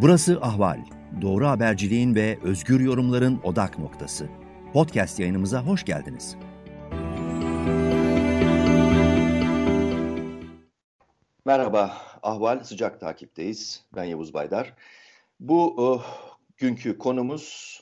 Burası 0.00 0.38
Ahval. 0.42 0.78
Doğru 1.22 1.46
haberciliğin 1.46 2.14
ve 2.14 2.38
özgür 2.42 2.80
yorumların 2.80 3.40
odak 3.44 3.78
noktası. 3.78 4.28
Podcast 4.72 5.20
yayınımıza 5.20 5.62
hoş 5.66 5.84
geldiniz. 5.84 6.36
Merhaba, 11.44 11.96
Ahval 12.22 12.64
sıcak 12.64 13.00
takipteyiz. 13.00 13.84
Ben 13.96 14.04
Yavuz 14.04 14.34
Baydar. 14.34 14.74
Bu 15.40 15.92
uh, 15.92 16.04
günkü 16.56 16.98
konumuz 16.98 17.80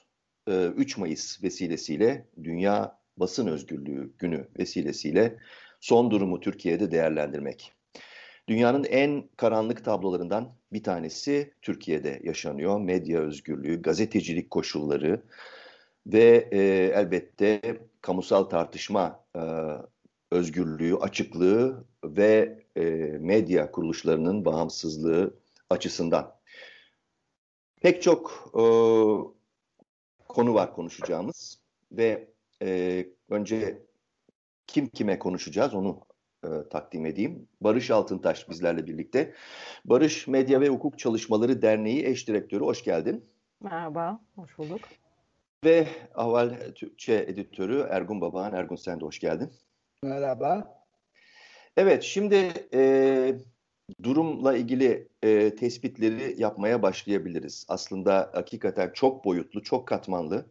uh, 0.48 0.55
e, 0.55 0.66
3 0.66 0.98
Mayıs 0.98 1.42
vesilesiyle 1.42 2.27
Dünya 2.42 2.98
Basın 3.16 3.46
Özgürlüğü 3.46 4.12
Günü 4.19 4.48
vesilesiyle 4.59 5.38
son 5.80 6.10
durumu 6.10 6.41
Türkiye'de 6.41 6.91
değerlendirmek. 6.91 7.76
Dünyanın 8.48 8.84
en 8.84 9.28
karanlık 9.36 9.84
tablolarından 9.84 10.54
bir 10.73 10.82
tanesi 10.82 11.54
Türkiye'de 11.62 12.20
yaşanıyor. 12.24 12.80
Medya 12.80 13.20
özgürlüğü, 13.20 13.82
gazetecilik 13.82 14.50
koşulları 14.50 15.23
ve 16.06 16.48
e, 16.52 16.59
elbette 16.95 17.80
kamusal 18.01 18.45
tartışma 18.45 19.24
e, 19.37 19.40
özgürlüğü, 20.30 20.96
açıklığı 20.96 21.84
ve 22.04 22.64
e, 22.77 22.82
medya 23.20 23.70
kuruluşlarının 23.70 24.45
bağımsızlığı 24.45 25.34
açısından. 25.70 26.37
Pek 27.82 28.02
çok 28.02 28.51
e, 28.54 28.62
konu 30.28 30.54
var 30.54 30.74
konuşacağımız 30.74 31.60
ve 31.92 32.28
e, 32.62 33.06
önce 33.30 33.82
kim 34.66 34.88
kime 34.88 35.18
konuşacağız 35.18 35.74
onu 35.74 36.05
e, 36.46 36.68
takdim 36.68 37.06
edeyim. 37.06 37.48
Barış 37.60 37.91
Altıntaş 37.91 38.48
bizlerle 38.50 38.87
birlikte. 38.87 39.34
Barış 39.84 40.27
Medya 40.27 40.60
ve 40.60 40.68
Hukuk 40.68 40.98
Çalışmaları 40.98 41.62
Derneği 41.62 42.07
eş 42.07 42.29
direktörü 42.29 42.65
hoş 42.65 42.84
geldin. 42.84 43.24
Merhaba, 43.60 44.21
hoş 44.34 44.59
bulduk. 44.59 44.80
Ve 45.65 45.87
Aval 46.15 46.51
Türkçe 46.74 47.15
editörü 47.29 47.87
Ergun 47.90 48.21
Babağan. 48.21 48.54
Ergun 48.54 48.76
sen 48.76 49.01
de 49.01 49.04
hoş 49.04 49.18
geldin. 49.18 49.52
Merhaba. 50.02 50.82
Evet, 51.76 52.02
şimdi 52.02 52.52
e, 52.74 53.34
durumla 54.02 54.56
ilgili 54.56 55.09
e, 55.23 55.54
tespitleri 55.56 56.34
yapmaya 56.38 56.82
başlayabiliriz. 56.82 57.66
Aslında 57.68 58.30
hakikaten 58.34 58.90
çok 58.95 59.24
boyutlu, 59.24 59.62
çok 59.62 59.88
katmanlı. 59.88 60.46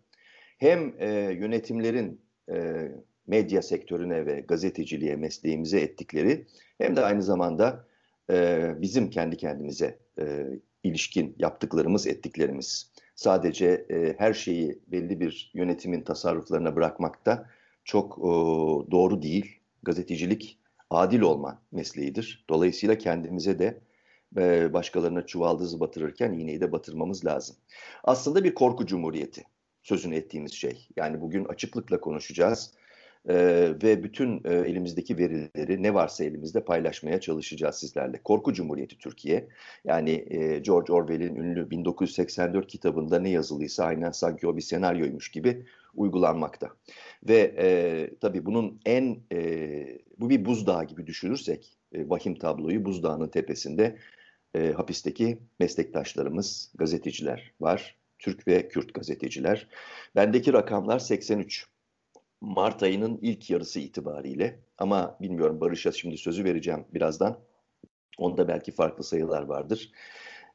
Hem 0.57 0.95
e, 0.99 1.09
yönetimlerin 1.33 2.21
e, 2.51 2.91
medya 3.27 3.61
sektörüne 3.61 4.25
ve 4.25 4.39
gazeteciliğe, 4.39 5.15
mesleğimize 5.15 5.79
ettikleri 5.79 6.45
hem 6.77 6.95
de 6.95 7.01
aynı 7.01 7.23
zamanda 7.23 7.87
e, 8.29 8.69
bizim 8.81 9.09
kendi 9.09 9.37
kendimize 9.37 9.99
e, 10.19 10.45
ilişkin 10.83 11.35
yaptıklarımız, 11.39 12.07
ettiklerimiz. 12.07 12.91
Sadece 13.15 13.85
e, 13.89 14.15
her 14.17 14.33
şeyi 14.33 14.79
belli 14.87 15.19
bir 15.19 15.51
yönetimin 15.53 16.01
tasarruflarına 16.01 16.75
bırakmak 16.75 17.25
da 17.25 17.49
çok 17.83 18.17
e, 18.17 18.21
doğru 18.91 19.21
değil. 19.21 19.59
Gazetecilik 19.83 20.59
adil 20.89 21.21
olma 21.21 21.61
mesleğidir. 21.71 22.45
Dolayısıyla 22.49 22.97
kendimize 22.97 23.59
de 23.59 23.81
e, 24.37 24.73
başkalarına 24.73 25.25
çuvaldızı 25.25 25.79
batırırken 25.79 26.33
iğneyi 26.33 26.61
de 26.61 26.71
batırmamız 26.71 27.25
lazım. 27.25 27.55
Aslında 28.03 28.43
bir 28.43 28.53
korku 28.53 28.85
cumhuriyeti 28.85 29.43
sözünü 29.83 30.15
ettiğimiz 30.15 30.53
şey. 30.53 30.87
Yani 30.95 31.21
bugün 31.21 31.45
açıklıkla 31.45 31.99
konuşacağız 31.99 32.73
e, 33.29 33.35
ve 33.83 34.03
bütün 34.03 34.41
e, 34.45 34.53
elimizdeki 34.53 35.17
verileri 35.17 35.83
ne 35.83 35.93
varsa 35.93 36.23
elimizde 36.23 36.63
paylaşmaya 36.63 37.19
çalışacağız 37.19 37.75
sizlerle. 37.75 38.21
Korku 38.23 38.53
Cumhuriyeti 38.53 38.97
Türkiye. 38.97 39.47
Yani 39.85 40.25
e, 40.29 40.59
George 40.59 40.93
Orwell'in 40.93 41.35
ünlü 41.35 41.69
1984 41.69 42.67
kitabında 42.67 43.19
ne 43.19 43.29
yazılıysa 43.29 43.85
aynen 43.85 44.11
sanki 44.11 44.47
o 44.47 44.57
bir 44.57 44.61
senaryoymuş 44.61 45.31
gibi 45.31 45.65
uygulanmakta. 45.95 46.69
Ve 47.27 47.55
e, 47.57 48.09
tabii 48.21 48.45
bunun 48.45 48.79
en, 48.85 49.17
e, 49.31 49.99
bu 50.19 50.29
bir 50.29 50.45
buzdağı 50.45 50.83
gibi 50.85 51.07
düşünürsek 51.07 51.77
e, 51.93 52.09
vahim 52.09 52.35
tabloyu 52.35 52.85
buzdağının 52.85 53.27
tepesinde 53.27 53.97
e, 54.55 54.71
hapisteki 54.71 55.37
meslektaşlarımız, 55.59 56.71
gazeteciler 56.75 57.51
var. 57.61 57.95
Türk 58.19 58.47
ve 58.47 58.67
Kürt 58.67 58.93
gazeteciler. 58.93 59.67
Bendeki 60.15 60.53
rakamlar 60.53 60.99
83. 60.99 61.67
Mart 62.45 62.83
ayının 62.83 63.19
ilk 63.21 63.49
yarısı 63.49 63.79
itibariyle 63.79 64.59
ama 64.77 65.17
bilmiyorum 65.21 65.61
Barış'a 65.61 65.91
şimdi 65.91 66.17
sözü 66.17 66.43
vereceğim 66.43 66.85
birazdan. 66.93 67.39
Onda 68.17 68.47
belki 68.47 68.71
farklı 68.71 69.03
sayılar 69.03 69.41
vardır. 69.41 69.91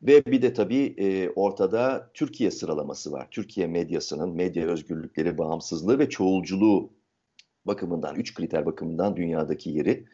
Ve 0.03 0.25
bir 0.27 0.43
de 0.43 0.53
tabii 0.53 0.95
e, 0.99 1.31
ortada 1.31 2.11
Türkiye 2.15 2.51
sıralaması 2.51 3.13
var. 3.13 3.29
Türkiye 3.31 3.67
medyasının 3.67 4.35
medya 4.35 4.67
özgürlükleri, 4.67 5.39
bağımsızlığı 5.39 5.99
ve 5.99 6.09
çoğulculuğu 6.09 6.93
bakımından, 7.65 8.17
üç 8.17 8.35
kriter 8.35 8.67
bakımından 8.67 9.17
dünyadaki 9.17 9.71
yeri. 9.71 10.07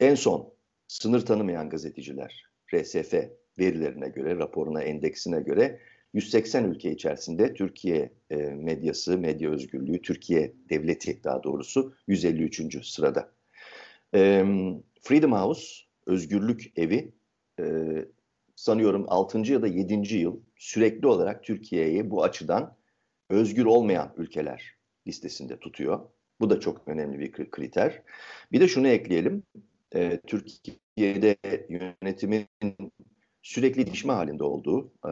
En 0.00 0.14
son 0.14 0.54
sınır 0.88 1.26
tanımayan 1.26 1.70
gazeteciler, 1.70 2.46
RSF 2.74 3.14
verilerine 3.58 4.08
göre, 4.08 4.36
raporuna, 4.36 4.82
endeksine 4.82 5.40
göre 5.40 5.80
180 6.14 6.64
ülke 6.64 6.92
içerisinde 6.92 7.54
Türkiye 7.54 8.12
e, 8.30 8.36
medyası, 8.36 9.18
medya 9.18 9.50
özgürlüğü, 9.50 10.02
Türkiye 10.02 10.52
devleti 10.70 11.24
daha 11.24 11.42
doğrusu 11.42 11.94
153. 12.06 12.86
sırada. 12.86 13.32
E, 14.14 14.44
Freedom 15.02 15.32
House, 15.32 15.66
Özgürlük 16.06 16.72
Evi, 16.76 17.12
e, 17.60 17.64
sanıyorum 18.56 19.04
6. 19.08 19.38
ya 19.38 19.62
da 19.62 19.66
7. 19.66 20.16
yıl 20.16 20.40
sürekli 20.56 21.06
olarak 21.06 21.44
Türkiye'yi 21.44 22.10
bu 22.10 22.24
açıdan 22.24 22.76
özgür 23.30 23.64
olmayan 23.64 24.14
ülkeler 24.16 24.76
listesinde 25.06 25.58
tutuyor. 25.58 26.00
Bu 26.40 26.50
da 26.50 26.60
çok 26.60 26.88
önemli 26.88 27.18
bir 27.18 27.50
kriter. 27.50 28.02
Bir 28.52 28.60
de 28.60 28.68
şunu 28.68 28.88
ekleyelim. 28.88 29.42
Türkiye'de 30.26 31.36
yönetimin 31.68 32.46
sürekli 33.42 33.86
değişme 33.86 34.12
halinde 34.12 34.44
olduğu 34.44 34.92
e, 35.04 35.08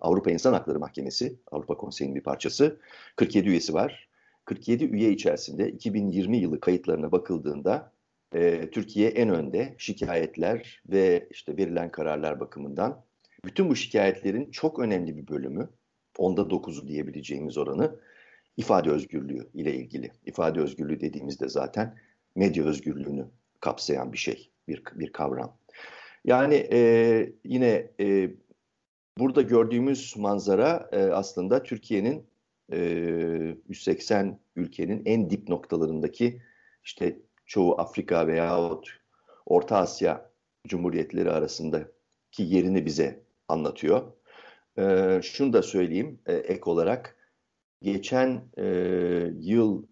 Avrupa 0.00 0.30
İnsan 0.30 0.52
Hakları 0.52 0.78
Mahkemesi, 0.78 1.36
Avrupa 1.50 1.76
Konseyi'nin 1.76 2.14
bir 2.14 2.22
parçası. 2.22 2.80
47 3.16 3.48
üyesi 3.48 3.74
var. 3.74 4.08
47 4.44 4.84
üye 4.84 5.10
içerisinde 5.10 5.72
2020 5.72 6.36
yılı 6.36 6.60
kayıtlarına 6.60 7.12
bakıldığında 7.12 7.92
e, 8.34 8.70
Türkiye 8.70 9.08
en 9.08 9.28
önde 9.28 9.74
şikayetler 9.78 10.82
ve 10.86 11.28
işte 11.30 11.56
verilen 11.56 11.90
kararlar 11.90 12.40
bakımından. 12.40 13.04
Bütün 13.44 13.70
bu 13.70 13.76
şikayetlerin 13.76 14.50
çok 14.50 14.78
önemli 14.78 15.16
bir 15.16 15.28
bölümü, 15.28 15.70
onda 16.18 16.40
9'u 16.40 16.88
diyebileceğimiz 16.88 17.58
oranı 17.58 17.96
ifade 18.56 18.90
özgürlüğü 18.90 19.48
ile 19.54 19.74
ilgili. 19.74 20.10
İfade 20.26 20.60
özgürlüğü 20.60 21.00
dediğimizde 21.00 21.48
zaten 21.48 21.98
medya 22.36 22.64
özgürlüğünü 22.64 23.26
kapsayan 23.60 24.12
bir 24.12 24.18
şey, 24.18 24.50
bir, 24.68 24.82
bir 24.94 25.12
kavram. 25.12 25.56
Yani 26.24 26.54
e, 26.72 27.32
yine 27.44 27.90
e, 28.00 28.30
burada 29.18 29.42
gördüğümüz 29.42 30.14
manzara 30.16 30.88
e, 30.92 30.98
aslında 30.98 31.62
Türkiye'nin 31.62 32.26
e, 32.72 32.78
180 33.68 34.38
ülkenin 34.56 35.02
en 35.04 35.30
dip 35.30 35.48
noktalarındaki 35.48 36.42
işte 36.84 37.18
çoğu 37.46 37.80
Afrika 37.80 38.26
veyahut 38.26 38.98
Orta 39.46 39.76
Asya 39.76 40.30
Cumhuriyetleri 40.68 41.30
arasındaki 41.30 42.42
yerini 42.42 42.86
bize 42.86 43.22
anlatıyor. 43.48 44.12
E, 44.78 45.20
şunu 45.22 45.52
da 45.52 45.62
söyleyeyim 45.62 46.18
e, 46.26 46.34
ek 46.34 46.62
olarak 46.64 47.16
geçen 47.82 48.42
e, 48.58 48.64
yıl 49.40 49.86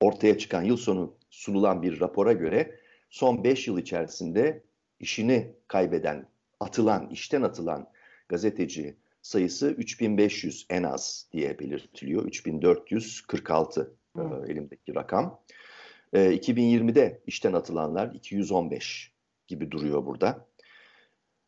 ortaya 0.00 0.38
çıkan 0.38 0.62
yıl 0.62 0.76
sonu 0.76 1.14
sunulan 1.30 1.82
bir 1.82 2.00
rapora 2.00 2.32
göre 2.32 2.78
son 3.10 3.44
5 3.44 3.68
yıl 3.68 3.78
içerisinde 3.78 4.62
işini 5.02 5.54
kaybeden, 5.68 6.26
atılan, 6.60 7.08
işten 7.10 7.42
atılan 7.42 7.88
gazeteci 8.28 8.96
sayısı 9.22 9.70
3500 9.70 10.66
en 10.70 10.82
az 10.82 11.26
diye 11.32 11.58
belirtiliyor. 11.58 12.24
3446 12.24 13.94
e, 14.16 14.20
elimdeki 14.48 14.94
rakam. 14.94 15.40
E, 16.12 16.18
2020'de 16.18 17.20
işten 17.26 17.52
atılanlar 17.52 18.14
215 18.14 19.12
gibi 19.48 19.70
duruyor 19.70 20.06
burada. 20.06 20.46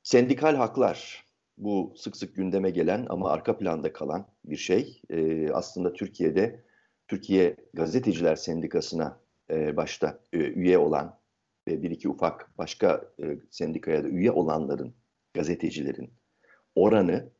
Sendikal 0.02 0.54
haklar 0.54 1.24
bu 1.58 1.94
sık 1.96 2.16
sık 2.16 2.36
gündeme 2.36 2.70
gelen 2.70 3.06
ama 3.08 3.30
arka 3.30 3.58
planda 3.58 3.92
kalan 3.92 4.26
bir 4.44 4.56
şey. 4.56 5.02
E, 5.10 5.50
aslında 5.52 5.92
Türkiye'de 5.92 6.64
Türkiye 7.08 7.56
Gazeteciler 7.74 8.36
Sendikası'na 8.36 9.20
e, 9.50 9.76
başta 9.76 10.20
e, 10.32 10.38
üye 10.38 10.78
olan 10.78 11.18
ve 11.68 11.82
bir 11.82 11.90
iki 11.90 12.08
ufak 12.08 12.58
başka 12.58 13.10
e, 13.22 13.38
sendikaya 13.50 14.04
da 14.04 14.08
üye 14.08 14.30
olanların, 14.30 14.94
gazetecilerin 15.34 16.10
oranı 16.74 17.30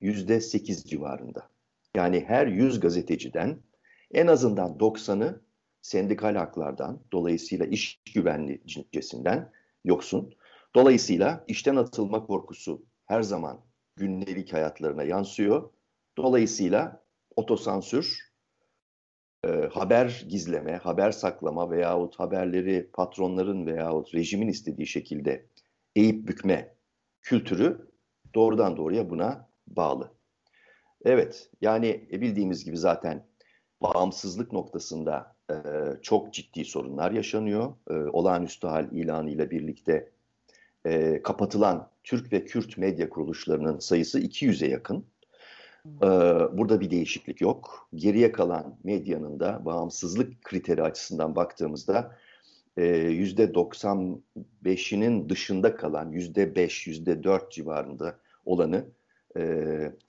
yüzde 0.00 0.40
sekiz 0.40 0.84
civarında. 0.84 1.50
Yani 1.96 2.24
her 2.26 2.46
yüz 2.46 2.80
gazeteciden 2.80 3.58
en 4.14 4.26
azından 4.26 4.70
90'ı 4.70 5.40
sendikal 5.82 6.34
haklardan, 6.34 7.00
dolayısıyla 7.12 7.66
iş 7.66 8.00
güvenlicesinden 8.14 9.52
yoksun. 9.84 10.34
Dolayısıyla 10.74 11.44
işten 11.48 11.76
atılma 11.76 12.26
korkusu 12.26 12.82
her 13.06 13.22
zaman 13.22 13.60
gündelik 13.96 14.52
hayatlarına 14.52 15.02
yansıyor. 15.02 15.70
Dolayısıyla 16.16 17.04
otosansür, 17.36 18.27
e, 19.44 19.48
haber 19.48 20.26
gizleme, 20.28 20.76
haber 20.76 21.12
saklama 21.12 21.70
veyahut 21.70 22.20
haberleri 22.20 22.90
patronların 22.92 23.66
veyahut 23.66 24.14
rejimin 24.14 24.48
istediği 24.48 24.86
şekilde 24.86 25.46
eğip 25.96 26.28
bükme 26.28 26.74
kültürü 27.22 27.88
doğrudan 28.34 28.76
doğruya 28.76 29.10
buna 29.10 29.48
bağlı. 29.66 30.12
Evet, 31.04 31.50
yani 31.60 32.08
bildiğimiz 32.12 32.64
gibi 32.64 32.76
zaten 32.76 33.26
bağımsızlık 33.82 34.52
noktasında 34.52 35.36
e, 35.50 35.54
çok 36.02 36.34
ciddi 36.34 36.64
sorunlar 36.64 37.10
yaşanıyor. 37.10 37.72
E, 37.90 37.94
olağanüstü 37.94 38.66
hal 38.66 38.92
ilanıyla 38.92 39.50
birlikte 39.50 40.10
e, 40.84 41.22
kapatılan 41.22 41.90
Türk 42.04 42.32
ve 42.32 42.44
Kürt 42.44 42.78
medya 42.78 43.08
kuruluşlarının 43.08 43.78
sayısı 43.78 44.20
200'e 44.20 44.68
yakın. 44.68 45.06
E, 45.86 46.08
burada 46.58 46.80
bir 46.80 46.90
değişiklik 46.90 47.40
yok. 47.40 47.88
Geriye 47.94 48.32
kalan 48.32 48.78
medyanın 48.84 49.40
da 49.40 49.64
bağımsızlık 49.64 50.44
kriteri 50.44 50.82
açısından 50.82 51.36
baktığımızda 51.36 52.16
%95'inin 52.78 55.28
dışında 55.28 55.76
kalan 55.76 56.12
%5, 56.12 56.90
%4 56.90 57.50
civarında 57.50 58.18
olanı 58.44 58.84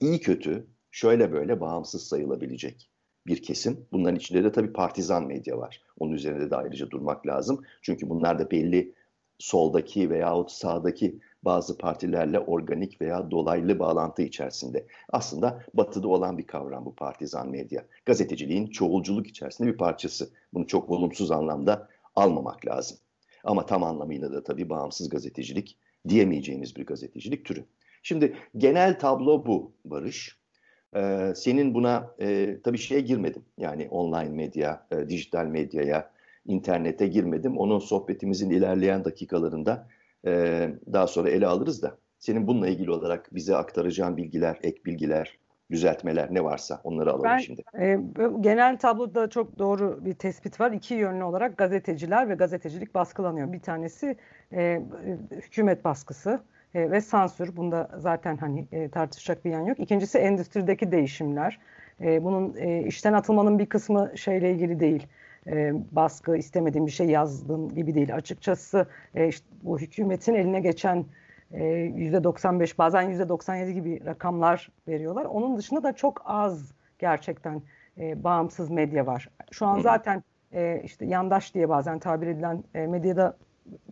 iyi 0.00 0.20
kötü 0.20 0.66
şöyle 0.90 1.32
böyle 1.32 1.60
bağımsız 1.60 2.02
sayılabilecek 2.02 2.90
bir 3.26 3.42
kesim. 3.42 3.86
Bunların 3.92 4.16
içinde 4.16 4.44
de 4.44 4.52
tabii 4.52 4.72
partizan 4.72 5.26
medya 5.26 5.58
var. 5.58 5.82
Onun 5.98 6.12
üzerinde 6.12 6.50
de 6.50 6.56
ayrıca 6.56 6.90
durmak 6.90 7.26
lazım. 7.26 7.64
Çünkü 7.82 8.08
bunlar 8.08 8.38
da 8.38 8.50
belli 8.50 8.94
soldaki 9.40 10.10
veyahut 10.10 10.50
sağdaki 10.50 11.18
bazı 11.42 11.78
partilerle 11.78 12.38
organik 12.40 13.00
veya 13.00 13.30
dolaylı 13.30 13.78
bağlantı 13.78 14.22
içerisinde. 14.22 14.86
Aslında 15.08 15.62
batıda 15.74 16.08
olan 16.08 16.38
bir 16.38 16.46
kavram 16.46 16.84
bu 16.84 16.94
partizan 16.94 17.50
medya. 17.50 17.84
Gazeteciliğin 18.06 18.66
çoğulculuk 18.66 19.26
içerisinde 19.26 19.68
bir 19.68 19.76
parçası. 19.76 20.30
Bunu 20.54 20.66
çok 20.66 20.90
olumsuz 20.90 21.30
anlamda 21.30 21.88
almamak 22.16 22.66
lazım. 22.66 22.98
Ama 23.44 23.66
tam 23.66 23.84
anlamıyla 23.84 24.32
da 24.32 24.42
tabii 24.42 24.70
bağımsız 24.70 25.08
gazetecilik 25.08 25.76
diyemeyeceğimiz 26.08 26.76
bir 26.76 26.86
gazetecilik 26.86 27.44
türü. 27.44 27.64
Şimdi 28.02 28.36
genel 28.56 28.98
tablo 28.98 29.46
bu 29.46 29.72
Barış. 29.84 30.40
Ee, 30.96 31.32
senin 31.36 31.74
buna 31.74 32.14
e, 32.20 32.56
tabii 32.64 32.78
şeye 32.78 33.00
girmedim. 33.00 33.44
Yani 33.58 33.88
online 33.88 34.28
medya, 34.28 34.86
e, 34.90 35.08
dijital 35.08 35.46
medyaya, 35.46 36.10
internete 36.46 37.06
girmedim. 37.06 37.58
Onun 37.58 37.78
sohbetimizin 37.78 38.50
ilerleyen 38.50 39.04
dakikalarında 39.04 39.88
e, 40.26 40.70
daha 40.92 41.06
sonra 41.06 41.30
ele 41.30 41.46
alırız 41.46 41.82
da. 41.82 41.96
Senin 42.18 42.46
bununla 42.46 42.68
ilgili 42.68 42.90
olarak 42.90 43.34
bize 43.34 43.56
aktaracağın 43.56 44.16
bilgiler, 44.16 44.58
ek 44.62 44.80
bilgiler, 44.86 45.38
düzeltmeler 45.70 46.34
ne 46.34 46.44
varsa 46.44 46.80
onları 46.84 47.10
alalım 47.10 47.24
ben, 47.24 47.38
şimdi. 47.38 47.62
E, 47.78 47.98
genel 48.40 48.78
tabloda 48.78 49.30
çok 49.30 49.58
doğru 49.58 50.04
bir 50.04 50.14
tespit 50.14 50.60
var. 50.60 50.72
İki 50.72 50.94
yönlü 50.94 51.24
olarak 51.24 51.58
gazeteciler 51.58 52.28
ve 52.28 52.34
gazetecilik 52.34 52.94
baskılanıyor. 52.94 53.52
Bir 53.52 53.60
tanesi 53.60 54.16
e, 54.52 54.82
hükümet 55.30 55.84
baskısı 55.84 56.40
e, 56.74 56.90
ve 56.90 57.00
sansür. 57.00 57.56
Bunda 57.56 57.90
zaten 57.98 58.36
hani 58.36 58.66
e, 58.72 58.88
tartışacak 58.88 59.44
bir 59.44 59.50
yan 59.50 59.60
yok. 59.60 59.80
İkincisi 59.80 60.18
endüstrideki 60.18 60.92
değişimler. 60.92 61.58
E, 62.00 62.24
bunun 62.24 62.56
e, 62.56 62.82
işten 62.82 63.12
atılmanın 63.12 63.58
bir 63.58 63.66
kısmı 63.66 64.12
şeyle 64.16 64.52
ilgili 64.52 64.80
değil. 64.80 65.06
E, 65.46 65.72
baskı 65.92 66.36
istemediğim 66.36 66.86
bir 66.86 66.90
şey 66.90 67.06
yazdım 67.06 67.74
gibi 67.74 67.94
değil. 67.94 68.14
Açıkçası 68.14 68.86
e, 69.14 69.28
işte 69.28 69.46
bu 69.62 69.78
hükümetin 69.78 70.34
eline 70.34 70.60
geçen 70.60 71.04
%95 71.52 72.74
e, 72.74 72.78
bazen 72.78 73.12
%97 73.12 73.70
gibi 73.70 74.04
rakamlar 74.04 74.70
veriyorlar. 74.88 75.24
Onun 75.24 75.56
dışında 75.56 75.82
da 75.82 75.92
çok 75.92 76.22
az 76.24 76.72
gerçekten 76.98 77.62
e, 77.98 78.24
bağımsız 78.24 78.70
medya 78.70 79.06
var. 79.06 79.28
Şu 79.50 79.66
an 79.66 79.80
zaten 79.80 80.22
e, 80.52 80.82
işte 80.84 81.06
yandaş 81.06 81.54
diye 81.54 81.68
bazen 81.68 81.98
tabir 81.98 82.26
edilen 82.26 82.64
e, 82.74 82.86
medyada 82.86 83.36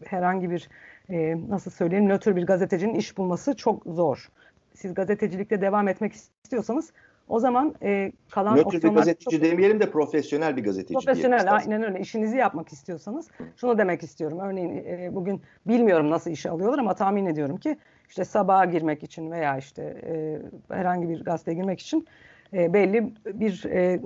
herhangi 0.05 0.51
bir 0.51 0.69
e, 1.11 1.37
nasıl 1.49 1.71
söyleyeyim 1.71 2.09
nötr 2.09 2.37
bir 2.37 2.47
gazetecinin 2.47 2.95
iş 2.95 3.19
bulması 3.19 3.57
çok 3.57 3.85
zor. 3.87 4.29
Siz 4.75 4.95
gazetecilikte 4.95 5.61
devam 5.61 5.89
etmek 5.89 6.13
istiyorsanız 6.13 6.93
o 7.29 7.41
zaman 7.41 7.75
e, 7.83 8.13
kalan 8.31 8.57
Nötr 8.57 8.83
bir 8.83 8.89
gazeteci 8.89 9.37
çok... 9.37 9.43
demeyelim 9.43 9.81
de 9.81 9.91
profesyonel 9.91 10.57
bir 10.57 10.65
gazeteci 10.65 10.95
Profesyonel 10.95 11.55
aynen 11.55 11.83
öyle. 11.83 12.01
İşinizi 12.01 12.37
yapmak 12.37 12.73
istiyorsanız 12.73 13.29
şunu 13.57 13.79
demek 13.79 14.03
istiyorum. 14.03 14.39
Örneğin 14.41 14.77
e, 14.77 15.11
bugün 15.15 15.43
bilmiyorum 15.67 16.11
nasıl 16.11 16.31
işe 16.31 16.51
alıyorlar 16.51 16.79
ama 16.79 16.95
tahmin 16.95 17.27
ediyorum 17.27 17.57
ki 17.57 17.79
işte 18.09 18.25
sabaha 18.25 18.65
girmek 18.65 19.03
için 19.03 19.31
veya 19.31 19.59
işte 19.59 19.83
e, 20.07 20.39
herhangi 20.75 21.09
bir 21.09 21.25
gazeteye 21.25 21.55
girmek 21.55 21.81
için 21.81 22.07
e, 22.53 22.73
belli 22.73 23.15
bir, 23.27 23.65
e, 23.65 24.01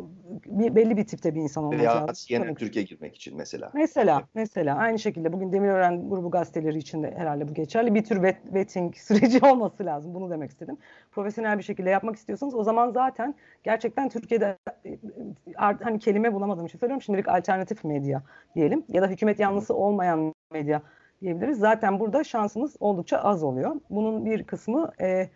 bir 0.47 0.75
belli 0.75 0.97
bir 0.97 1.07
tipte 1.07 1.35
bir 1.35 1.41
insan 1.41 1.65
olması 1.65 1.83
Veya 1.83 1.97
lazım. 1.97 2.15
CNN 2.29 2.55
Türkiye 2.55 2.85
girmek 2.85 3.17
için 3.17 3.37
mesela. 3.37 3.71
Mesela, 3.75 4.23
mesela 4.35 4.77
aynı 4.77 4.99
şekilde 4.99 5.33
bugün 5.33 5.53
Demirören 5.53 6.11
grubu 6.11 6.31
gazeteleri 6.31 6.79
için 6.79 7.03
de 7.03 7.15
herhalde 7.17 7.49
bu 7.49 7.55
geçerli. 7.55 7.95
Bir 7.95 8.05
tür 8.05 8.23
vet, 8.23 8.37
vetting 8.55 8.97
süreci 8.97 9.47
olması 9.47 9.87
lazım. 9.87 10.15
Bunu 10.15 10.31
demek 10.31 10.51
istedim. 10.51 10.77
Profesyonel 11.11 11.59
bir 11.59 11.63
şekilde 11.63 11.91
yapmak 11.91 12.17
istiyorsanız 12.17 12.55
o 12.55 12.65
zaman 12.65 12.91
zaten 12.91 13.35
gerçekten 13.63 14.09
Türkiye'de 14.09 14.59
e, 14.87 14.99
hani 15.57 15.99
kelime 15.99 16.35
bulamadığım 16.35 16.67
için 16.67 16.79
söylüyorum. 16.79 17.03
Şimdilik 17.03 17.29
alternatif 17.29 17.85
medya 17.85 18.23
diyelim 18.55 18.85
ya 18.89 19.03
da 19.03 19.07
hükümet 19.07 19.41
yanlısı 19.41 19.75
olmayan 19.75 20.35
medya 20.53 20.83
diyebiliriz. 21.23 21.59
Zaten 21.59 22.01
burada 22.01 22.25
şansımız 22.25 22.77
oldukça 22.81 23.19
az 23.19 23.43
oluyor. 23.43 23.77
Bunun 23.91 24.25
bir 24.27 24.45
kısmı 24.45 24.93
e, 25.01 25.29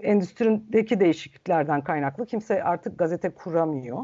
endüstrindeki 0.00 1.00
değişikliklerden 1.00 1.80
kaynaklı 1.84 2.26
kimse 2.26 2.64
artık 2.64 2.98
gazete 2.98 3.30
kuramıyor. 3.30 4.02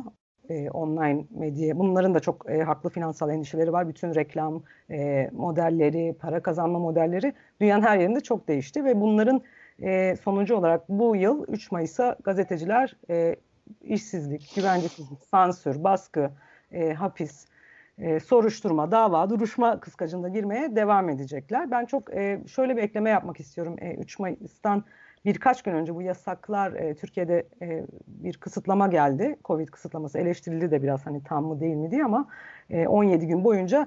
E, 0.49 0.71
online 0.71 1.25
medya. 1.31 1.79
Bunların 1.79 2.15
da 2.15 2.21
çok 2.21 2.51
e, 2.51 2.63
haklı 2.63 2.91
finansal 2.91 3.31
endişeleri 3.31 3.73
var. 3.73 3.89
Bütün 3.89 4.15
reklam 4.15 4.63
e, 4.91 5.31
modelleri, 5.33 6.17
para 6.21 6.43
kazanma 6.43 6.79
modelleri 6.79 7.33
dünyanın 7.61 7.83
her 7.83 7.99
yerinde 7.99 8.21
çok 8.21 8.49
değişti 8.49 8.85
ve 8.85 9.01
bunların 9.01 9.43
e, 9.83 10.17
sonucu 10.17 10.57
olarak 10.57 10.89
bu 10.89 11.17
yıl 11.17 11.45
3 11.49 11.73
Mayıs'a 11.73 12.17
gazeteciler 12.25 12.97
e, 13.11 13.37
işsizlik, 13.83 14.53
güvencesizlik, 14.57 15.23
sansür, 15.23 15.85
baskı, 15.85 16.31
e, 16.73 16.93
hapis, 16.93 17.47
e, 17.99 18.21
soruşturma, 18.21 18.91
dava, 18.91 19.31
duruşma 19.31 19.81
kıskacında 19.81 20.29
girmeye 20.29 20.77
devam 20.77 21.09
edecekler. 21.09 21.71
Ben 21.71 21.85
çok 21.85 22.15
e, 22.15 22.41
şöyle 22.47 22.77
bir 22.77 22.83
ekleme 22.83 23.11
yapmak 23.11 23.41
istiyorum. 23.41 23.77
E, 23.81 23.95
3 23.95 24.19
Mayıs'tan 24.19 24.85
birkaç 25.27 25.63
gün 25.63 25.73
önce 25.73 25.95
bu 25.95 26.03
yasaklar 26.03 26.73
e, 26.73 26.95
Türkiye'de 26.95 27.47
e, 27.63 27.85
bir 28.07 28.37
kısıtlama 28.37 28.89
geldi. 28.89 29.37
Covid 29.45 29.69
kısıtlaması 29.69 30.19
eleştirildi 30.19 30.71
de 30.71 30.83
biraz 30.83 31.07
hani 31.07 31.25
tam 31.25 31.45
mı 31.45 31.61
değil 31.61 31.77
mi 31.77 31.91
diye 31.91 32.05
ama 32.05 32.29
e, 32.71 32.87
17 32.87 33.27
gün 33.27 33.45
boyunca 33.45 33.87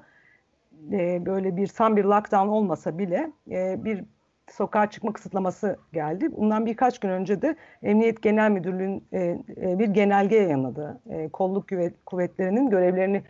e, 0.92 1.26
böyle 1.26 1.58
bir 1.58 1.68
tam 1.68 1.98
bir 1.98 2.04
lockdown 2.04 2.48
olmasa 2.48 2.98
bile 2.98 3.32
e, 3.52 3.84
bir 3.86 4.04
sokağa 4.52 4.90
çıkma 4.90 5.14
kısıtlaması 5.14 5.78
geldi. 5.94 6.38
Bundan 6.38 6.66
birkaç 6.66 7.00
gün 7.00 7.10
önce 7.10 7.42
de 7.42 7.56
Emniyet 7.84 8.22
Genel 8.22 8.52
Müdürlüğü'nün 8.52 9.04
e, 9.12 9.20
e, 9.22 9.80
bir 9.80 9.88
genelge 9.88 10.36
yayınladı. 10.36 11.02
E, 11.10 11.30
kolluk 11.30 11.70
kuvvetlerinin 12.06 12.70
görevlerini 12.70 13.24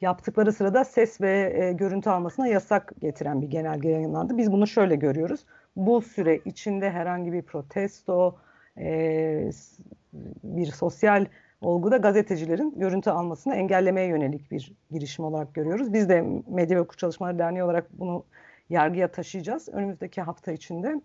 yaptıkları 0.00 0.52
sırada 0.52 0.84
ses 0.84 1.20
ve 1.20 1.52
e, 1.56 1.72
görüntü 1.72 2.10
almasına 2.10 2.46
yasak 2.46 2.92
getiren 3.00 3.42
bir 3.42 3.46
genelge 3.46 3.88
yayınlandı. 3.88 4.36
Biz 4.36 4.52
bunu 4.52 4.66
şöyle 4.66 4.96
görüyoruz 4.96 5.44
bu 5.76 6.02
süre 6.02 6.40
içinde 6.44 6.90
herhangi 6.90 7.32
bir 7.32 7.42
protesto, 7.42 8.38
e, 8.78 9.50
bir 10.44 10.66
sosyal 10.66 11.26
olguda 11.60 11.96
gazetecilerin 11.96 12.74
görüntü 12.76 13.10
almasını 13.10 13.54
engellemeye 13.54 14.06
yönelik 14.06 14.50
bir 14.50 14.72
girişim 14.90 15.24
olarak 15.24 15.54
görüyoruz. 15.54 15.92
Biz 15.92 16.08
de 16.08 16.24
Medya 16.48 16.76
ve 16.76 16.80
Hukuk 16.80 16.98
Çalışmaları 16.98 17.38
Derneği 17.38 17.64
olarak 17.64 17.86
bunu 17.92 18.24
yargıya 18.70 19.08
taşıyacağız 19.08 19.68
önümüzdeki 19.68 20.22
hafta 20.22 20.52
içinde. 20.52 21.00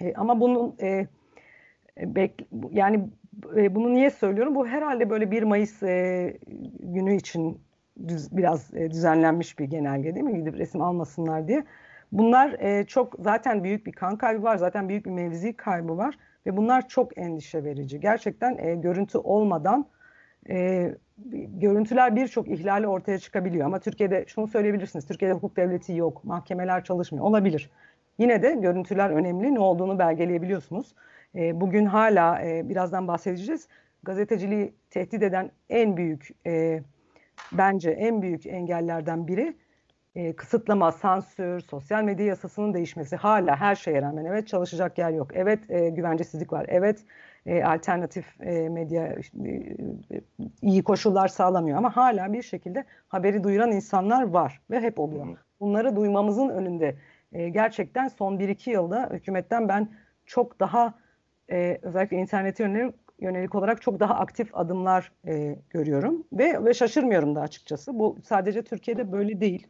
E, 0.00 0.14
ama 0.14 0.40
bunun 0.40 0.76
e, 0.80 1.06
bek, 1.98 2.48
yani 2.70 3.08
e, 3.56 3.74
bunu 3.74 3.94
niye 3.94 4.10
söylüyorum? 4.10 4.54
Bu 4.54 4.66
herhalde 4.66 5.10
böyle 5.10 5.30
1 5.30 5.42
Mayıs 5.42 5.82
e, 5.82 6.36
günü 6.80 7.16
için 7.16 7.60
düz, 8.08 8.36
biraz 8.36 8.74
e, 8.74 8.90
düzenlenmiş 8.90 9.58
bir 9.58 9.64
genelge 9.64 10.14
değil 10.14 10.26
mi? 10.26 10.36
Gidip 10.38 10.58
resim 10.58 10.82
almasınlar 10.82 11.48
diye. 11.48 11.64
Bunlar 12.12 12.56
e, 12.58 12.86
çok 12.86 13.14
zaten 13.18 13.64
büyük 13.64 13.86
bir 13.86 13.92
kan 13.92 14.16
kaybı 14.16 14.42
var, 14.42 14.56
zaten 14.56 14.88
büyük 14.88 15.06
bir 15.06 15.10
mevzi 15.10 15.56
kaybı 15.56 15.96
var 15.96 16.18
ve 16.46 16.56
bunlar 16.56 16.88
çok 16.88 17.18
endişe 17.18 17.64
verici. 17.64 18.00
Gerçekten 18.00 18.58
e, 18.58 18.74
görüntü 18.74 19.18
olmadan 19.18 19.86
e, 20.50 20.88
görüntüler 21.48 22.16
birçok 22.16 22.48
ihlali 22.48 22.86
ortaya 22.86 23.18
çıkabiliyor. 23.18 23.66
Ama 23.66 23.78
Türkiye'de 23.78 24.24
şunu 24.26 24.46
söyleyebilirsiniz, 24.46 25.06
Türkiye'de 25.06 25.34
hukuk 25.34 25.56
devleti 25.56 25.96
yok, 25.96 26.24
mahkemeler 26.24 26.84
çalışmıyor. 26.84 27.24
Olabilir. 27.24 27.70
Yine 28.18 28.42
de 28.42 28.50
görüntüler 28.54 29.10
önemli, 29.10 29.54
ne 29.54 29.60
olduğunu 29.60 29.98
belgeleyebiliyorsunuz. 29.98 30.94
E, 31.34 31.60
bugün 31.60 31.86
hala 31.86 32.42
e, 32.42 32.68
birazdan 32.68 33.08
bahsedeceğiz. 33.08 33.68
Gazeteciliği 34.02 34.74
tehdit 34.90 35.22
eden 35.22 35.50
en 35.70 35.96
büyük, 35.96 36.28
e, 36.46 36.82
bence 37.52 37.90
en 37.90 38.22
büyük 38.22 38.46
engellerden 38.46 39.28
biri 39.28 39.54
e, 40.18 40.32
kısıtlama, 40.32 40.92
sansür, 40.92 41.60
sosyal 41.60 42.02
medya 42.04 42.26
yasasının 42.26 42.74
değişmesi 42.74 43.16
hala 43.16 43.56
her 43.56 43.74
şeye 43.74 44.02
rağmen 44.02 44.24
evet 44.24 44.48
çalışacak 44.48 44.98
yer 44.98 45.10
yok. 45.10 45.30
Evet 45.34 45.70
e, 45.70 45.88
güvencesizlik 45.88 46.52
var. 46.52 46.66
Evet 46.68 47.04
e, 47.46 47.64
alternatif 47.64 48.40
e, 48.40 48.68
medya 48.68 49.06
e, 49.06 49.20
iyi 50.62 50.82
koşullar 50.84 51.28
sağlamıyor 51.28 51.78
ama 51.78 51.96
hala 51.96 52.32
bir 52.32 52.42
şekilde 52.42 52.84
haberi 53.08 53.44
duyuran 53.44 53.72
insanlar 53.72 54.22
var 54.22 54.60
ve 54.70 54.80
hep 54.80 55.00
oluyor. 55.00 55.38
Bunları 55.60 55.96
duymamızın 55.96 56.48
önünde 56.48 56.96
e, 57.32 57.48
gerçekten 57.48 58.08
son 58.08 58.38
1-2 58.38 58.70
yılda 58.70 59.08
hükümetten 59.12 59.68
ben 59.68 59.88
çok 60.26 60.60
daha 60.60 60.94
e, 61.50 61.78
özellikle 61.82 62.16
internete 62.16 62.64
yönelik, 62.64 62.94
yönelik 63.20 63.54
olarak 63.54 63.82
çok 63.82 64.00
daha 64.00 64.14
aktif 64.14 64.50
adımlar 64.52 65.12
e, 65.26 65.56
görüyorum 65.70 66.26
ve 66.32 66.64
ve 66.64 66.74
şaşırmıyorum 66.74 67.34
da 67.34 67.40
açıkçası. 67.40 67.98
Bu 67.98 68.18
sadece 68.24 68.62
Türkiye'de 68.62 69.12
böyle 69.12 69.40
değil. 69.40 69.66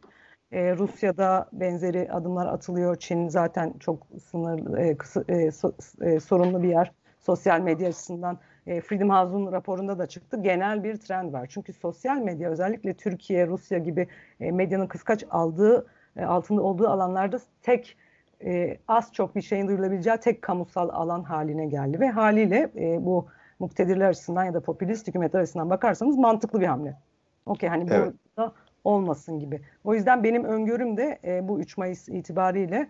E, 0.51 0.75
Rusya'da 0.75 1.49
benzeri 1.53 2.11
adımlar 2.11 2.47
atılıyor. 2.47 2.95
Çin 2.95 3.27
zaten 3.27 3.73
çok 3.79 4.07
sınır 4.31 4.77
e, 4.77 4.97
kısa, 4.97 5.23
e, 5.27 5.51
so, 5.51 5.71
e, 6.01 6.19
sorunlu 6.19 6.63
bir 6.63 6.69
yer 6.69 6.91
sosyal 7.19 7.61
medya 7.61 7.89
açısından. 7.89 8.37
E, 8.67 8.81
Freedom 8.81 9.09
House'un 9.09 9.51
raporunda 9.51 9.99
da 9.99 10.07
çıktı. 10.07 10.41
Genel 10.41 10.83
bir 10.83 10.97
trend 10.97 11.33
var. 11.33 11.47
Çünkü 11.53 11.73
sosyal 11.73 12.17
medya 12.17 12.49
özellikle 12.49 12.93
Türkiye, 12.93 13.47
Rusya 13.47 13.77
gibi 13.77 14.07
e, 14.39 14.51
medyanın 14.51 14.87
kıskaç 14.87 15.25
aldığı 15.29 15.87
e, 16.17 16.25
altında 16.25 16.61
olduğu 16.61 16.87
alanlarda 16.87 17.39
tek 17.61 17.97
e, 18.45 18.77
az 18.87 19.13
çok 19.13 19.35
bir 19.35 19.41
şeyin 19.41 19.67
duyulabileceği 19.67 20.17
tek 20.17 20.41
kamusal 20.41 20.89
alan 20.89 21.23
haline 21.23 21.65
geldi 21.65 21.99
ve 21.99 22.09
haliyle 22.09 22.71
e, 22.75 23.05
bu 23.05 23.27
muktedirler 23.59 24.09
açısından 24.09 24.43
ya 24.43 24.53
da 24.53 24.59
popülist 24.59 25.07
hükümetler 25.07 25.39
açısından 25.39 25.69
bakarsanız 25.69 26.17
mantıklı 26.17 26.61
bir 26.61 26.65
hamle. 26.65 26.97
Okey 27.45 27.69
hani 27.69 27.87
evet. 27.91 28.13
burada 28.37 28.53
olmasın 28.89 29.39
gibi. 29.39 29.61
O 29.83 29.93
yüzden 29.93 30.23
benim 30.23 30.43
öngörüm 30.43 30.97
de 30.97 31.19
e, 31.23 31.47
bu 31.47 31.59
3 31.59 31.77
Mayıs 31.77 32.09
itibariyle 32.09 32.89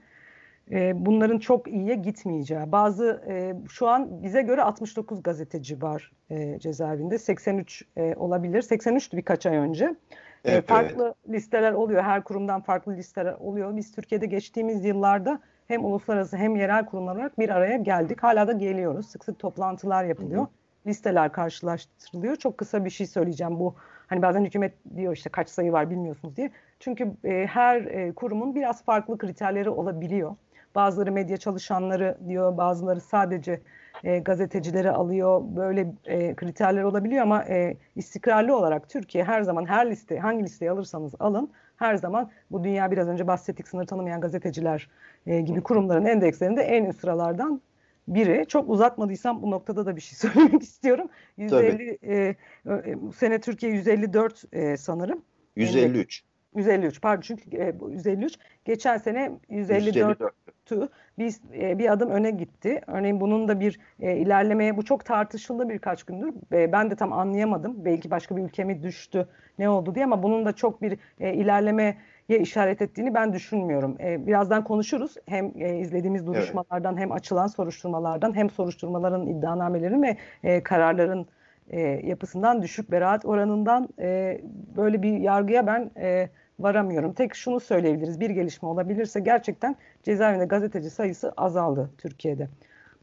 e, 0.71 1.05
bunların 1.05 1.39
çok 1.39 1.67
iyiye 1.67 1.95
gitmeyeceği. 1.95 2.71
Bazı 2.71 3.23
e, 3.27 3.53
şu 3.69 3.87
an 3.87 4.23
bize 4.23 4.41
göre 4.41 4.63
69 4.63 5.23
gazeteci 5.23 5.81
var 5.81 6.11
e, 6.29 6.59
cezaevinde. 6.59 7.17
83 7.17 7.85
e, 7.97 8.15
olabilir. 8.15 8.61
83'tü 8.61 9.17
birkaç 9.17 9.45
ay 9.45 9.57
önce. 9.57 9.85
E, 9.85 10.51
evet, 10.51 10.67
farklı 10.67 11.03
evet. 11.05 11.35
listeler 11.35 11.71
oluyor. 11.71 12.03
Her 12.03 12.23
kurumdan 12.23 12.61
farklı 12.61 12.95
listeler 12.95 13.33
oluyor. 13.33 13.75
Biz 13.75 13.91
Türkiye'de 13.91 14.25
geçtiğimiz 14.25 14.85
yıllarda 14.85 15.39
hem 15.67 15.85
uluslararası 15.85 16.37
hem 16.37 16.55
yerel 16.55 16.85
kurumlar 16.85 17.15
olarak 17.15 17.39
bir 17.39 17.49
araya 17.49 17.77
geldik. 17.77 18.23
Hala 18.23 18.47
da 18.47 18.51
geliyoruz. 18.51 19.07
Sık 19.09 19.25
sık 19.25 19.39
toplantılar 19.39 20.03
yapılıyor. 20.03 20.41
Hı 20.41 20.45
hı. 20.45 20.87
Listeler 20.87 21.31
karşılaştırılıyor. 21.31 22.35
Çok 22.35 22.57
kısa 22.57 22.85
bir 22.85 22.89
şey 22.89 23.07
söyleyeceğim 23.07 23.59
bu. 23.59 23.75
Hani 24.09 24.21
bazen 24.21 24.45
hükümet 24.45 24.73
diyor 24.95 25.13
işte 25.13 25.29
kaç 25.29 25.49
sayı 25.49 25.71
var 25.71 25.89
bilmiyorsunuz 25.89 26.35
diye. 26.37 26.51
Çünkü 26.79 27.11
e, 27.23 27.45
her 27.45 27.81
e, 27.81 28.11
kurumun 28.11 28.55
biraz 28.55 28.83
farklı 28.83 29.17
kriterleri 29.17 29.69
olabiliyor. 29.69 30.35
Bazıları 30.75 31.11
medya 31.11 31.37
çalışanları 31.37 32.17
diyor, 32.27 32.57
bazıları 32.57 33.01
sadece 33.01 33.61
e, 34.03 34.19
gazetecileri 34.19 34.91
alıyor. 34.91 35.41
Böyle 35.55 35.93
e, 36.05 36.35
kriterler 36.35 36.83
olabiliyor 36.83 37.23
ama 37.23 37.43
e, 37.43 37.77
istikrarlı 37.95 38.57
olarak 38.57 38.89
Türkiye 38.89 39.23
her 39.23 39.41
zaman 39.41 39.65
her 39.65 39.91
liste 39.91 40.19
hangi 40.19 40.43
listeyi 40.43 40.71
alırsanız 40.71 41.13
alın 41.19 41.51
her 41.77 41.95
zaman 41.95 42.29
bu 42.51 42.63
dünya 42.63 42.91
biraz 42.91 43.07
önce 43.07 43.27
bahsettik 43.27 43.67
sınır 43.67 43.85
tanımayan 43.85 44.21
gazeteciler 44.21 44.89
e, 45.27 45.41
gibi 45.41 45.61
kurumların 45.61 46.05
endekslerinde 46.05 46.61
en 46.61 46.85
üst 46.85 46.99
sıralardan 47.01 47.61
biri. 48.15 48.45
Çok 48.47 48.69
uzatmadıysam 48.69 49.41
bu 49.41 49.51
noktada 49.51 49.85
da 49.85 49.95
bir 49.95 50.01
şey 50.01 50.17
söylemek 50.31 50.63
istiyorum. 50.63 51.09
150 51.37 51.97
e, 52.01 52.15
e, 52.15 53.01
bu 53.01 53.13
sene 53.13 53.39
Türkiye 53.39 53.71
154 53.71 54.43
e, 54.53 54.77
sanırım. 54.77 55.21
153. 55.55 56.23
153 56.55 57.01
pardon 57.01 57.21
çünkü 57.21 57.57
e, 57.57 57.75
153 57.89 58.35
geçen 58.65 58.97
sene 58.97 59.31
154'tü. 59.49 60.89
Biz 61.17 61.41
e, 61.53 61.79
bir 61.79 61.91
adım 61.91 62.09
öne 62.09 62.31
gitti. 62.31 62.81
Örneğin 62.87 63.21
bunun 63.21 63.47
da 63.47 63.59
bir 63.59 63.79
e, 63.99 64.17
ilerlemeye 64.17 64.77
bu 64.77 64.85
çok 64.85 65.05
tartışıldı 65.05 65.69
birkaç 65.69 66.03
gündür. 66.03 66.33
E, 66.53 66.71
ben 66.71 66.91
de 66.91 66.95
tam 66.95 67.13
anlayamadım. 67.13 67.85
Belki 67.85 68.11
başka 68.11 68.37
bir 68.37 68.43
ülke 68.43 68.63
mi 68.63 68.83
düştü 68.83 69.27
ne 69.59 69.69
oldu 69.69 69.95
diye 69.95 70.05
ama 70.05 70.23
bunun 70.23 70.45
da 70.45 70.53
çok 70.53 70.81
bir 70.81 70.97
e, 71.19 71.33
ilerlemeye 71.33 71.97
işaret 72.37 72.81
ettiğini 72.81 73.13
ben 73.13 73.33
düşünmüyorum. 73.33 73.97
E, 73.99 74.27
birazdan 74.27 74.63
konuşuruz. 74.63 75.15
Hem 75.25 75.51
e, 75.55 75.79
izlediğimiz 75.79 76.27
duruşmalardan 76.27 76.93
evet. 76.93 77.03
hem 77.03 77.11
açılan 77.11 77.47
soruşturmalardan 77.47 78.35
hem 78.35 78.49
soruşturmaların 78.49 79.27
iddianamelerin 79.27 80.01
ve 80.03 80.17
e, 80.43 80.63
kararların 80.63 81.27
e, 81.69 81.81
yapısından 81.81 82.61
düşük 82.61 82.91
beraat 82.91 83.25
oranından 83.25 83.89
e, 83.99 84.41
böyle 84.77 85.01
bir 85.01 85.17
yargıya 85.17 85.67
ben 85.67 85.91
e, 85.97 86.29
varamıyorum. 86.59 87.13
Tek 87.13 87.35
şunu 87.35 87.59
söyleyebiliriz. 87.59 88.19
Bir 88.19 88.29
gelişme 88.29 88.69
olabilirse 88.69 89.19
gerçekten 89.19 89.75
cezaevinde 90.03 90.45
gazeteci 90.45 90.89
sayısı 90.89 91.33
azaldı 91.37 91.89
Türkiye'de. 91.97 92.47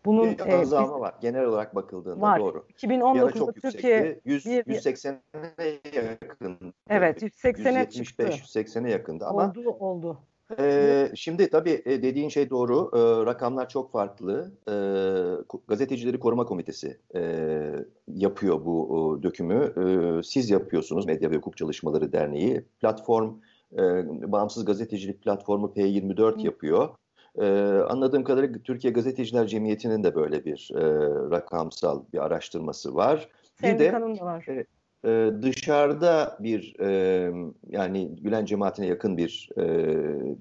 Bunun 0.06 0.38
bir 0.38 0.46
e, 0.46 0.56
azalma 0.56 0.94
biz, 0.94 1.00
var. 1.00 1.14
Genel 1.20 1.44
olarak 1.44 1.74
bakıldığında 1.74 2.20
var. 2.20 2.40
doğru. 2.40 2.64
2019'da 2.78 3.52
Türkiye 3.52 4.20
100, 4.24 4.46
bir, 4.46 4.64
180'e 4.64 5.80
yakın. 5.96 6.74
Evet, 6.90 7.22
180'e 7.22 7.82
175-180'e 7.82 8.90
yakındı 8.90 9.26
ama 9.26 9.48
oldu 9.48 9.70
oldu. 9.70 10.18
Ee, 10.58 11.10
şimdi 11.14 11.50
tabii 11.50 11.82
e, 11.86 12.02
dediğin 12.02 12.28
şey 12.28 12.50
doğru. 12.50 12.90
Ee, 12.94 13.26
rakamlar 13.26 13.68
çok 13.68 13.92
farklı. 13.92 14.52
Ee, 14.68 15.56
Gazetecileri 15.68 16.18
Koruma 16.20 16.46
Komitesi 16.46 16.98
e, 17.14 17.20
yapıyor 18.08 18.64
bu 18.64 18.98
o, 18.98 19.22
dökümü. 19.22 19.72
Ee, 19.76 20.22
siz 20.22 20.50
yapıyorsunuz 20.50 21.06
Medya 21.06 21.30
ve 21.30 21.36
Hukuk 21.36 21.56
Çalışmaları 21.56 22.12
Derneği. 22.12 22.64
Platform, 22.80 23.34
e, 23.72 23.82
Bağımsız 24.32 24.64
Gazetecilik 24.64 25.22
Platformu 25.22 25.66
P24 25.66 26.36
Hı. 26.36 26.46
yapıyor. 26.46 26.88
Ee, 27.40 27.46
anladığım 27.88 28.24
kadarıyla 28.24 28.58
Türkiye 28.64 28.92
Gazeteciler 28.92 29.46
Cemiyeti'nin 29.46 30.04
de 30.04 30.14
böyle 30.14 30.44
bir 30.44 30.70
e, 30.74 30.82
rakamsal 31.30 32.02
bir 32.12 32.24
araştırması 32.24 32.94
var. 32.94 33.28
Bir 33.62 33.78
de 33.78 33.92
da 33.92 34.00
var. 34.24 34.46
E, 34.48 34.66
e, 35.04 35.30
dışarıda 35.42 36.36
bir 36.40 36.76
e, 36.80 36.88
yani 37.70 38.16
Gülen 38.20 38.44
cemaatine 38.44 38.86
yakın 38.86 39.16
bir 39.16 39.48
e, 39.58 39.64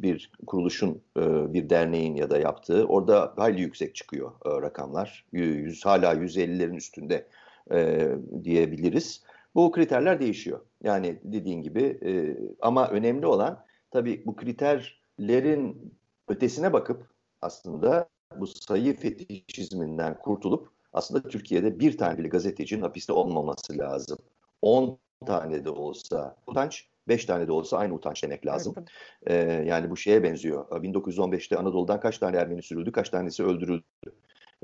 bir 0.02 0.32
kuruluşun 0.48 1.02
e, 1.18 1.54
bir 1.54 1.70
derneğin 1.70 2.16
ya 2.16 2.30
da 2.30 2.38
yaptığı 2.38 2.86
orada 2.86 3.34
hayli 3.36 3.62
yüksek 3.62 3.96
çıkıyor 3.96 4.32
e, 4.46 4.62
rakamlar. 4.62 5.26
Yüz, 5.32 5.86
hala 5.86 6.14
150'lerin 6.14 6.76
üstünde 6.76 7.28
e, 7.72 8.10
diyebiliriz. 8.44 9.24
Bu 9.56 9.72
kriterler 9.72 10.20
değişiyor. 10.20 10.60
Yani 10.84 11.20
dediğin 11.24 11.62
gibi 11.62 12.00
e, 12.06 12.38
ama 12.62 12.90
önemli 12.90 13.26
olan 13.26 13.64
tabii 13.92 14.24
bu 14.26 14.36
kriterlerin 14.36 15.94
ötesine 16.28 16.74
bakıp 16.74 17.08
aslında 17.42 18.10
bu 18.38 18.48
sayı 18.48 18.98
fetişizminden 18.98 20.20
kurtulup 20.20 20.70
aslında 20.94 21.30
Türkiye'de 21.30 21.80
bir 21.80 21.98
tane 21.98 22.18
bile 22.18 22.28
gazetecinin 22.28 22.82
hapiste 22.82 23.14
olmaması 23.14 23.78
lazım. 23.78 24.18
10 24.62 24.98
tane 25.26 25.66
de 25.66 25.70
olsa 25.70 26.36
utanç, 26.48 26.88
5 27.08 27.26
tane 27.26 27.48
de 27.48 27.52
olsa 27.52 27.78
aynı 27.78 27.94
utanç 27.94 28.24
demek 28.24 28.46
lazım. 28.46 28.74
Evet, 28.78 29.50
ee, 29.50 29.66
yani 29.68 29.90
bu 29.90 29.98
şeye 29.98 30.24
benziyor. 30.24 30.66
1915'te 30.70 31.58
Anadolu'dan 31.58 32.00
kaç 32.00 32.18
tane 32.18 32.38
Ermeni 32.38 32.62
sürüldü, 32.62 32.92
kaç 32.92 33.10
tanesi 33.10 33.44
öldürüldü. 33.44 33.84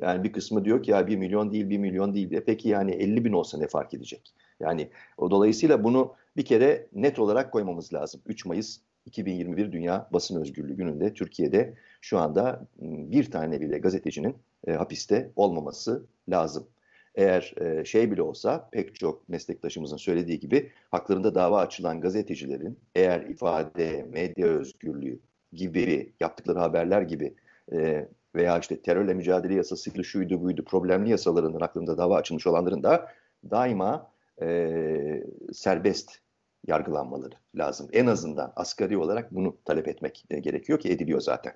Yani 0.02 0.24
bir 0.24 0.34
kısmı 0.34 0.66
diyor 0.66 0.84
ki 0.84 0.92
ya 0.92 1.08
1 1.08 1.18
milyon 1.18 1.52
değil, 1.52 1.70
1 1.70 1.78
milyon 1.78 2.14
değil. 2.14 2.32
E 2.32 2.44
peki 2.44 2.70
yani 2.70 2.92
50 2.92 3.26
bin 3.26 3.34
olsa 3.34 3.58
ne 3.58 3.68
fark 3.68 3.94
edecek? 3.94 4.34
Yani 4.60 4.90
o 5.18 5.32
dolayısıyla 5.32 5.84
bunu 5.84 6.14
bir 6.38 6.46
kere 6.46 6.88
net 6.94 7.20
olarak 7.20 7.52
koymamız 7.52 7.94
lazım. 7.94 8.22
3 8.26 8.46
Mayıs 8.46 8.80
2021 9.06 9.72
Dünya 9.72 10.08
Basın 10.14 10.42
Özgürlüğü 10.42 10.76
gününde 10.76 11.14
Türkiye'de 11.14 11.74
şu 12.02 12.20
anda 12.20 12.68
bir 12.82 13.32
tane 13.32 13.62
bile 13.62 13.78
gazetecinin 13.78 14.36
e, 14.68 14.72
hapiste 14.74 15.32
olmaması 15.36 16.06
lazım. 16.30 16.68
Eğer 17.16 17.54
e, 17.62 17.86
şey 17.86 18.12
bile 18.12 18.22
olsa 18.22 18.70
pek 18.72 18.96
çok 18.96 19.30
meslektaşımızın 19.30 19.98
söylediği 19.98 20.40
gibi 20.40 20.72
haklarında 20.92 21.36
dava 21.36 21.60
açılan 21.60 22.02
gazetecilerin 22.02 22.80
eğer 22.96 23.22
ifade, 23.22 24.06
medya 24.14 24.48
özgürlüğü 24.48 25.20
gibi 25.54 26.14
yaptıkları 26.20 26.60
haberler 26.60 27.02
gibi 27.02 27.34
e, 27.74 28.08
veya 28.36 28.60
işte 28.60 28.82
terörle 28.82 29.14
mücadele 29.14 29.54
yasasıydı, 29.54 30.04
şuydu 30.04 30.42
buydu 30.42 30.66
problemli 30.66 31.10
yasaların 31.10 31.60
hakkında 31.60 31.98
dava 31.98 32.18
açılmış 32.18 32.48
olanların 32.48 32.84
da 32.84 33.08
daima 33.52 34.12
e, 34.42 35.24
serbest 35.54 36.20
yargılanmaları 36.68 37.36
lazım. 37.56 37.90
En 37.94 38.06
azından 38.06 38.54
asgari 38.56 38.98
olarak 38.98 39.36
bunu 39.36 39.58
talep 39.66 39.88
etmek 39.88 40.26
e, 40.30 40.40
gerekiyor 40.40 40.80
ki 40.80 40.90
ediliyor 40.90 41.22
zaten. 41.22 41.54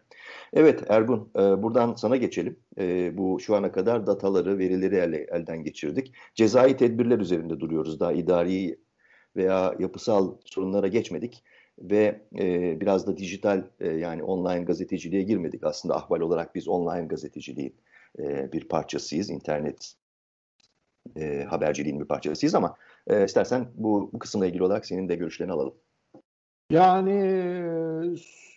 Evet 0.53 0.83
Ergun 0.89 1.31
e, 1.35 1.39
buradan 1.39 1.95
sana 1.95 2.15
geçelim. 2.15 2.59
E, 2.77 3.17
bu 3.17 3.39
şu 3.39 3.55
ana 3.55 3.71
kadar 3.71 4.07
dataları, 4.07 4.57
verileri 4.57 5.27
elden 5.31 5.63
geçirdik. 5.63 6.13
Cezai 6.35 6.77
tedbirler 6.77 7.19
üzerinde 7.19 7.59
duruyoruz. 7.59 7.99
Daha 7.99 8.13
idari 8.13 8.79
veya 9.35 9.75
yapısal 9.79 10.35
sorunlara 10.45 10.87
geçmedik 10.87 11.43
ve 11.79 12.21
biraz 12.81 13.07
da 13.07 13.17
dijital 13.17 13.63
yani 13.79 14.23
online 14.23 14.63
gazeteciliğe 14.63 15.23
girmedik. 15.23 15.63
Aslında 15.63 15.95
ahval 15.95 16.19
olarak 16.19 16.55
biz 16.55 16.67
online 16.67 17.07
gazeteciliğin 17.07 17.75
bir 18.53 18.67
parçasıyız. 18.67 19.29
İnternet 19.29 19.95
e, 21.15 21.43
haberciliğin 21.49 21.99
bir 21.99 22.05
parçasıyız 22.05 22.55
ama 22.55 22.75
e, 23.07 23.25
istersen 23.25 23.65
bu, 23.75 24.09
bu 24.13 24.19
kısımla 24.19 24.47
ilgili 24.47 24.63
olarak 24.63 24.85
senin 24.85 25.09
de 25.09 25.15
görüşlerini 25.15 25.53
alalım. 25.53 25.73
Yani 26.71 27.19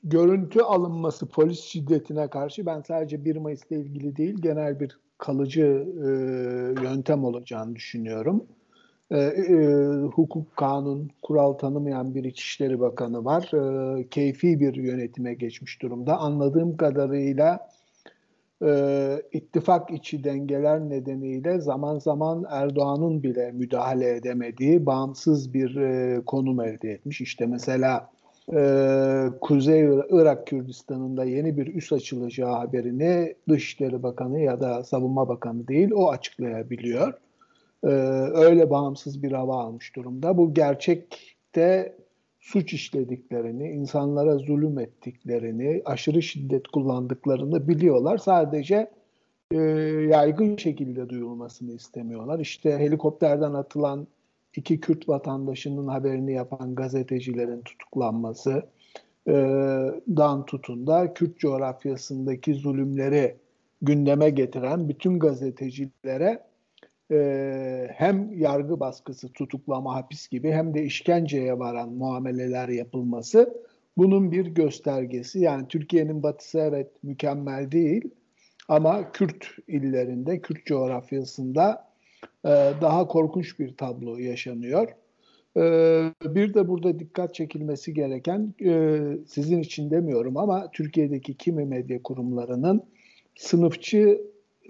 görüntü 0.04 0.60
alınması 0.60 1.28
polis 1.28 1.60
şiddetine 1.60 2.30
karşı 2.30 2.66
ben 2.66 2.80
sadece 2.80 3.24
1 3.24 3.36
Mayıs'la 3.36 3.76
ilgili 3.76 4.16
değil 4.16 4.42
genel 4.42 4.80
bir 4.80 4.98
kalıcı 5.18 5.86
e, 6.04 6.08
yöntem 6.82 7.24
olacağını 7.24 7.76
düşünüyorum. 7.76 8.46
E, 9.10 9.18
e, 9.18 9.66
hukuk, 10.14 10.56
kanun, 10.56 11.10
kural 11.22 11.52
tanımayan 11.52 12.14
bir 12.14 12.24
İçişleri 12.24 12.80
Bakanı 12.80 13.24
var. 13.24 13.50
E, 13.98 14.08
keyfi 14.08 14.60
bir 14.60 14.74
yönetime 14.74 15.34
geçmiş 15.34 15.82
durumda. 15.82 16.18
Anladığım 16.18 16.76
kadarıyla 16.76 17.68
e, 18.64 19.22
ittifak 19.32 19.90
içi 19.90 20.24
dengeler 20.24 20.80
nedeniyle 20.80 21.60
zaman 21.60 21.98
zaman 21.98 22.46
Erdoğan'ın 22.50 23.22
bile 23.22 23.52
müdahale 23.52 24.16
edemediği 24.16 24.86
bağımsız 24.86 25.54
bir 25.54 25.76
e, 25.76 26.20
konum 26.26 26.60
elde 26.60 26.90
etmiş. 26.90 27.20
İşte 27.20 27.46
mesela 27.46 28.10
e, 28.54 28.60
Kuzey 29.40 29.82
Irak 30.10 30.46
Kürdistan'ında 30.46 31.24
yeni 31.24 31.56
bir 31.56 31.74
üs 31.74 31.92
açılacağı 31.92 32.52
haberini 32.52 33.34
Dışişleri 33.48 34.02
Bakanı 34.02 34.40
ya 34.40 34.60
da 34.60 34.84
Savunma 34.84 35.28
Bakanı 35.28 35.68
değil 35.68 35.90
o 35.90 36.10
açıklayabiliyor. 36.10 37.12
E, 37.84 37.88
öyle 38.34 38.70
bağımsız 38.70 39.22
bir 39.22 39.32
hava 39.32 39.60
almış 39.60 39.96
durumda. 39.96 40.36
Bu 40.36 40.54
gerçekte 40.54 41.96
suç 42.52 42.72
işlediklerini, 42.72 43.68
insanlara 43.68 44.38
zulüm 44.38 44.78
ettiklerini, 44.78 45.82
aşırı 45.84 46.22
şiddet 46.22 46.68
kullandıklarını 46.68 47.68
biliyorlar. 47.68 48.18
Sadece 48.18 48.90
e, 49.52 49.56
yaygın 50.10 50.56
şekilde 50.56 51.08
duyulmasını 51.08 51.72
istemiyorlar. 51.72 52.38
İşte 52.38 52.78
helikopterden 52.78 53.54
atılan 53.54 54.06
iki 54.56 54.80
Kürt 54.80 55.08
vatandaşının 55.08 55.88
haberini 55.88 56.32
yapan 56.32 56.74
gazetecilerin 56.74 57.62
tutuklanması, 57.62 58.62
e, 59.26 59.32
dan 60.16 60.46
tutun 60.46 60.86
da 60.86 61.14
Kürt 61.14 61.38
coğrafyasındaki 61.38 62.54
zulümleri 62.54 63.36
gündeme 63.82 64.30
getiren 64.30 64.88
bütün 64.88 65.18
gazetecilere 65.18 66.42
e, 67.10 67.88
hem 67.94 68.32
yargı 68.32 68.80
baskısı, 68.80 69.32
tutuklama, 69.32 69.94
hapis 69.94 70.28
gibi 70.28 70.52
hem 70.52 70.74
de 70.74 70.82
işkenceye 70.82 71.58
varan 71.58 71.92
muameleler 71.92 72.68
yapılması 72.68 73.62
bunun 73.96 74.32
bir 74.32 74.46
göstergesi. 74.46 75.40
Yani 75.40 75.68
Türkiye'nin 75.68 76.22
batısı 76.22 76.58
evet 76.58 76.90
mükemmel 77.02 77.70
değil 77.70 78.10
ama 78.68 79.12
Kürt 79.12 79.46
illerinde, 79.68 80.40
Kürt 80.40 80.66
coğrafyasında 80.66 81.88
e, 82.44 82.48
daha 82.80 83.06
korkunç 83.08 83.58
bir 83.58 83.76
tablo 83.76 84.18
yaşanıyor. 84.18 84.88
Bir 86.24 86.54
de 86.54 86.68
burada 86.68 86.98
dikkat 86.98 87.34
çekilmesi 87.34 87.94
gereken, 87.94 88.54
sizin 89.26 89.60
için 89.60 89.90
demiyorum 89.90 90.36
ama 90.36 90.70
Türkiye'deki 90.72 91.36
kimi 91.36 91.64
medya 91.64 92.02
kurumlarının 92.02 92.82
sınıfçı 93.36 94.20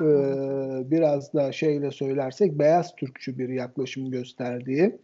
e, 0.02 0.90
biraz 0.90 1.35
da 1.35 1.52
şeyle 1.52 1.90
söylersek 1.90 2.59
beyaz 2.59 2.97
Türkçü 2.97 3.38
bir 3.38 3.49
yaklaşım 3.49 4.11
gösterdiği 4.11 4.99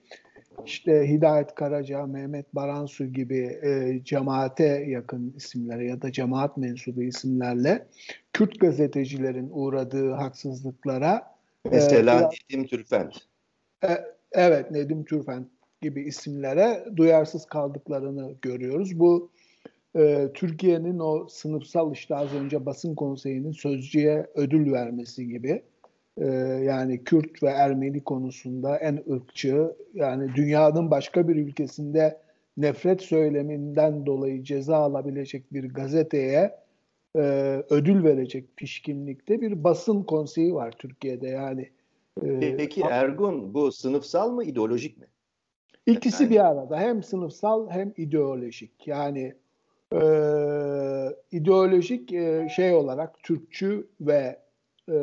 işte 0.66 1.08
Hidayet 1.08 1.54
Karaca, 1.54 2.06
Mehmet 2.06 2.54
Baransu 2.54 3.04
gibi 3.06 3.58
e, 3.62 4.00
cemaate 4.04 4.64
yakın 4.88 5.34
isimlere 5.36 5.86
ya 5.86 6.02
da 6.02 6.12
cemaat 6.12 6.56
mensubu 6.56 7.02
isimlerle 7.02 7.86
Kürt 8.32 8.60
gazetecilerin 8.60 9.50
uğradığı 9.52 10.10
haksızlıklara 10.10 11.34
e, 11.64 11.68
mesela 11.68 12.20
e, 12.20 12.56
Nedim 12.56 12.66
Türfent. 12.66 13.16
E, 13.84 13.88
evet 14.32 14.70
Nedim 14.70 15.04
Türfent 15.04 15.48
gibi 15.82 16.02
isimlere 16.02 16.84
duyarsız 16.96 17.46
kaldıklarını 17.46 18.34
görüyoruz. 18.42 18.98
Bu 18.98 19.30
e, 19.96 20.28
Türkiye'nin 20.34 20.98
o 20.98 21.26
sınıfsal 21.28 21.92
işte 21.92 22.16
az 22.16 22.34
önce 22.34 22.66
basın 22.66 22.94
konseyinin 22.94 23.52
sözcüye 23.52 24.26
ödül 24.34 24.72
vermesi 24.72 25.28
gibi 25.28 25.62
e, 26.18 26.26
yani 26.64 27.04
Kürt 27.04 27.42
ve 27.42 27.48
Ermeni 27.48 28.04
konusunda 28.04 28.76
en 28.76 29.02
ırkçı 29.10 29.76
yani 29.94 30.34
dünyanın 30.34 30.90
başka 30.90 31.28
bir 31.28 31.36
ülkesinde 31.36 32.18
nefret 32.56 33.02
söyleminden 33.02 34.06
dolayı 34.06 34.42
ceza 34.42 34.76
alabilecek 34.76 35.52
bir 35.52 35.68
gazeteye 35.68 36.54
e, 37.16 37.20
ödül 37.70 38.04
verecek 38.04 38.56
pişkinlikte 38.56 39.40
bir 39.40 39.64
basın 39.64 40.02
konseyi 40.02 40.54
var 40.54 40.74
Türkiye'de 40.78 41.28
yani. 41.28 41.70
E, 42.22 42.56
Peki 42.56 42.80
Ergun 42.80 43.54
bu 43.54 43.72
sınıfsal 43.72 44.30
mı 44.30 44.44
ideolojik 44.44 44.98
mi? 44.98 45.06
İkisi 45.86 46.22
yani. 46.22 46.32
bir 46.32 46.46
arada 46.46 46.80
hem 46.80 47.02
sınıfsal 47.02 47.70
hem 47.70 47.92
ideolojik 47.96 48.86
yani 48.86 49.34
e, 49.94 50.02
ideolojik 51.30 52.12
e, 52.12 52.48
şey 52.56 52.74
olarak 52.74 53.22
Türkçü 53.22 53.86
ve 54.00 54.38
e, 54.88 54.96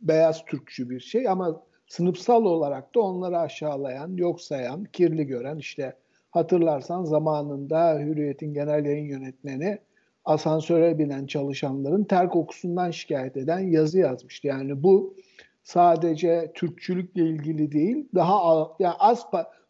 beyaz 0.00 0.44
Türkçü 0.44 0.90
bir 0.90 1.00
şey 1.00 1.28
ama 1.28 1.62
sınıfsal 1.86 2.44
olarak 2.44 2.94
da 2.94 3.00
onları 3.00 3.38
aşağılayan, 3.38 4.16
yok 4.16 4.40
sayan, 4.40 4.84
kirli 4.84 5.26
gören 5.26 5.58
işte 5.58 5.96
hatırlarsan 6.30 7.04
zamanında 7.04 7.98
Hürriyet'in 7.98 8.54
genel 8.54 8.84
yayın 8.84 9.06
yönetmeni 9.06 9.78
asansöre 10.24 10.98
binen 10.98 11.26
çalışanların 11.26 12.04
ter 12.04 12.28
kokusundan 12.28 12.90
şikayet 12.90 13.36
eden 13.36 13.58
yazı 13.58 13.98
yazmıştı. 13.98 14.46
Yani 14.46 14.82
bu 14.82 15.14
sadece 15.62 16.52
Türkçülükle 16.54 17.22
ilgili 17.22 17.72
değil, 17.72 18.08
daha 18.14 18.68
yani 18.78 18.94
az 18.98 19.26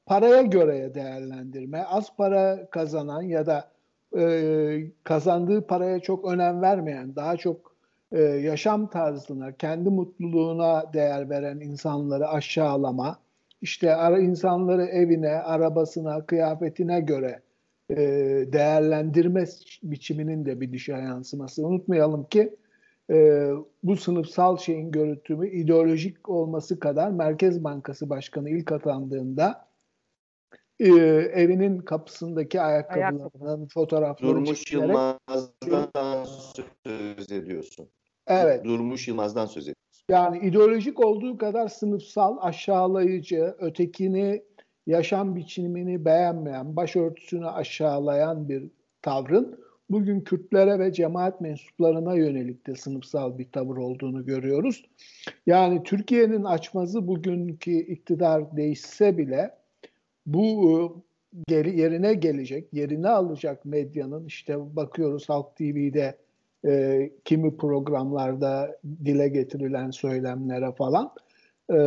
paraya 0.06 0.42
göre 0.42 0.94
değerlendirme, 0.94 1.84
az 1.84 2.16
para 2.16 2.70
kazanan 2.70 3.22
ya 3.22 3.46
da 3.46 3.70
e, 4.18 4.90
kazandığı 5.04 5.66
paraya 5.66 6.00
çok 6.00 6.24
önem 6.24 6.62
vermeyen, 6.62 7.16
daha 7.16 7.36
çok 7.36 7.76
e, 8.12 8.22
yaşam 8.22 8.90
tarzına, 8.90 9.52
kendi 9.52 9.90
mutluluğuna 9.90 10.92
değer 10.92 11.30
veren 11.30 11.60
insanları 11.60 12.28
aşağılama, 12.28 13.18
işte 13.62 13.94
ara 13.94 14.18
insanları 14.18 14.84
evine, 14.84 15.30
arabasına, 15.30 16.26
kıyafetine 16.26 17.00
göre 17.00 17.40
e, 17.90 17.96
değerlendirme 18.52 19.44
biçiminin 19.82 20.46
de 20.46 20.60
bir 20.60 20.72
dışa 20.72 20.98
yansıması. 20.98 21.66
Unutmayalım 21.66 22.24
ki 22.24 22.56
e, 23.10 23.48
bu 23.82 23.96
sınıfsal 23.96 24.56
şeyin 24.56 24.90
görüntümü 24.90 25.50
ideolojik 25.50 26.28
olması 26.28 26.80
kadar 26.80 27.10
Merkez 27.10 27.64
Bankası 27.64 28.10
Başkanı 28.10 28.50
ilk 28.50 28.72
atandığında 28.72 29.66
e, 30.80 30.88
evinin 31.34 31.78
kapısındaki 31.78 32.60
ayakkabılarının 32.60 33.66
fotoğrafları 33.66 34.30
Durmuş 34.30 34.64
çekerek, 34.64 34.88
Yılmaz'dan 34.88 36.24
söz 36.86 37.32
ediyorsun. 37.32 37.88
Evet. 38.26 38.64
Durmuş 38.64 39.08
Yılmaz'dan 39.08 39.46
söz 39.46 39.62
ediyorsun. 39.62 40.04
Yani 40.10 40.38
ideolojik 40.38 41.04
olduğu 41.04 41.38
kadar 41.38 41.68
sınıfsal, 41.68 42.36
aşağılayıcı, 42.40 43.54
ötekini, 43.58 44.42
yaşam 44.86 45.36
biçimini 45.36 46.04
beğenmeyen, 46.04 46.76
başörtüsünü 46.76 47.46
aşağılayan 47.46 48.48
bir 48.48 48.70
tavrın 49.02 49.58
bugün 49.90 50.20
Kürtlere 50.20 50.78
ve 50.78 50.92
cemaat 50.92 51.40
mensuplarına 51.40 52.14
yönelik 52.14 52.66
de 52.66 52.74
sınıfsal 52.74 53.38
bir 53.38 53.50
tavır 53.52 53.76
olduğunu 53.76 54.26
görüyoruz. 54.26 54.84
Yani 55.46 55.82
Türkiye'nin 55.82 56.44
açmazı 56.44 57.08
bugünkü 57.08 57.70
iktidar 57.70 58.56
değişse 58.56 59.18
bile 59.18 59.50
bu 60.26 61.02
e, 61.50 61.54
yerine 61.54 62.14
gelecek, 62.14 62.72
yerine 62.72 63.08
alacak 63.08 63.64
medyanın 63.64 64.26
işte 64.26 64.76
bakıyoruz 64.76 65.28
Halk 65.28 65.56
TV'de 65.56 66.16
e, 66.66 67.10
kimi 67.24 67.56
programlarda 67.56 68.78
dile 69.04 69.28
getirilen 69.28 69.90
söylemlere 69.90 70.72
falan 70.72 71.12
e, 71.70 71.78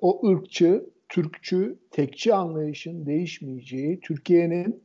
o 0.00 0.28
ırkçı, 0.28 0.86
Türkçü, 1.08 1.78
tekçi 1.90 2.34
anlayışın 2.34 3.06
değişmeyeceği, 3.06 4.00
Türkiye'nin 4.00 4.82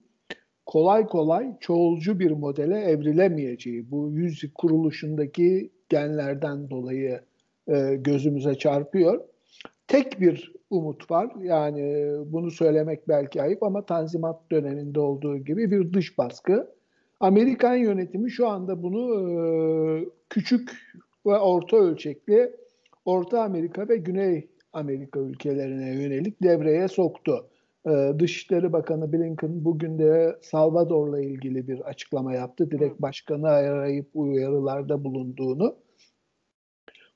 kolay 0.65 1.05
kolay 1.05 1.59
çoğulcu 1.59 2.19
bir 2.19 2.31
modele 2.31 2.79
evrilemeyeceği, 2.79 3.91
bu 3.91 4.11
yüz 4.11 4.53
kuruluşundaki 4.55 5.69
genlerden 5.89 6.69
dolayı 6.69 7.21
e, 7.67 7.95
gözümüze 7.95 8.55
çarpıyor. 8.55 9.21
Tek 9.89 10.21
bir 10.21 10.53
umut 10.69 11.11
var. 11.11 11.31
Yani 11.41 12.13
bunu 12.25 12.51
söylemek 12.51 13.07
belki 13.07 13.41
ayıp 13.41 13.63
ama 13.63 13.85
Tanzimat 13.85 14.51
döneminde 14.51 14.99
olduğu 14.99 15.37
gibi 15.37 15.71
bir 15.71 15.93
dış 15.93 16.17
baskı. 16.17 16.67
Amerikan 17.19 17.75
yönetimi 17.75 18.31
şu 18.31 18.47
anda 18.47 18.83
bunu 18.83 19.29
e, 19.31 20.05
küçük 20.29 20.71
ve 21.25 21.37
orta 21.37 21.77
ölçekli 21.77 22.51
Orta 23.05 23.41
Amerika 23.41 23.89
ve 23.89 23.97
Güney 23.97 24.47
Amerika 24.73 25.19
ülkelerine 25.19 26.03
yönelik 26.03 26.43
devreye 26.43 26.87
soktu. 26.87 27.45
Ee, 27.87 28.13
Dışişleri 28.19 28.73
Bakanı 28.73 29.13
Blinken 29.13 29.65
bugün 29.65 29.99
de 29.99 30.35
Salvador'la 30.41 31.21
ilgili 31.21 31.67
bir 31.67 31.79
açıklama 31.79 32.33
yaptı. 32.33 32.71
Direkt 32.71 33.01
başkanı 33.01 33.47
arayıp 33.47 34.07
uyarılarda 34.13 35.03
bulunduğunu. 35.03 35.75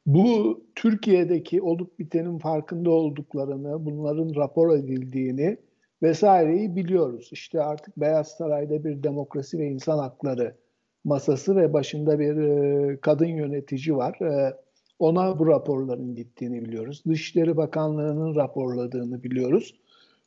Bu 0.05 0.61
Türkiye'deki 0.75 1.61
olup 1.61 1.99
bitenin 1.99 2.37
farkında 2.37 2.89
olduklarını, 2.89 3.85
bunların 3.85 4.35
rapor 4.35 4.77
edildiğini 4.77 5.57
vesaireyi 6.03 6.75
biliyoruz. 6.75 7.29
İşte 7.31 7.61
artık 7.61 7.97
Beyaz 7.97 8.27
Saray'da 8.27 8.83
bir 8.83 9.03
demokrasi 9.03 9.59
ve 9.59 9.67
insan 9.67 9.97
hakları 9.97 10.55
masası 11.03 11.55
ve 11.55 11.73
başında 11.73 12.19
bir 12.19 12.37
e, 12.37 12.97
kadın 13.01 13.27
yönetici 13.27 13.95
var. 13.95 14.21
E, 14.21 14.53
ona 14.99 15.39
bu 15.39 15.47
raporların 15.47 16.15
gittiğini 16.15 16.65
biliyoruz. 16.65 17.03
Dışişleri 17.07 17.57
Bakanlığı'nın 17.57 18.35
raporladığını 18.35 19.23
biliyoruz. 19.23 19.75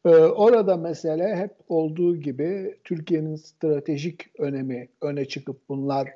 E, 0.05 0.09
orada 0.11 0.77
mesele 0.77 1.37
hep 1.37 1.55
olduğu 1.69 2.17
gibi 2.17 2.77
Türkiye'nin 2.85 3.37
stratejik 3.37 4.41
önemi 4.41 4.89
öne 5.03 5.25
çıkıp 5.25 5.69
bunlar 5.69 6.09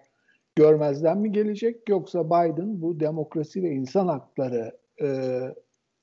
görmezden 0.57 1.19
mi 1.19 1.33
gelecek 1.33 1.89
yoksa 1.89 2.27
Biden 2.27 2.83
bu 2.83 3.01
demokrasi 3.01 3.63
ve 3.63 3.71
insan 3.71 4.09
hakları 4.09 4.79
e, 5.03 5.41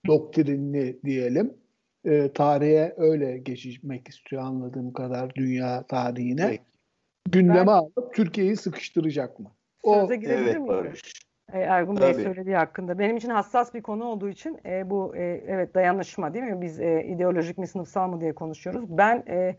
doktrinini 0.08 0.98
diyelim 1.06 1.54
e, 2.06 2.32
tarihe 2.34 2.94
öyle 2.98 3.38
geçmek 3.38 4.08
istiyor 4.08 4.42
anladığım 4.42 4.94
kadar 4.94 5.36
dünya 5.36 5.84
tarihine. 5.84 6.46
Evet. 6.46 6.62
Gündeme 7.32 7.60
ben, 7.60 7.68
alıp 7.68 8.14
Türkiye'yi 8.14 8.56
sıkıştıracak 8.56 9.40
mı? 9.40 9.52
O, 9.84 10.02
Söze 10.02 10.16
girebilir 10.16 10.46
evet, 10.46 10.56
miyim? 10.56 10.68
Barış. 10.68 11.14
E, 11.54 11.60
Ergun 11.60 11.98
Bey 11.98 12.14
söylediği 12.14 12.56
hakkında. 12.56 13.00
Benim 13.00 13.18
için 13.18 13.30
hassas 13.30 13.74
bir 13.74 13.82
konu 13.82 14.06
olduğu 14.06 14.30
için 14.30 14.60
e, 14.66 14.90
bu 14.90 15.16
e, 15.16 15.44
evet 15.48 15.76
dayanışma 15.76 16.34
değil 16.34 16.46
mi? 16.46 16.62
Biz 16.62 16.80
e, 16.80 17.04
ideolojik 17.04 17.58
mi 17.58 17.68
sınıfsal 17.68 18.08
mı 18.08 18.22
diye 18.22 18.36
konuşuyoruz. 18.36 18.86
Ben 18.90 19.24
e, 19.28 19.56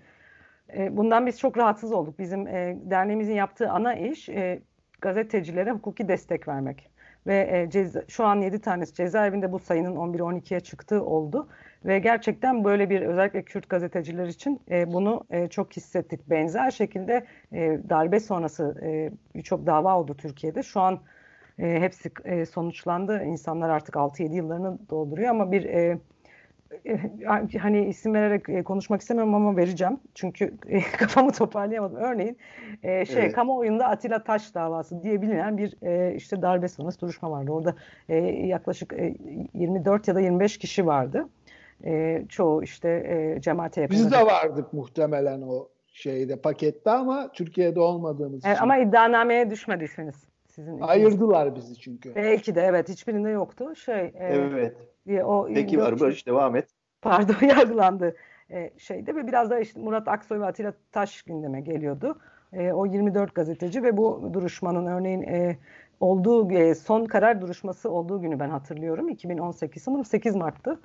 e, 0.77 0.97
bundan 0.97 1.27
biz 1.27 1.39
çok 1.39 1.59
rahatsız 1.59 1.93
olduk. 1.93 2.19
Bizim 2.19 2.47
e, 2.47 2.79
derneğimizin 2.85 3.35
yaptığı 3.35 3.71
ana 3.71 3.95
iş 3.95 4.29
e, 4.29 4.63
gazetecilere 5.01 5.71
hukuki 5.71 6.09
destek 6.09 6.49
vermek. 6.49 6.91
Ve 7.27 7.49
e, 7.53 7.71
ceza, 7.71 8.03
şu 8.09 8.25
an 8.25 8.41
7 8.41 8.61
tanesi 8.61 8.95
cezaevinde 8.95 9.53
bu 9.53 9.59
sayının 9.59 9.97
11-12'ye 9.97 10.61
çıktığı 10.61 11.05
oldu. 11.05 11.49
Ve 11.85 11.99
gerçekten 11.99 12.65
böyle 12.65 12.91
bir 12.91 13.03
özellikle 13.03 13.43
Kürt 13.43 13.69
gazeteciler 13.69 14.27
için 14.27 14.61
e, 14.71 14.93
bunu 14.93 15.25
e, 15.31 15.49
çok 15.49 15.77
hissettik. 15.77 16.31
Benzer 16.31 16.71
şekilde 16.71 17.27
e, 17.53 17.81
darbe 17.89 18.21
sonrası 18.21 18.81
e, 18.83 19.11
birçok 19.35 19.67
dava 19.67 19.99
oldu 19.99 20.17
Türkiye'de. 20.17 20.63
Şu 20.63 20.81
an 20.81 21.01
e, 21.59 21.81
hepsi 21.81 22.11
e, 22.25 22.47
sonuçlandı. 22.47 23.25
İnsanlar 23.25 23.69
artık 23.69 23.95
6-7 23.95 24.35
yıllarını 24.35 24.79
dolduruyor 24.91 25.31
ama 25.31 25.53
bir 25.53 25.65
e, 25.65 25.99
hani 27.61 27.87
isim 27.87 28.15
vererek 28.15 28.49
e, 28.49 28.63
konuşmak 28.63 29.01
istemiyorum 29.01 29.35
ama 29.35 29.57
vereceğim. 29.57 30.01
Çünkü 30.15 30.55
e, 30.69 30.81
kafamı 30.99 31.33
toparlayamadım. 31.33 31.97
Örneğin 31.97 32.39
e, 32.83 33.07
şey 33.07 33.23
evet. 33.23 33.33
kamuoyunda 33.33 33.89
Atilla 33.89 34.25
Taş 34.25 34.55
davası 34.55 35.03
diye 35.03 35.23
bilinen 35.23 35.59
bir 35.59 35.83
e, 35.83 36.15
işte 36.15 36.43
darbe 36.43 36.69
sonrası 36.69 37.01
duruşma 37.01 37.31
vardı. 37.31 37.51
Orada 37.51 37.75
e, 38.09 38.17
yaklaşık 38.27 38.93
e, 38.93 39.15
24 39.55 40.09
ya 40.09 40.15
da 40.15 40.21
25 40.21 40.59
kişi 40.59 40.87
vardı 40.87 41.29
e, 41.85 42.25
çoğu 42.29 42.63
işte 42.63 42.89
e, 42.89 43.41
cemaate 43.41 43.81
yakın. 43.81 43.97
Biz 43.97 44.13
de 44.13 44.27
vardık 44.27 44.73
muhtemelen 44.73 45.43
o 45.43 45.69
şeyde 45.93 46.37
pakette 46.37 46.91
ama 46.91 47.33
Türkiye'de 47.33 47.81
olmadığımız 47.81 48.41
için. 48.41 48.55
Ama 48.61 48.79
iddianameye 48.79 49.51
düşmedi 49.51 49.85
isminiz. 49.85 50.29
Sizin 50.47 50.81
Ayırdılar 50.81 51.57
bizi 51.57 51.81
çünkü. 51.81 52.15
Belki 52.15 52.55
de 52.55 52.61
evet 52.61 52.89
hiçbirinde 52.89 53.31
yoktu. 53.31 53.75
Şey, 53.75 54.01
e, 54.01 54.13
evet. 54.15 54.77
Diye, 55.09 55.25
o 55.25 55.49
Peki 55.55 55.79
var 55.79 56.01
Barış 56.01 56.27
devam 56.27 56.57
et. 56.57 56.69
Pardon 57.03 57.47
yargılandı 57.47 58.17
e, 58.51 58.71
şeyde 58.79 59.17
ve 59.17 59.27
biraz 59.27 59.51
da 59.51 59.61
işte 59.61 59.81
Murat 59.81 60.09
Aksoy 60.09 60.41
ve 60.41 60.47
Atilla 60.47 60.73
Taş 60.93 61.23
gündeme 61.23 61.61
geliyordu. 61.61 62.19
E, 62.53 62.73
o 62.73 62.87
24 62.87 63.35
gazeteci 63.35 63.83
ve 63.83 63.97
bu 63.97 64.31
duruşmanın 64.33 64.87
örneğin 64.87 65.23
e, 65.23 65.57
olduğu 66.01 66.53
e, 66.53 66.75
son 66.75 67.05
karar 67.05 67.41
duruşması 67.41 67.91
olduğu 67.91 68.21
günü 68.21 68.41
ben 68.41 68.51
hatırlıyorum. 68.51 69.09
2018 69.09 69.83
sanırım 69.83 70.05
8 70.05 70.37
Mart'tı. 70.37 70.81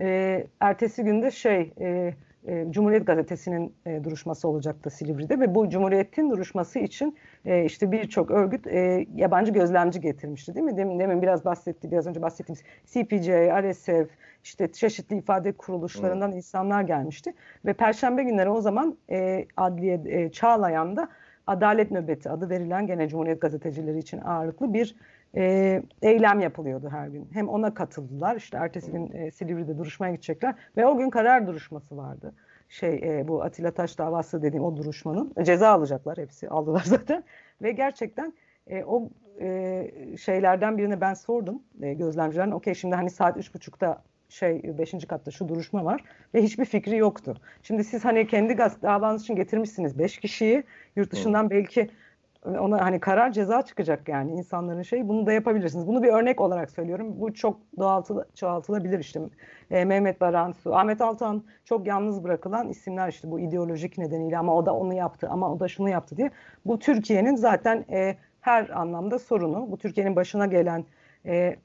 E, 0.00 0.46
ertesi 0.60 1.04
günde 1.04 1.30
şey 1.30 1.72
e, 1.80 2.14
e, 2.46 2.66
Cumhuriyet 2.70 3.06
Gazetesi'nin 3.06 3.74
e, 3.86 4.04
duruşması 4.04 4.48
olacaktı 4.48 4.90
Silivri'de 4.90 5.40
ve 5.40 5.54
bu 5.54 5.68
Cumhuriyet'in 5.68 6.30
duruşması 6.30 6.78
için 6.78 7.18
e, 7.44 7.64
işte 7.64 7.92
birçok 7.92 8.30
örgüt 8.30 8.66
e, 8.66 9.06
yabancı 9.14 9.52
gözlemci 9.52 10.00
getirmişti 10.00 10.54
değil 10.54 10.66
mi? 10.66 10.76
Demin, 10.76 10.98
demin 10.98 11.22
biraz 11.22 11.44
bahsetti, 11.44 11.90
biraz 11.90 12.06
önce 12.06 12.22
bahsettiğimiz 12.22 12.62
CPJ, 12.86 13.28
RSF, 13.62 14.10
işte 14.44 14.72
çeşitli 14.72 15.16
ifade 15.16 15.52
kuruluşlarından 15.52 16.28
hmm. 16.28 16.36
insanlar 16.36 16.82
gelmişti 16.82 17.34
ve 17.64 17.72
Perşembe 17.72 18.22
günleri 18.22 18.50
o 18.50 18.60
zaman 18.60 18.98
e, 19.10 19.46
Adliye 19.56 20.00
e, 20.06 20.32
Çağlayan'da 20.32 21.08
Adalet 21.46 21.90
Nöbeti 21.90 22.30
adı 22.30 22.50
verilen 22.50 22.86
gene 22.86 23.08
Cumhuriyet 23.08 23.40
gazetecileri 23.40 23.98
için 23.98 24.20
ağırlıklı 24.20 24.74
bir 24.74 24.96
e, 25.36 25.82
eylem 26.02 26.40
yapılıyordu 26.40 26.88
her 26.90 27.08
gün. 27.08 27.28
Hem 27.32 27.48
ona 27.48 27.74
katıldılar. 27.74 28.36
İşte 28.36 28.56
ertesi 28.56 28.92
gün 28.92 29.12
e, 29.12 29.30
Silivri'de 29.30 29.78
duruşmaya 29.78 30.12
gidecekler 30.12 30.54
ve 30.76 30.86
o 30.86 30.98
gün 30.98 31.10
karar 31.10 31.46
duruşması 31.46 31.96
vardı. 31.96 32.34
Şey 32.68 32.94
e, 32.94 33.28
bu 33.28 33.42
Atilla 33.42 33.70
Taş 33.70 33.98
davası 33.98 34.42
dediğim 34.42 34.64
o 34.64 34.76
duruşmanın 34.76 35.32
e, 35.36 35.44
ceza 35.44 35.68
alacaklar 35.68 36.18
hepsi 36.18 36.48
aldılar 36.48 36.82
zaten 36.86 37.24
ve 37.62 37.72
gerçekten 37.72 38.34
e, 38.66 38.84
o 38.84 39.10
e, 39.40 39.90
şeylerden 40.20 40.78
birine 40.78 41.00
ben 41.00 41.14
sordum 41.14 41.62
e, 41.82 41.94
gözlemcilerin. 41.94 42.50
Okey 42.50 42.74
şimdi 42.74 42.94
hani 42.94 43.10
saat 43.10 43.36
üç 43.36 43.54
buçukta 43.54 44.02
şey 44.28 44.78
beşinci 44.78 45.06
katta 45.06 45.30
şu 45.30 45.48
duruşma 45.48 45.84
var 45.84 46.04
ve 46.34 46.42
hiçbir 46.42 46.64
fikri 46.64 46.96
yoktu. 46.96 47.36
Şimdi 47.62 47.84
siz 47.84 48.04
hani 48.04 48.26
kendi 48.26 48.58
davanız 48.58 49.22
için 49.22 49.36
getirmişsiniz 49.36 49.98
beş 49.98 50.18
kişiyi 50.18 50.64
yurt 50.96 51.12
dışından 51.12 51.50
belki 51.50 51.90
ona 52.44 52.84
hani 52.84 53.00
karar 53.00 53.32
ceza 53.32 53.62
çıkacak 53.62 54.08
yani 54.08 54.32
insanların 54.32 54.82
şey 54.82 55.08
bunu 55.08 55.26
da 55.26 55.32
yapabilirsiniz. 55.32 55.86
Bunu 55.86 56.02
bir 56.02 56.08
örnek 56.08 56.40
olarak 56.40 56.70
söylüyorum. 56.70 57.20
Bu 57.20 57.34
çok 57.34 57.60
doğaltılı, 57.78 58.28
çoğaltılabilir 58.34 58.98
işte. 58.98 59.20
E, 59.70 59.84
Mehmet 59.84 60.20
Baransu, 60.20 60.74
Ahmet 60.76 61.00
Altan 61.00 61.44
çok 61.64 61.86
yalnız 61.86 62.24
bırakılan 62.24 62.68
isimler 62.68 63.08
işte 63.08 63.30
bu 63.30 63.40
ideolojik 63.40 63.98
nedeniyle 63.98 64.38
ama 64.38 64.56
o 64.56 64.66
da 64.66 64.74
onu 64.74 64.94
yaptı 64.94 65.28
ama 65.30 65.52
o 65.52 65.60
da 65.60 65.68
şunu 65.68 65.88
yaptı 65.88 66.16
diye. 66.16 66.30
Bu 66.66 66.78
Türkiye'nin 66.78 67.36
zaten 67.36 67.84
e, 67.90 68.16
her 68.40 68.68
anlamda 68.68 69.18
sorunu. 69.18 69.70
Bu 69.70 69.78
Türkiye'nin 69.78 70.16
başına 70.16 70.46
gelen 70.46 70.84
e, 71.26 71.56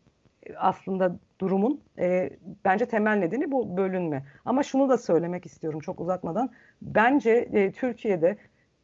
aslında 0.57 1.15
durumun 1.41 1.81
e, 1.99 2.29
bence 2.65 2.85
temel 2.85 3.17
nedeni 3.17 3.51
bu 3.51 3.77
bölünme. 3.77 4.23
Ama 4.45 4.63
şunu 4.63 4.89
da 4.89 4.97
söylemek 4.97 5.45
istiyorum 5.45 5.79
çok 5.79 5.99
uzatmadan. 5.99 6.49
Bence 6.81 7.31
e, 7.31 7.71
Türkiye'de 7.71 8.37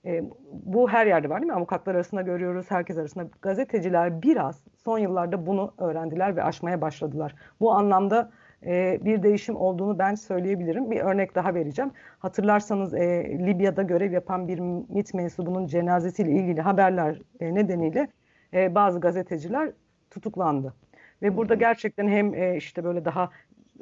e, 0.05 0.23
bu 0.51 0.89
her 0.89 1.07
yerde 1.07 1.29
var 1.29 1.41
değil 1.41 1.51
mi? 1.51 1.57
Avukatlar 1.57 1.95
arasında 1.95 2.21
görüyoruz, 2.21 2.71
herkes 2.71 2.97
arasında. 2.97 3.27
Gazeteciler 3.41 4.21
biraz 4.21 4.63
son 4.83 4.99
yıllarda 4.99 5.45
bunu 5.45 5.73
öğrendiler 5.77 6.35
ve 6.35 6.43
aşmaya 6.43 6.81
başladılar. 6.81 7.35
Bu 7.59 7.71
anlamda 7.71 8.31
e, 8.65 8.99
bir 9.05 9.23
değişim 9.23 9.55
olduğunu 9.55 9.99
ben 9.99 10.15
söyleyebilirim. 10.15 10.91
Bir 10.91 10.99
örnek 10.99 11.35
daha 11.35 11.53
vereceğim. 11.53 11.91
Hatırlarsanız 12.19 12.93
e, 12.93 13.37
Libya'da 13.39 13.83
görev 13.83 14.11
yapan 14.11 14.47
bir 14.47 14.59
MİT 14.59 15.13
mensubunun 15.13 15.67
cenazesiyle 15.67 16.31
ilgili 16.31 16.61
haberler 16.61 17.21
e, 17.39 17.55
nedeniyle 17.55 18.07
e, 18.53 18.75
bazı 18.75 18.99
gazeteciler 18.99 19.71
tutuklandı. 20.11 20.73
Ve 21.21 21.37
burada 21.37 21.55
gerçekten 21.55 22.07
hem 22.07 22.33
e, 22.33 22.57
işte 22.57 22.83
böyle 22.83 23.05
daha 23.05 23.29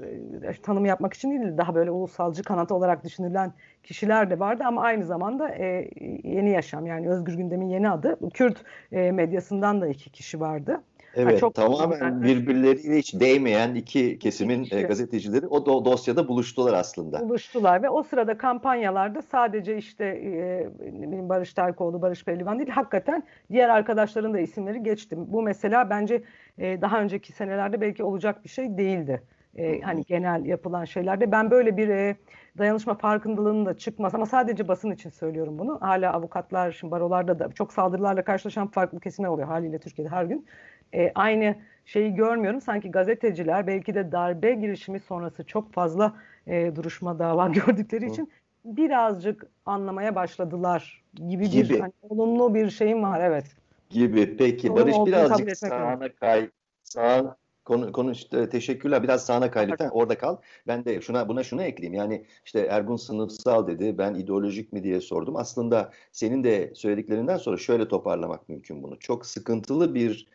e, 0.02 0.62
tanımı 0.62 0.88
yapmak 0.88 1.14
için 1.14 1.32
değil 1.32 1.58
daha 1.58 1.76
böyle 1.76 1.92
ulusalcı 1.92 2.44
kanat 2.44 2.72
olarak 2.72 3.04
düşünülen 3.04 3.54
kişiler 3.84 4.30
de 4.30 4.40
vardı 4.40 4.64
ama 4.66 4.82
aynı 4.82 5.06
zamanda 5.06 5.50
e, 5.50 5.90
yeni 6.24 6.50
yaşam 6.50 6.86
yani 6.86 7.10
Özgür 7.10 7.34
Gündem'in 7.34 7.70
yeni 7.70 7.90
adı 7.90 8.18
Kürt 8.34 8.58
e, 8.92 9.12
medyasından 9.12 9.82
da 9.82 9.88
iki 9.88 10.10
kişi 10.10 10.40
vardı. 10.40 10.82
Evet, 11.16 11.34
ha, 11.34 11.38
çok 11.38 11.56
tamamen 11.56 12.24
birbirleriyle 12.24 12.98
hiç 12.98 13.14
değmeyen 13.20 13.76
iki 13.76 14.20
kesimin 14.20 14.68
e, 14.72 14.82
gazetecileri 14.82 15.48
o 15.48 15.66
do 15.66 15.86
dosyada 15.86 16.28
buluştular 16.28 16.74
aslında. 16.74 17.20
Buluştular 17.20 17.84
ve 17.84 17.90
o 17.90 18.04
sırada 18.04 18.38
kampanyalarda 18.38 19.22
sadece 19.22 19.78
işte 19.78 20.06
e, 20.06 21.30
Barış 21.30 21.54
Terkoğlu, 21.54 22.02
Barış 22.02 22.26
Pehlivan 22.26 22.60
değil, 22.60 22.70
hakikaten 22.70 23.24
diğer 23.52 23.70
arkadaşların 23.70 24.34
da 24.34 24.40
isimleri 24.40 24.84
geçtim. 24.84 25.26
Bu 25.28 25.42
mesela 25.42 25.90
bence 25.90 26.24
e, 26.58 26.82
daha 26.82 27.02
önceki 27.02 27.34
senelerde 27.34 27.82
belki 27.82 28.04
olacak 28.04 28.44
bir 28.44 28.50
şey 28.50 28.78
değildi 28.78 29.22
e, 29.58 29.82
hani 29.82 30.04
genel 30.04 30.46
yapılan 30.46 30.86
şeylerde 30.86 31.32
ben 31.32 31.52
böyle 31.52 31.78
bir 31.78 31.90
e, 31.90 32.16
dayanışma 32.58 32.94
farkındalığının 32.94 33.66
da 33.66 33.78
çıkmaz 33.78 34.16
ama 34.16 34.26
sadece 34.26 34.68
basın 34.68 34.92
için 34.92 35.10
söylüyorum 35.10 35.60
bunu. 35.60 35.78
Hala 35.82 36.14
avukatlar, 36.14 36.72
şimdi 36.72 36.92
barolarda 36.92 37.40
da 37.40 37.52
çok 37.52 37.74
saldırılarla 37.74 38.24
karşılaşan 38.24 38.68
farklı 38.68 39.00
kesimler 39.00 39.30
oluyor 39.30 39.48
haliyle 39.48 39.80
Türkiye'de 39.80 40.12
her 40.12 40.26
gün. 40.26 40.46
E, 40.94 41.12
aynı 41.16 41.56
şeyi 41.86 42.16
görmüyorum. 42.16 42.62
Sanki 42.62 42.92
gazeteciler 42.92 43.68
belki 43.68 43.96
de 43.96 44.12
darbe 44.12 44.54
girişimi 44.54 45.00
sonrası 45.00 45.44
çok 45.44 45.74
fazla 45.74 46.14
e, 46.48 46.76
duruşma 46.76 47.20
dava 47.20 47.48
gördükleri 47.66 48.10
için 48.10 48.32
birazcık 48.66 49.46
anlamaya 49.66 50.16
başladılar 50.16 51.04
gibi, 51.14 51.50
gibi. 51.50 51.70
bir 51.70 51.80
hani, 51.80 51.94
olumlu 52.02 52.56
bir 52.56 52.70
şeyim 52.70 53.04
var 53.04 53.22
evet. 53.22 53.46
Gibi. 53.90 54.38
Peki 54.38 54.68
Doğru 54.68 54.76
Barış 54.76 54.96
birazcık 55.06 55.58
sağına 55.58 56.10
kay, 56.10 56.50
sağ, 56.84 57.36
Konu, 57.66 57.92
konu 57.92 58.12
işte, 58.12 58.50
teşekkürler. 58.50 59.04
Biraz 59.04 59.26
sağına 59.26 59.52
kay 59.52 59.68
lütfen. 59.68 59.90
Orada 59.90 60.18
kal. 60.18 60.38
Ben 60.68 60.86
de 60.86 61.02
şuna 61.02 61.30
buna 61.30 61.44
şunu 61.44 61.64
ekleyeyim. 61.64 61.94
Yani 61.94 62.26
işte 62.46 62.60
Ergun 62.60 62.96
sınıfsal 62.96 63.68
dedi. 63.68 63.98
Ben 63.98 64.14
ideolojik 64.14 64.74
mi 64.74 64.84
diye 64.84 65.02
sordum. 65.02 65.36
Aslında 65.36 65.92
senin 66.12 66.44
de 66.44 66.72
söylediklerinden 66.76 67.38
sonra 67.38 67.58
şöyle 67.58 67.88
toparlamak 67.88 68.50
mümkün 68.50 68.84
bunu. 68.84 69.00
Çok 69.00 69.26
sıkıntılı 69.26 69.96
bir 69.96 70.28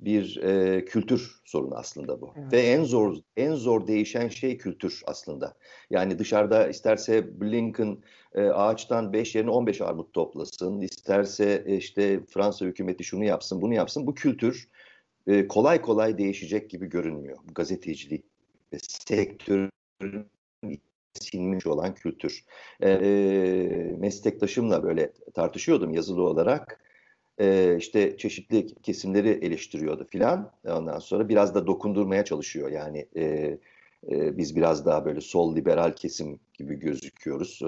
bir 0.00 0.42
e, 0.42 0.84
kültür 0.84 1.40
sorunu 1.44 1.74
aslında 1.74 2.20
bu. 2.20 2.32
Evet. 2.36 2.52
Ve 2.52 2.60
en 2.60 2.84
zor 2.84 3.16
en 3.36 3.54
zor 3.54 3.86
değişen 3.86 4.28
şey 4.28 4.58
kültür 4.58 5.02
aslında. 5.06 5.54
Yani 5.90 6.18
dışarıda 6.18 6.68
isterse 6.68 7.40
Blinken 7.40 7.98
e, 8.34 8.42
ağaçtan 8.42 9.12
5 9.12 9.34
yerine 9.34 9.50
15 9.50 9.80
armut 9.80 10.12
toplasın, 10.12 10.80
isterse 10.80 11.64
e, 11.66 11.76
işte 11.76 12.20
Fransa 12.30 12.66
hükümeti 12.66 13.04
şunu 13.04 13.24
yapsın, 13.24 13.62
bunu 13.62 13.74
yapsın. 13.74 14.06
Bu 14.06 14.14
kültür 14.14 14.68
e, 15.26 15.48
kolay 15.48 15.80
kolay 15.80 16.18
değişecek 16.18 16.70
gibi 16.70 16.86
görünmüyor. 16.86 17.38
Gazetecilik 17.54 18.24
ve 18.72 18.78
sektörün 18.80 19.70
sinmiş 21.14 21.66
olan 21.66 21.94
kültür. 21.94 22.44
E, 22.82 23.94
meslektaşımla 23.98 24.82
böyle 24.82 25.12
tartışıyordum 25.34 25.94
yazılı 25.94 26.22
olarak 26.22 26.80
e, 27.40 27.76
işte 27.78 28.16
çeşitli 28.16 28.66
kesimleri 28.66 29.28
eleştiriyordu 29.28 30.04
filan. 30.04 30.52
Ondan 30.64 30.98
sonra 30.98 31.28
biraz 31.28 31.54
da 31.54 31.66
dokundurmaya 31.66 32.24
çalışıyor. 32.24 32.70
Yani 32.70 33.06
e, 33.16 33.22
e, 34.10 34.36
biz 34.38 34.56
biraz 34.56 34.86
daha 34.86 35.04
böyle 35.04 35.20
sol 35.20 35.56
liberal 35.56 35.92
kesim 35.92 36.40
gibi 36.54 36.74
gözüküyoruz. 36.74 37.60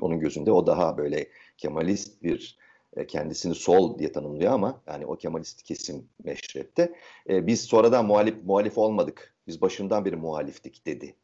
Onun 0.00 0.20
gözünde 0.20 0.52
o 0.52 0.66
daha 0.66 0.98
böyle 0.98 1.26
Kemalist 1.58 2.22
bir 2.22 2.58
kendisini 3.08 3.54
sol 3.54 3.98
diye 3.98 4.12
tanımlıyor 4.12 4.52
ama 4.52 4.82
yani 4.86 5.06
o 5.06 5.16
Kemalist 5.16 5.62
kesim 5.62 6.08
meşrepte. 6.24 6.94
E, 7.28 7.46
biz 7.46 7.60
sonradan 7.60 8.06
muhalif 8.06 8.44
muhalif 8.44 8.78
olmadık. 8.78 9.34
Biz 9.46 9.60
başından 9.60 10.04
beri 10.04 10.16
muhaliftik 10.16 10.86
dedi. 10.86 11.16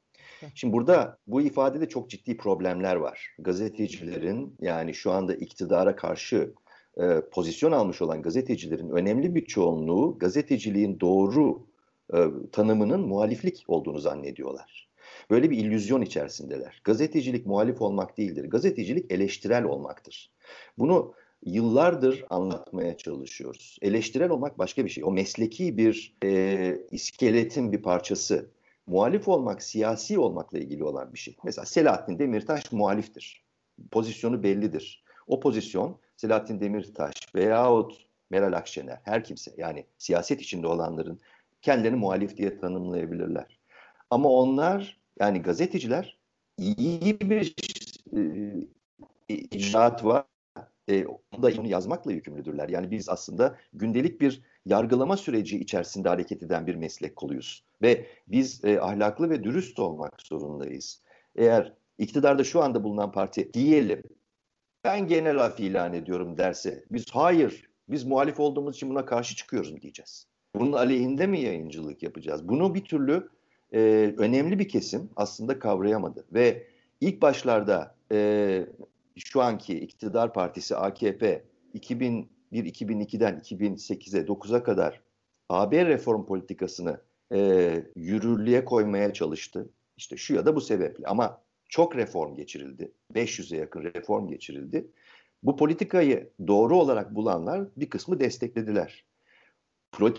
Şimdi 0.55 0.73
burada 0.73 1.19
bu 1.27 1.41
ifadede 1.41 1.89
çok 1.89 2.11
ciddi 2.11 2.37
problemler 2.37 2.97
var. 2.97 3.37
Gazetecilerin 3.39 4.57
yani 4.61 4.95
şu 4.95 5.11
anda 5.11 5.35
iktidara 5.35 5.97
karşı 5.97 6.55
e, 6.97 7.21
pozisyon 7.33 7.73
almış 7.73 8.03
olan 8.03 8.23
gazetecilerin 8.23 8.91
önemli 8.91 9.35
bir 9.35 9.45
çoğunluğu 9.45 10.19
gazeteciliğin 10.19 11.01
doğru 11.01 11.67
e, 12.15 12.19
tanımının 12.53 13.01
muhaliflik 13.01 13.65
olduğunu 13.69 13.99
zannediyorlar. 13.99 14.89
Böyle 15.31 15.51
bir 15.51 15.59
illüzyon 15.59 16.03
içerisindeler. 16.03 16.81
Gazetecilik 16.85 17.47
muhalif 17.47 17.83
olmak 17.83 18.19
değildir. 18.19 18.45
Gazetecilik 18.45 19.13
eleştirel 19.13 19.65
olmaktır. 19.65 20.33
Bunu 20.79 21.15
yıllardır 21.45 22.25
anlatmaya 22.31 22.97
çalışıyoruz. 22.97 23.79
Eleştirel 23.83 24.31
olmak 24.31 24.59
başka 24.59 24.85
bir 24.85 24.91
şey. 24.91 25.05
O 25.05 25.11
mesleki 25.11 25.77
bir 25.77 26.17
e, 26.25 26.79
iskeletin 26.91 27.73
bir 27.73 27.83
parçası. 27.83 28.51
Muhalif 28.87 29.29
olmak, 29.29 29.63
siyasi 29.63 30.19
olmakla 30.19 30.59
ilgili 30.59 30.85
olan 30.85 31.13
bir 31.13 31.19
şey. 31.19 31.37
Mesela 31.45 31.67
Selahattin 31.67 32.19
Demirtaş 32.19 32.73
muhaliftir. 32.73 33.45
Pozisyonu 33.91 34.43
bellidir. 34.43 35.05
O 35.27 35.41
pozisyon 35.41 35.99
Selahattin 36.17 36.61
Demirtaş 36.61 37.15
veyahut 37.35 38.07
Meral 38.31 38.53
Akşener, 38.53 39.01
her 39.03 39.25
kimse 39.25 39.51
yani 39.57 39.85
siyaset 39.99 40.41
içinde 40.41 40.67
olanların 40.67 41.21
kendilerini 41.63 41.97
muhalif 41.97 42.37
diye 42.37 42.59
tanımlayabilirler. 42.59 43.59
Ama 44.11 44.29
onlar 44.29 45.01
yani 45.21 45.43
gazeteciler 45.43 46.19
iyi 46.59 47.21
bir 47.21 47.55
e, 49.29 49.35
icraat 49.35 50.05
var. 50.05 50.25
E, 50.89 51.07
onu 51.07 51.61
onu 51.61 51.69
yazmakla 51.69 52.13
yükümlüdürler. 52.13 52.69
Yani 52.69 52.91
biz 52.91 53.09
aslında 53.09 53.57
gündelik 53.73 54.21
bir 54.21 54.43
yargılama 54.67 55.17
süreci 55.17 55.59
içerisinde 55.59 56.09
hareket 56.09 56.43
eden 56.43 56.67
bir 56.67 56.75
meslek 56.75 57.17
koluyuz. 57.17 57.65
Ve 57.83 58.07
biz 58.29 58.65
e, 58.65 58.81
ahlaklı 58.81 59.31
ve 59.31 59.45
dürüst 59.45 59.79
olmak 59.79 60.23
zorundayız. 60.23 61.03
Eğer 61.37 61.73
iktidarda 61.99 62.45
şu 62.45 62.63
anda 62.63 62.85
bulunan 62.85 63.13
parti 63.13 63.53
diyelim 63.55 64.03
ben 64.85 65.07
genel 65.07 65.39
af 65.39 65.61
ilan 65.61 65.95
ediyorum 65.95 66.39
derse 66.39 66.85
biz 66.91 67.05
hayır 67.11 67.69
biz 67.89 68.05
muhalif 68.05 68.41
olduğumuz 68.41 68.77
için 68.77 68.91
buna 68.91 69.05
karşı 69.05 69.37
çıkıyoruz 69.37 69.83
diyeceğiz. 69.83 70.27
Bunun 70.55 70.73
aleyhinde 70.73 71.27
mi 71.27 71.41
yayıncılık 71.41 72.03
yapacağız? 72.03 72.49
Bunu 72.49 72.75
bir 72.75 72.85
türlü 72.85 73.29
e, 73.73 73.81
önemli 74.19 74.59
bir 74.59 74.69
kesim 74.69 75.11
aslında 75.17 75.59
kavrayamadı 75.59 76.25
ve 76.33 76.67
ilk 77.01 77.23
başlarda 77.23 77.95
e, 78.13 78.67
şu 79.19 79.43
anki 79.43 79.81
iktidar 79.81 80.33
partisi 80.33 80.77
AKP 80.77 81.45
2001-2002'den 81.75 83.39
2008'e 83.39 84.21
9'a 84.21 84.63
kadar 84.63 85.01
AB 85.49 85.87
reform 85.87 86.27
politikasını 86.27 87.01
e, 87.33 87.85
yürürlüğe 87.97 88.65
koymaya 88.65 89.13
çalıştı. 89.13 89.71
İşte 89.97 90.17
şu 90.17 90.35
ya 90.35 90.47
da 90.47 90.57
bu 90.57 90.61
sebeple 90.61 91.07
ama 91.07 91.43
çok 91.69 91.97
reform 91.97 92.35
geçirildi. 92.35 92.93
500'e 93.15 93.59
yakın 93.59 93.83
reform 93.83 94.29
geçirildi. 94.29 94.91
Bu 95.43 95.57
politikayı 95.57 96.31
doğru 96.47 96.77
olarak 96.77 97.15
bulanlar 97.15 97.69
bir 97.77 97.91
kısmı 97.91 98.21
desteklediler. 98.21 99.05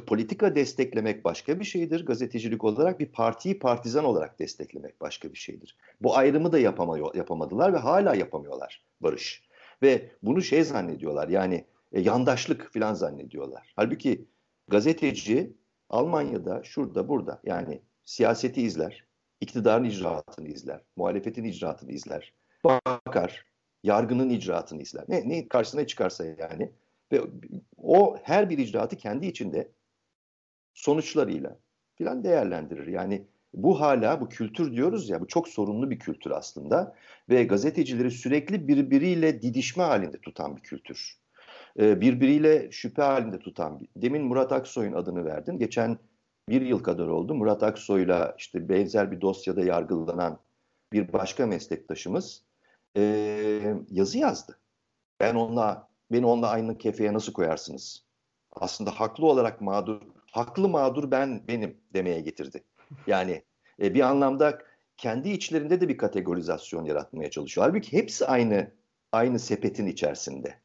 Politika 0.07 0.55
desteklemek 0.55 1.25
başka 1.25 1.59
bir 1.59 1.65
şeydir. 1.65 2.05
Gazetecilik 2.05 2.63
olarak 2.63 2.99
bir 2.99 3.11
partiyi 3.11 3.59
partizan 3.59 4.05
olarak 4.05 4.39
desteklemek 4.39 5.01
başka 5.01 5.33
bir 5.33 5.37
şeydir. 5.37 5.77
Bu 6.01 6.17
ayrımı 6.17 6.51
da 6.51 6.59
yapamıyor, 6.59 7.15
yapamadılar 7.15 7.73
ve 7.73 7.77
hala 7.77 8.15
yapamıyorlar 8.15 8.83
Barış. 9.01 9.43
Ve 9.81 10.11
bunu 10.23 10.41
şey 10.41 10.63
zannediyorlar 10.63 11.27
yani 11.27 11.65
e, 11.91 12.01
yandaşlık 12.01 12.73
falan 12.73 12.93
zannediyorlar. 12.93 13.73
Halbuki 13.75 14.25
gazeteci 14.67 15.53
Almanya'da 15.89 16.63
şurada 16.63 17.07
burada 17.07 17.41
yani 17.43 17.81
siyaseti 18.05 18.61
izler, 18.61 19.05
iktidarın 19.41 19.83
icraatını 19.83 20.47
izler, 20.47 20.81
muhalefetin 20.95 21.43
icraatını 21.43 21.91
izler, 21.91 22.33
bakar, 22.65 23.45
yargının 23.83 24.29
icraatını 24.29 24.81
izler. 24.81 25.05
Ne, 25.07 25.29
ne 25.29 25.47
karşısına 25.47 25.87
çıkarsa 25.87 26.25
yani. 26.25 26.71
Ve 27.11 27.21
o 27.89 28.17
her 28.23 28.49
bir 28.49 28.57
icraatı 28.57 28.97
kendi 28.97 29.25
içinde 29.25 29.71
sonuçlarıyla 30.73 31.59
filan 31.95 32.23
değerlendirir. 32.23 32.87
Yani 32.87 33.25
bu 33.53 33.81
hala 33.81 34.21
bu 34.21 34.29
kültür 34.29 34.75
diyoruz 34.75 35.09
ya 35.09 35.21
bu 35.21 35.27
çok 35.27 35.47
sorunlu 35.47 35.89
bir 35.89 35.99
kültür 35.99 36.31
aslında 36.31 36.95
ve 37.29 37.43
gazetecileri 37.43 38.11
sürekli 38.11 38.67
birbiriyle 38.67 39.41
didişme 39.41 39.83
halinde 39.83 40.21
tutan 40.21 40.57
bir 40.57 40.61
kültür. 40.61 41.17
Ee, 41.79 42.01
birbiriyle 42.01 42.71
şüphe 42.71 43.01
halinde 43.01 43.39
tutan. 43.39 43.87
Demin 43.95 44.21
Murat 44.21 44.51
Aksoy'un 44.51 44.93
adını 44.93 45.25
verdin. 45.25 45.57
Geçen 45.57 45.97
bir 46.49 46.61
yıl 46.61 46.83
kadar 46.83 47.07
oldu. 47.07 47.35
Murat 47.35 47.63
Aksoy'la 47.63 48.35
işte 48.37 48.69
benzer 48.69 49.11
bir 49.11 49.21
dosyada 49.21 49.61
yargılanan 49.61 50.39
bir 50.93 51.13
başka 51.13 51.47
meslektaşımız 51.47 52.43
e, 52.97 53.01
yazı 53.91 54.17
yazdı. 54.17 54.59
Ben 55.19 55.35
onunla, 55.35 55.88
beni 56.11 56.25
onunla 56.25 56.49
aynı 56.49 56.77
kefeye 56.77 57.13
nasıl 57.13 57.33
koyarsınız? 57.33 58.05
Aslında 58.51 58.91
haklı 58.91 59.25
olarak 59.25 59.61
mağdur, 59.61 60.01
haklı 60.31 60.69
mağdur 60.69 61.11
ben 61.11 61.47
benim 61.47 61.77
demeye 61.93 62.21
getirdi. 62.21 62.63
Yani 63.07 63.43
e, 63.81 63.93
bir 63.93 64.01
anlamda 64.01 64.59
kendi 64.97 65.29
içlerinde 65.29 65.81
de 65.81 65.89
bir 65.89 65.97
kategorizasyon 65.97 66.85
yaratmaya 66.85 67.29
çalışıyor. 67.29 67.67
Halbuki 67.67 67.97
hepsi 67.97 68.25
aynı 68.25 68.71
aynı 69.11 69.39
sepetin 69.39 69.87
içerisinde. 69.87 70.59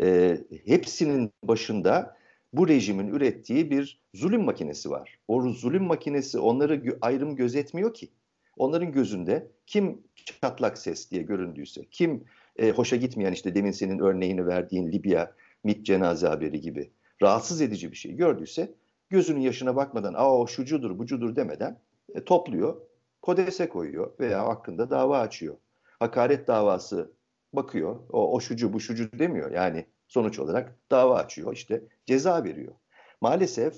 E, 0.00 0.38
hepsinin 0.66 1.32
başında 1.42 2.16
bu 2.52 2.68
rejimin 2.68 3.08
ürettiği 3.08 3.70
bir 3.70 4.02
zulüm 4.14 4.44
makinesi 4.44 4.90
var. 4.90 5.18
O 5.28 5.42
zulüm 5.42 5.84
makinesi 5.84 6.38
onları 6.38 6.98
ayrım 7.00 7.36
gözetmiyor 7.36 7.94
ki. 7.94 8.08
Onların 8.56 8.92
gözünde 8.92 9.50
kim 9.66 10.02
çatlak 10.42 10.78
ses 10.78 11.10
diye 11.10 11.22
göründüyse, 11.22 11.84
kim 11.90 12.24
e, 12.56 12.70
hoşa 12.70 12.96
gitmeyen 12.96 13.32
işte 13.32 13.54
demin 13.54 13.70
senin 13.70 13.98
örneğini 13.98 14.46
verdiğin 14.46 14.92
Libya 14.92 15.32
MİT 15.64 15.86
cenaze 15.86 16.26
haberi 16.26 16.60
gibi 16.60 16.90
rahatsız 17.22 17.60
edici 17.60 17.90
bir 17.90 17.96
şey 17.96 18.12
gördüyse 18.12 18.74
gözünün 19.10 19.40
yaşına 19.40 19.76
bakmadan 19.76 20.14
aa 20.16 20.46
şucudur 20.46 20.98
bucudur 20.98 21.36
demeden 21.36 21.78
e, 22.14 22.24
topluyor, 22.24 22.76
kodese 23.22 23.68
koyuyor 23.68 24.12
veya 24.20 24.46
hakkında 24.46 24.90
dava 24.90 25.18
açıyor. 25.18 25.56
Hakaret 25.98 26.48
davası 26.48 27.12
bakıyor, 27.52 27.96
o, 28.10 28.34
o 28.34 28.40
şucu 28.40 28.72
bu 28.72 28.80
şucu 28.80 29.18
demiyor. 29.18 29.50
Yani 29.50 29.86
sonuç 30.08 30.38
olarak 30.38 30.76
dava 30.90 31.16
açıyor, 31.16 31.52
işte 31.52 31.82
ceza 32.06 32.44
veriyor. 32.44 32.72
Maalesef 33.20 33.74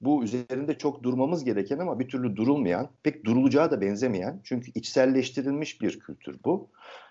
bu 0.00 0.24
üzerinde 0.24 0.78
çok 0.78 1.02
durmamız 1.02 1.44
gereken 1.44 1.78
ama 1.78 1.98
bir 1.98 2.08
türlü 2.08 2.36
durulmayan, 2.36 2.88
pek 3.02 3.24
durulacağı 3.24 3.70
da 3.70 3.80
benzemeyen 3.80 4.40
çünkü 4.44 4.70
içselleştirilmiş 4.74 5.80
bir 5.80 5.98
kültür 5.98 6.36
bu. 6.44 6.70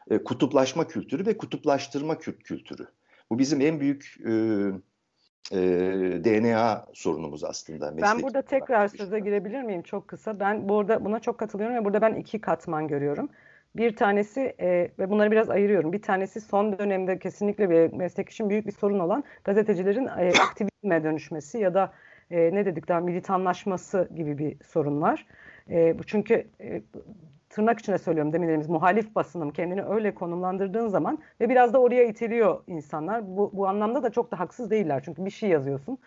E, 0.10 0.24
kutuplaşma 0.24 0.88
kültürü 0.88 1.26
ve 1.26 1.38
kutuplaştırma 1.38 2.17
kültürü. 2.17 2.88
Bu 3.30 3.39
bizim 3.39 3.62
en 3.62 3.80
büyük 3.80 4.15
e, 4.26 4.32
e, 5.52 5.58
DNA 6.24 6.86
sorunumuz 6.93 7.43
aslında. 7.43 7.98
Ben 8.02 8.21
burada 8.21 8.41
tekrar 8.41 8.88
söze 8.88 9.19
girebilir 9.19 9.62
miyim 9.62 9.82
çok 9.82 10.08
kısa? 10.08 10.39
Ben 10.39 10.69
burada 10.69 11.06
buna 11.06 11.19
çok 11.19 11.38
katılıyorum 11.38 11.76
ve 11.76 11.86
burada 11.86 12.02
ben 12.02 12.13
iki 12.15 12.41
katman 12.41 12.88
görüyorum. 12.88 13.30
Bir 13.76 13.95
tanesi 13.95 14.56
e, 14.60 14.91
ve 15.00 15.10
bunları 15.10 15.32
biraz 15.32 15.50
ayırıyorum. 15.50 15.93
Bir 15.93 16.02
tanesi 16.02 16.41
son 16.41 16.80
dönemde 16.80 17.19
kesinlikle 17.19 17.69
bir 17.69 17.93
meslek 17.98 18.30
için 18.30 18.50
büyük 18.50 18.67
bir 18.67 18.71
sorun 18.71 19.00
olan 19.00 19.24
gazetecilerin 19.43 20.06
e, 20.06 20.32
aktivizme 20.41 21.04
dönüşmesi 21.04 21.58
ya 21.58 21.74
da 21.74 21.93
e, 22.32 22.56
ne 22.56 22.66
dedik 22.66 22.88
daha 22.88 23.00
militanlaşması 23.00 24.10
gibi 24.16 24.38
bir 24.38 24.58
sorun 24.64 25.02
var. 25.02 25.26
E, 25.70 26.00
bu 26.00 26.04
çünkü 26.04 26.48
e, 26.62 26.82
tırnak 27.50 27.80
içine 27.80 27.98
söylüyorum 27.98 28.34
demin 28.34 28.48
dediğimiz 28.48 28.70
muhalif 28.70 29.16
basınım 29.16 29.52
kendini 29.52 29.84
öyle 29.84 30.16
konumlandırdığın 30.16 30.88
zaman 30.88 31.20
ve 31.42 31.50
biraz 31.50 31.74
da 31.74 31.82
oraya 31.82 32.04
itiliyor 32.04 32.64
insanlar. 32.68 33.38
Bu, 33.38 33.52
bu 33.54 33.68
anlamda 33.68 34.04
da 34.04 34.10
çok 34.10 34.32
da 34.32 34.40
haksız 34.40 34.72
değiller 34.72 35.02
çünkü 35.06 35.26
bir 35.26 35.30
şey 35.30 35.50
yazıyorsun 35.50 35.98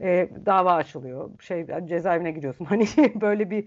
e, 0.00 0.28
dava 0.46 0.74
açılıyor. 0.74 1.30
Şey 1.40 1.66
cezaevine 1.84 2.30
giriyorsun. 2.30 2.64
Hani 2.72 2.86
böyle 3.20 3.50
bir 3.50 3.66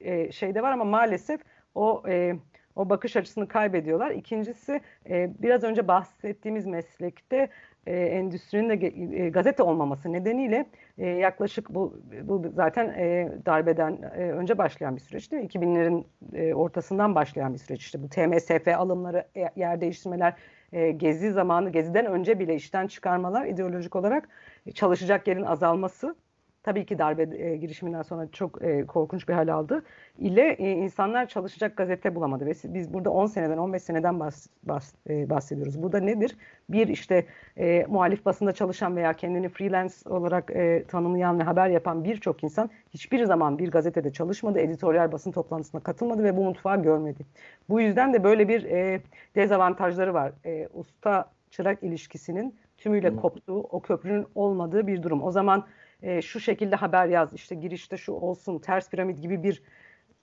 e, 0.00 0.32
şey 0.32 0.54
de 0.54 0.62
var 0.62 0.72
ama 0.72 0.84
maalesef 0.84 1.40
o 1.74 2.02
e, 2.08 2.34
o 2.76 2.90
bakış 2.90 3.16
açısını 3.16 3.48
kaybediyorlar. 3.48 4.10
İkincisi 4.10 4.80
e, 5.08 5.30
biraz 5.38 5.64
önce 5.64 5.88
bahsettiğimiz 5.88 6.66
meslekte 6.66 7.48
e, 7.86 7.96
endüstrinin 7.96 8.68
de 8.68 8.86
e, 9.24 9.28
gazete 9.28 9.62
olmaması 9.62 10.12
nedeniyle 10.12 10.66
e, 10.98 11.06
yaklaşık 11.08 11.70
bu, 11.70 12.00
bu 12.22 12.52
zaten 12.54 12.88
e, 12.88 13.32
darbeden 13.46 13.98
e, 14.02 14.32
önce 14.32 14.58
başlayan 14.58 14.96
bir 14.96 15.00
süreç 15.00 15.32
değil 15.32 15.42
mi? 15.42 15.48
2000'lerin 15.48 16.04
e, 16.34 16.54
ortasından 16.54 17.14
başlayan 17.14 17.54
bir 17.54 17.58
süreç 17.58 17.80
işte 17.80 18.02
bu 18.02 18.08
TMSF 18.08 18.68
alımları, 18.68 19.24
e, 19.36 19.48
yer 19.56 19.80
değiştirmeler, 19.80 20.34
e, 20.72 20.90
gezi 20.90 21.30
zamanı, 21.30 21.70
geziden 21.70 22.06
önce 22.06 22.38
bile 22.38 22.54
işten 22.54 22.86
çıkarmalar 22.86 23.46
ideolojik 23.46 23.96
olarak 23.96 24.28
çalışacak 24.74 25.28
yerin 25.28 25.42
azalması 25.42 26.14
tabii 26.62 26.86
ki 26.86 26.98
darbe 26.98 27.44
e, 27.44 27.56
girişiminden 27.56 28.02
sonra 28.02 28.28
çok 28.32 28.62
e, 28.62 28.86
korkunç 28.86 29.28
bir 29.28 29.34
hal 29.34 29.48
aldı 29.48 29.82
ile 30.18 30.52
e, 30.52 30.72
insanlar 30.72 31.28
çalışacak 31.28 31.76
gazete 31.76 32.14
bulamadı 32.14 32.46
ve 32.46 32.52
biz 32.64 32.94
burada 32.94 33.10
10 33.10 33.26
seneden 33.26 33.58
15 33.58 33.82
seneden 33.82 34.20
bahs, 34.20 34.46
bahs, 34.62 34.94
e, 35.10 35.30
bahsediyoruz. 35.30 35.82
Burada 35.82 36.00
nedir? 36.00 36.36
Bir 36.68 36.88
işte 36.88 37.26
e, 37.58 37.86
muhalif 37.88 38.24
basında 38.24 38.52
çalışan 38.52 38.96
veya 38.96 39.12
kendini 39.12 39.48
freelance 39.48 39.94
olarak 40.06 40.50
e, 40.50 40.84
tanımlayan 40.88 41.38
ve 41.38 41.42
haber 41.42 41.68
yapan 41.68 42.04
birçok 42.04 42.44
insan 42.44 42.70
hiçbir 42.90 43.24
zaman 43.24 43.58
bir 43.58 43.70
gazetede 43.70 44.12
çalışmadı, 44.12 44.58
editoryal 44.58 45.12
basın 45.12 45.32
toplantısına 45.32 45.80
katılmadı 45.80 46.24
ve 46.24 46.36
bu 46.36 46.44
mutfağı 46.44 46.82
görmedi. 46.82 47.26
Bu 47.68 47.80
yüzden 47.80 48.14
de 48.14 48.24
böyle 48.24 48.48
bir 48.48 48.64
e, 48.64 49.00
dezavantajları 49.34 50.14
var. 50.14 50.32
E, 50.44 50.68
usta 50.74 51.30
çırak 51.50 51.82
ilişkisinin 51.82 52.54
tümüyle 52.78 53.16
koptuğu, 53.16 53.60
o 53.60 53.80
köprünün 53.80 54.26
olmadığı 54.34 54.86
bir 54.86 55.02
durum. 55.02 55.22
O 55.22 55.30
zaman 55.30 55.66
e, 56.02 56.22
şu 56.22 56.40
şekilde 56.40 56.76
haber 56.76 57.06
yaz, 57.06 57.34
işte 57.34 57.54
girişte 57.54 57.96
şu 57.96 58.12
olsun, 58.12 58.58
ters 58.58 58.90
piramit 58.90 59.22
gibi 59.22 59.42
bir 59.42 59.62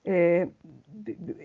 e, 0.08 0.48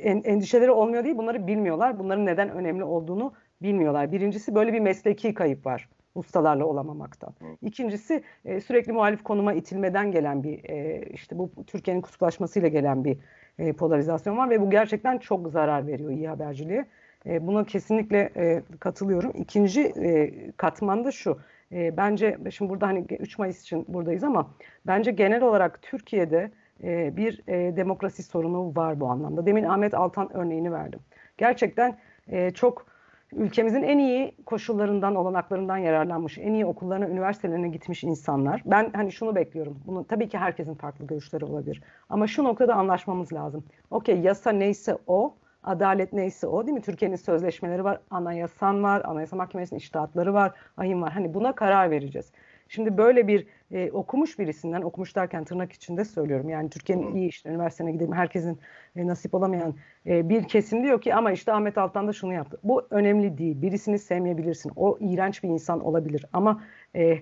endişeleri 0.03 0.71
olmuyor 0.71 1.05
değil, 1.05 1.17
bunları 1.17 1.47
bilmiyorlar. 1.47 1.99
Bunların 1.99 2.27
neden 2.27 2.51
önemli 2.51 2.85
olduğunu 2.85 3.33
bilmiyorlar. 3.63 4.13
Birincisi 4.13 4.55
böyle 4.55 4.73
bir 4.73 4.81
mesleki 4.81 5.35
kayıp 5.35 5.67
var 5.67 5.89
ustalarla 6.15 6.65
olamamaktan. 6.65 7.35
İkincisi 7.63 8.23
e, 8.45 8.61
sürekli 8.61 8.93
muhalif 8.93 9.23
konuma 9.23 9.53
itilmeden 9.53 10.13
gelen 10.13 10.43
bir 10.43 10.65
e, 10.65 11.03
işte 11.13 11.39
bu 11.39 11.51
Türkiye'nin 11.67 12.01
kutuplaşmasıyla 12.01 12.69
gelen 12.69 13.05
bir 13.05 13.19
e, 13.59 13.73
polarizasyon 13.73 14.37
var 14.37 14.51
ve 14.51 14.61
bu 14.61 14.71
gerçekten 14.71 15.19
çok 15.19 15.49
zarar 15.49 15.87
veriyor 15.87 16.11
iyi 16.11 16.29
haberciliğe. 16.29 16.87
E, 17.27 17.47
buna 17.47 17.65
kesinlikle 17.65 18.31
e, 18.37 18.63
katılıyorum. 18.81 19.33
İkinci 19.35 19.81
e, 19.83 20.33
katman 20.57 21.05
da 21.05 21.13
şu. 21.13 21.39
E, 21.73 21.97
bence 21.97 22.39
şimdi 22.51 22.71
burada 22.71 22.87
hani 22.87 23.05
3 23.21 23.39
Mayıs 23.39 23.63
için 23.63 23.85
buradayız 23.89 24.25
ama 24.25 24.51
bence 24.87 25.11
genel 25.11 25.43
olarak 25.43 25.83
Türkiye'de 25.83 26.51
e, 26.83 27.17
bir 27.17 27.43
e, 27.49 27.77
demokrasi 27.77 28.23
sorunu 28.23 28.77
var 28.77 29.01
bu 29.01 29.07
anlamda. 29.07 29.47
Demin 29.47 29.65
Ahmet 29.65 29.95
Altan 29.95 30.37
örneğini 30.37 30.73
verdim. 30.73 31.01
Gerçekten 31.39 31.99
e, 32.29 32.51
çok 32.51 32.87
ülkemizin 33.33 33.83
en 33.83 33.99
iyi 33.99 34.37
koşullarından, 34.47 35.15
olanaklarından 35.15 35.77
yararlanmış, 35.77 36.39
en 36.39 36.55
iyi 36.55 36.67
okullarına, 36.67 37.09
üniversitelerine 37.09 37.69
gitmiş 37.69 38.05
insanlar. 38.05 38.63
Ben 38.67 38.91
hani 38.95 39.13
şunu 39.13 39.35
bekliyorum. 39.35 39.79
Bunu 39.87 40.07
tabii 40.07 40.29
ki 40.29 40.39
herkesin 40.39 40.75
farklı 40.75 41.07
görüşleri 41.07 41.45
olabilir. 41.45 41.83
Ama 42.09 42.27
şu 42.27 42.45
noktada 42.45 42.75
anlaşmamız 42.75 43.33
lazım. 43.33 43.65
Okey 43.91 44.21
yasa 44.21 44.51
neyse 44.51 44.99
o 45.07 45.35
Adalet 45.63 46.13
neyse 46.13 46.47
o 46.47 46.67
değil 46.67 46.75
mi? 46.75 46.83
Türkiye'nin 46.83 47.17
sözleşmeleri 47.17 47.85
var, 47.85 48.01
anayasan 48.11 48.83
var, 48.83 49.03
anayasa 49.05 49.37
mahkemesinin 49.37 49.79
iştahatları 49.79 50.35
var, 50.35 50.53
ahim 50.77 51.03
var. 51.03 51.13
Hani 51.13 51.35
buna 51.35 51.55
karar 51.55 51.91
vereceğiz. 51.91 52.33
Şimdi 52.69 52.99
böyle 52.99 53.29
bir 53.29 53.47
e, 53.71 53.91
okumuş 53.91 54.39
birisinden, 54.39 54.83
okumuş 54.83 55.17
derken 55.17 55.45
tırnak 55.45 55.73
içinde 55.73 56.05
söylüyorum. 56.05 56.49
Yani 56.49 56.71
Türkiye'nin 56.71 57.15
iyi 57.15 57.29
işte 57.29 57.49
üniversitene 57.51 57.93
gidelim, 57.93 58.13
herkesin 58.13 58.61
e, 58.97 59.07
nasip 59.07 59.35
olamayan 59.35 59.75
e, 60.07 60.29
bir 60.29 60.49
kesim 60.49 60.85
diyor 60.85 61.01
ki 61.01 61.15
ama 61.15 61.33
işte 61.33 61.53
Ahmet 61.53 61.79
Altan 61.79 62.09
da 62.09 62.13
şunu 62.13 62.33
yaptı. 62.33 62.59
Bu 62.65 62.87
önemli 62.91 63.39
değil. 63.39 63.63
Birisini 63.63 63.99
sevmeyebilirsin. 63.99 64.73
O 64.77 64.99
iğrenç 65.01 65.43
bir 65.43 65.49
insan 65.49 65.81
olabilir. 65.81 66.27
Ama 66.33 66.63
e, 66.97 67.19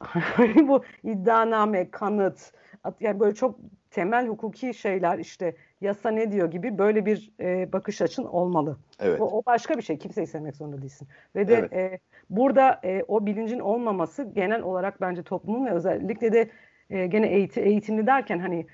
bu 0.68 0.84
iddianame, 1.02 1.90
kanıt, 1.90 2.52
yani 3.00 3.20
böyle 3.20 3.34
çok 3.34 3.58
temel 3.90 4.26
hukuki 4.26 4.74
şeyler 4.74 5.18
işte 5.18 5.54
yasa 5.80 6.10
ne 6.10 6.32
diyor 6.32 6.50
gibi 6.50 6.78
böyle 6.78 7.06
bir 7.06 7.32
e, 7.40 7.72
bakış 7.72 8.02
açın 8.02 8.24
olmalı. 8.24 8.76
Evet. 9.00 9.20
O, 9.20 9.24
o 9.38 9.42
başka 9.46 9.76
bir 9.76 9.82
şey. 9.82 9.98
Kimseyi 9.98 10.26
sevmek 10.26 10.56
zorunda 10.56 10.82
değilsin. 10.82 11.08
Ve 11.36 11.48
de 11.48 11.54
evet. 11.54 11.72
e, 11.72 11.98
burada 12.30 12.80
e, 12.84 13.04
o 13.08 13.26
bilincin 13.26 13.58
olmaması 13.58 14.22
genel 14.34 14.62
olarak 14.62 15.00
bence 15.00 15.22
toplumun 15.22 15.66
ve 15.66 15.70
özellikle 15.70 16.32
de 16.32 16.50
e, 16.90 17.06
gene 17.06 17.26
eğitim, 17.26 17.66
eğitimli 17.66 18.06
derken 18.06 18.38
hani 18.38 18.66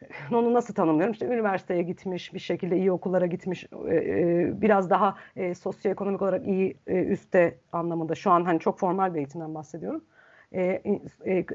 onu 0.32 0.54
nasıl 0.54 0.74
tanımlıyorum? 0.74 1.12
İşte 1.12 1.26
üniversiteye 1.26 1.82
gitmiş, 1.82 2.34
bir 2.34 2.38
şekilde 2.38 2.76
iyi 2.76 2.92
okullara 2.92 3.26
gitmiş, 3.26 3.66
e, 3.88 3.94
e, 3.94 4.50
biraz 4.60 4.90
daha 4.90 5.16
e, 5.36 5.54
sosyoekonomik 5.54 6.22
olarak 6.22 6.46
iyi 6.46 6.76
üstte 6.86 7.58
anlamında. 7.72 8.14
Şu 8.14 8.30
an 8.30 8.44
hani 8.44 8.60
çok 8.60 8.78
formal 8.78 9.14
bir 9.14 9.18
eğitimden 9.18 9.54
bahsediyorum. 9.54 10.04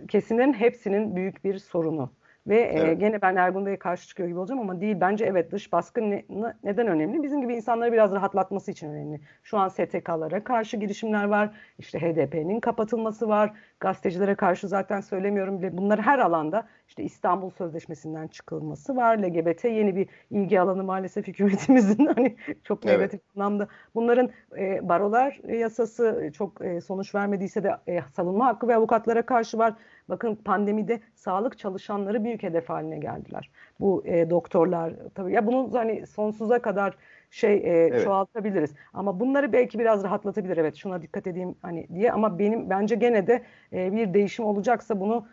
Kesimlerin 0.07 0.53
hepsinin 0.53 1.15
büyük 1.15 1.43
bir 1.43 1.57
sorunu. 1.57 2.11
Ve 2.47 2.57
e, 2.57 2.79
evet. 2.79 2.89
e, 2.89 2.93
gene 2.93 3.21
ben 3.21 3.35
Ergun 3.35 3.65
Bey'e 3.65 3.79
karşı 3.79 4.07
çıkıyor 4.07 4.29
gibi 4.29 4.39
olacağım 4.39 4.61
ama 4.61 4.81
değil. 4.81 4.97
Bence 5.01 5.25
evet 5.25 5.51
dış 5.51 5.71
baskı 5.71 6.01
ne, 6.01 6.25
neden 6.63 6.87
önemli? 6.87 7.23
Bizim 7.23 7.41
gibi 7.41 7.55
insanları 7.55 7.91
biraz 7.93 8.11
rahatlatması 8.11 8.71
için 8.71 8.89
önemli. 8.89 9.21
Şu 9.43 9.57
an 9.57 9.67
STK'lara 9.67 10.43
karşı 10.43 10.77
girişimler 10.77 11.23
var. 11.23 11.55
İşte 11.79 11.99
HDP'nin 11.99 12.59
kapatılması 12.59 13.27
var. 13.27 13.53
Gazetecilere 13.79 14.35
karşı 14.35 14.67
zaten 14.67 15.01
söylemiyorum 15.01 15.59
bile. 15.59 15.77
Bunlar 15.77 16.01
her 16.01 16.19
alanda 16.19 16.67
işte 16.87 17.03
İstanbul 17.03 17.49
Sözleşmesi'nden 17.49 18.27
çıkılması 18.27 18.95
var. 18.95 19.17
LGBT 19.17 19.63
yeni 19.63 19.95
bir 19.95 20.07
ilgi 20.31 20.59
alanı 20.59 20.83
maalesef 20.83 21.27
hükümetimizin 21.27 22.05
hani 22.15 22.35
çok 22.63 22.85
negatif 22.85 23.19
evet. 23.19 23.37
anlamda. 23.37 23.67
Bunların 23.95 24.29
e, 24.57 24.89
barolar 24.89 25.39
yasası 25.47 26.31
çok 26.37 26.65
e, 26.65 26.81
sonuç 26.81 27.15
vermediyse 27.15 27.63
de 27.63 27.77
e, 27.87 28.01
savunma 28.15 28.45
hakkı 28.45 28.67
ve 28.67 28.75
avukatlara 28.75 29.21
karşı 29.21 29.57
var. 29.57 29.73
Bakın 30.09 30.35
pandemide 30.35 30.99
sağlık 31.15 31.57
çalışanları 31.57 32.23
büyük 32.23 32.43
hedef 32.43 32.69
haline 32.69 32.97
geldiler. 32.97 33.51
Bu 33.79 34.03
e, 34.05 34.29
doktorlar 34.29 34.93
tabii 35.15 35.33
ya 35.33 35.47
bunu 35.47 35.69
hani 35.73 36.07
sonsuza 36.07 36.61
kadar 36.61 36.97
şey 37.31 37.53
e, 37.53 37.59
evet. 37.59 38.03
çoğaltabiliriz. 38.03 38.73
Ama 38.93 39.19
bunları 39.19 39.53
belki 39.53 39.79
biraz 39.79 40.03
rahatlatabilir. 40.03 40.57
Evet 40.57 40.75
şuna 40.75 41.01
dikkat 41.01 41.27
edeyim 41.27 41.55
hani 41.61 41.87
diye 41.93 42.11
ama 42.11 42.39
benim 42.39 42.69
bence 42.69 42.95
gene 42.95 43.27
de 43.27 43.43
e, 43.73 43.91
bir 43.93 44.13
değişim 44.13 44.45
olacaksa 44.45 44.99
bunu 44.99 45.27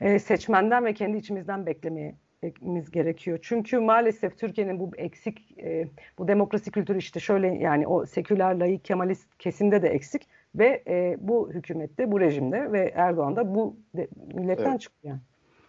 e, 0.00 0.18
seçmenden 0.18 0.84
ve 0.84 0.94
kendi 0.94 1.16
içimizden 1.16 1.66
beklemeye 1.66 2.14
etmemiz 2.42 2.90
gerekiyor. 2.90 3.38
Çünkü 3.42 3.78
maalesef 3.78 4.38
Türkiye'nin 4.38 4.80
bu 4.80 4.90
eksik 4.96 5.58
e, 5.58 5.88
bu 6.18 6.28
demokrasi 6.28 6.70
kültürü 6.70 6.98
işte 6.98 7.20
şöyle 7.20 7.46
yani 7.46 7.86
o 7.86 8.06
seküler 8.06 8.54
layık 8.54 8.84
kemalist 8.84 9.38
kesimde 9.38 9.82
de 9.82 9.88
eksik 9.88 10.28
ve 10.58 10.82
e, 10.88 11.16
bu 11.20 11.50
hükümette 11.50 12.12
bu 12.12 12.20
rejimde 12.20 12.72
ve 12.72 12.92
Erdoğan 12.94 13.36
da 13.36 13.54
bu 13.54 13.76
de, 13.96 14.08
milletten 14.34 14.70
evet. 14.70 14.80
çıktı 14.80 15.06
yani. 15.08 15.20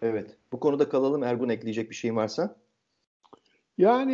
Evet. 0.02 0.38
Bu 0.52 0.60
konuda 0.60 0.90
kalalım. 0.90 1.24
Ergun 1.24 1.50
ekleyecek 1.50 1.90
bir 1.90 1.96
şeyin 1.96 2.16
varsa? 2.16 2.56
Yani 3.78 4.14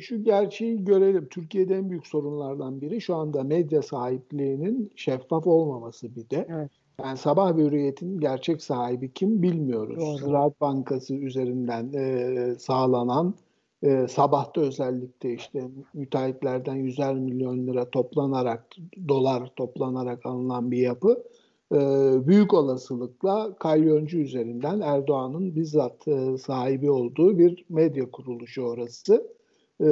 şu 0.00 0.24
gerçeği 0.24 0.84
görelim. 0.84 1.28
Türkiye'de 1.28 1.74
en 1.74 1.90
büyük 1.90 2.06
sorunlardan 2.06 2.80
biri 2.80 3.00
şu 3.00 3.14
anda 3.14 3.42
medya 3.42 3.82
sahipliğinin 3.82 4.92
şeffaf 4.96 5.46
olmaması 5.46 6.16
bir 6.16 6.30
de. 6.30 6.46
Evet. 6.50 6.70
Yani 7.04 7.18
sabah 7.18 7.56
hürriyetin 7.56 8.20
gerçek 8.20 8.62
sahibi 8.62 9.12
kim 9.12 9.42
bilmiyoruz. 9.42 10.00
Doğru. 10.00 10.18
Ziraat 10.18 10.60
Bankası 10.60 11.14
üzerinden 11.14 11.92
e, 11.92 12.54
sağlanan 12.58 13.34
e, 13.82 14.08
sabahta 14.08 14.60
özellikle 14.60 15.34
işte 15.34 15.62
müteahhitlerden 15.94 16.74
yüzer 16.74 17.14
milyon 17.14 17.66
lira 17.66 17.90
toplanarak 17.90 18.66
dolar 19.08 19.52
toplanarak 19.56 20.26
alınan 20.26 20.70
bir 20.70 20.78
yapı 20.78 21.24
e, 21.72 21.78
büyük 22.26 22.54
olasılıkla 22.54 23.54
kalyoncu 23.58 24.18
üzerinden 24.18 24.80
Erdoğan'ın 24.80 25.56
bizzat 25.56 26.08
e, 26.08 26.38
sahibi 26.38 26.90
olduğu 26.90 27.38
bir 27.38 27.64
medya 27.68 28.10
kuruluşu 28.10 28.62
orası. 28.62 29.32
E, 29.80 29.86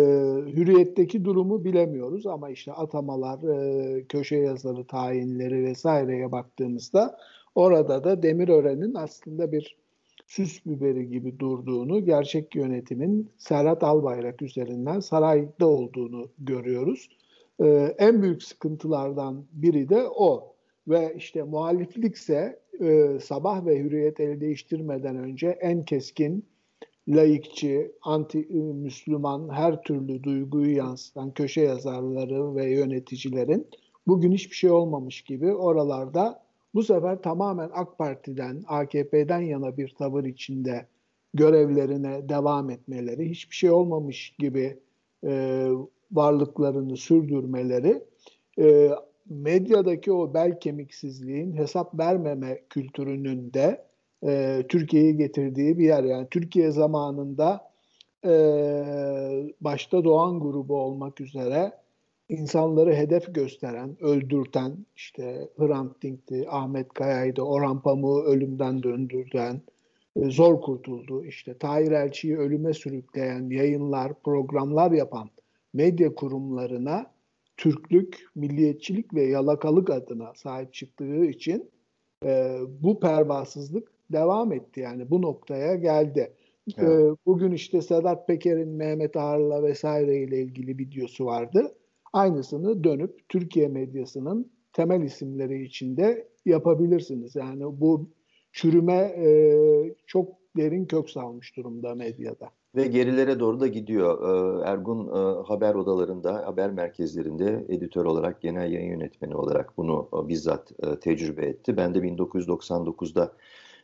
hürriyetteki 0.47 1.24
durumu 1.24 1.64
bilemiyoruz 1.64 2.26
ama 2.26 2.51
işte 2.51 2.72
atamalar, 2.72 3.43
e, 3.43 4.05
köşe 4.05 4.36
yazarı 4.36 4.84
tayinleri 4.84 5.64
vesaireye 5.64 6.32
baktığımızda 6.32 7.16
orada 7.55 8.05
da 8.05 8.22
Demirören'in 8.22 8.95
aslında 8.95 9.53
bir 9.53 9.76
süs 10.31 10.66
biberi 10.66 11.09
gibi 11.09 11.39
durduğunu, 11.39 12.05
gerçek 12.05 12.55
yönetimin 12.55 13.31
Serhat 13.39 13.83
Albayrak 13.83 14.43
üzerinden 14.43 15.01
sarayda 15.01 15.66
olduğunu 15.66 16.28
görüyoruz. 16.39 17.09
Ee, 17.62 17.95
en 17.99 18.22
büyük 18.22 18.43
sıkıntılardan 18.43 19.45
biri 19.53 19.89
de 19.89 20.09
o. 20.09 20.55
Ve 20.89 21.14
işte 21.16 21.43
muhaliflikse 21.43 22.61
e, 22.81 23.18
sabah 23.20 23.66
ve 23.66 23.78
hürriyet 23.78 24.20
el 24.20 24.41
değiştirmeden 24.41 25.16
önce 25.16 25.49
en 25.49 25.83
keskin 25.83 26.45
laikçi, 27.09 27.93
anti-Müslüman 28.03 29.49
her 29.53 29.83
türlü 29.83 30.22
duyguyu 30.22 30.76
yansıtan 30.76 31.31
köşe 31.31 31.61
yazarları 31.61 32.55
ve 32.55 32.70
yöneticilerin 32.70 33.66
bugün 34.07 34.33
hiçbir 34.33 34.57
şey 34.57 34.70
olmamış 34.70 35.22
gibi 35.22 35.55
oralarda 35.55 36.43
bu 36.75 36.83
sefer 36.83 37.23
tamamen 37.23 37.71
AK 37.75 37.99
Parti'den, 37.99 38.62
AKP'den 38.66 39.41
yana 39.41 39.77
bir 39.77 39.95
tavır 39.99 40.25
içinde 40.25 40.87
görevlerine 41.35 42.29
devam 42.29 42.71
etmeleri, 42.71 43.31
hiçbir 43.31 43.57
şey 43.57 43.71
olmamış 43.71 44.35
gibi 44.39 44.79
e, 45.25 45.66
varlıklarını 46.12 46.97
sürdürmeleri 46.97 48.03
e, 48.59 48.91
medyadaki 49.31 50.12
o 50.12 50.35
bel 50.35 50.61
kemiksizliğin 50.61 51.53
hesap 51.53 51.99
vermeme 51.99 52.62
kültürünün 52.71 53.53
de 53.53 53.85
e, 54.25 54.62
Türkiye'yi 54.68 55.16
getirdiği 55.16 55.79
bir 55.79 55.85
yer. 55.85 56.05
Yani 56.05 56.27
Türkiye 56.31 56.71
zamanında 56.71 57.71
e, 58.25 58.33
başta 59.61 60.05
Doğan 60.05 60.41
grubu 60.41 60.77
olmak 60.77 61.21
üzere 61.21 61.73
insanları 62.31 62.95
hedef 62.95 63.35
gösteren, 63.35 63.97
öldürten, 64.01 64.87
işte 64.97 65.49
Hrant 65.57 66.03
Dink'ti, 66.03 66.47
Ahmet 66.49 66.89
Kaya'ydı, 66.95 67.43
Orhan 67.43 67.83
Pamuk'u 67.83 68.22
ölümden 68.22 68.83
döndüren, 68.83 69.61
e, 70.16 70.31
zor 70.31 70.61
kurtuldu. 70.61 71.24
İşte 71.24 71.59
Tahir 71.59 71.93
Elçi'yi 71.93 72.39
ölüme 72.39 72.72
sürükleyen 72.72 73.51
yayınlar, 73.51 74.12
programlar 74.24 74.91
yapan 74.93 75.31
medya 75.74 76.14
kurumlarına 76.14 77.07
Türklük, 77.57 78.26
milliyetçilik 78.35 79.14
ve 79.14 79.22
yalakalık 79.22 79.91
adına 79.91 80.33
sahip 80.35 80.74
çıktığı 80.74 81.24
için 81.24 81.70
e, 82.24 82.59
bu 82.81 83.01
pervasızlık 83.01 83.93
devam 84.12 84.53
etti. 84.53 84.81
Yani 84.81 85.11
bu 85.11 85.22
noktaya 85.22 85.74
geldi. 85.74 86.33
Evet. 86.78 87.01
E, 87.01 87.16
bugün 87.26 87.53
işte 87.53 87.83
Sedat 87.83 88.26
Peker'in 88.26 88.68
Mehmet 88.68 89.16
Ağar'la 89.16 89.62
vesaire 89.62 90.16
ile 90.16 90.43
ilgili 90.43 90.78
videosu 90.78 91.26
vardı. 91.26 91.74
Aynısını 92.13 92.85
dönüp 92.85 93.29
Türkiye 93.29 93.69
medyasının 93.69 94.53
temel 94.73 95.03
isimleri 95.03 95.65
içinde 95.65 96.29
yapabilirsiniz. 96.45 97.37
Yani 97.37 97.63
bu 97.81 98.11
çürüme 98.53 98.99
e, 98.99 99.29
çok 100.07 100.29
derin 100.57 100.87
kök 100.87 101.11
salmış 101.11 101.57
durumda 101.57 101.95
medyada. 101.95 102.51
Ve 102.75 102.87
gerilere 102.87 103.41
doğru 103.41 103.61
da 103.61 103.67
gidiyor. 103.67 104.19
Ee, 104.23 104.71
Ergun 104.71 105.07
e, 105.07 105.43
haber 105.47 105.75
odalarında, 105.75 106.47
haber 106.47 106.71
merkezlerinde 106.71 107.67
editör 107.69 108.05
olarak, 108.05 108.41
genel 108.41 108.73
yayın 108.73 108.91
yönetmeni 108.91 109.37
olarak 109.37 109.77
bunu 109.77 110.09
e, 110.15 110.29
bizzat 110.29 110.73
e, 110.83 111.01
tecrübe 111.01 111.47
etti. 111.47 111.77
Ben 111.77 111.95
de 111.95 111.99
1999'da 111.99 113.33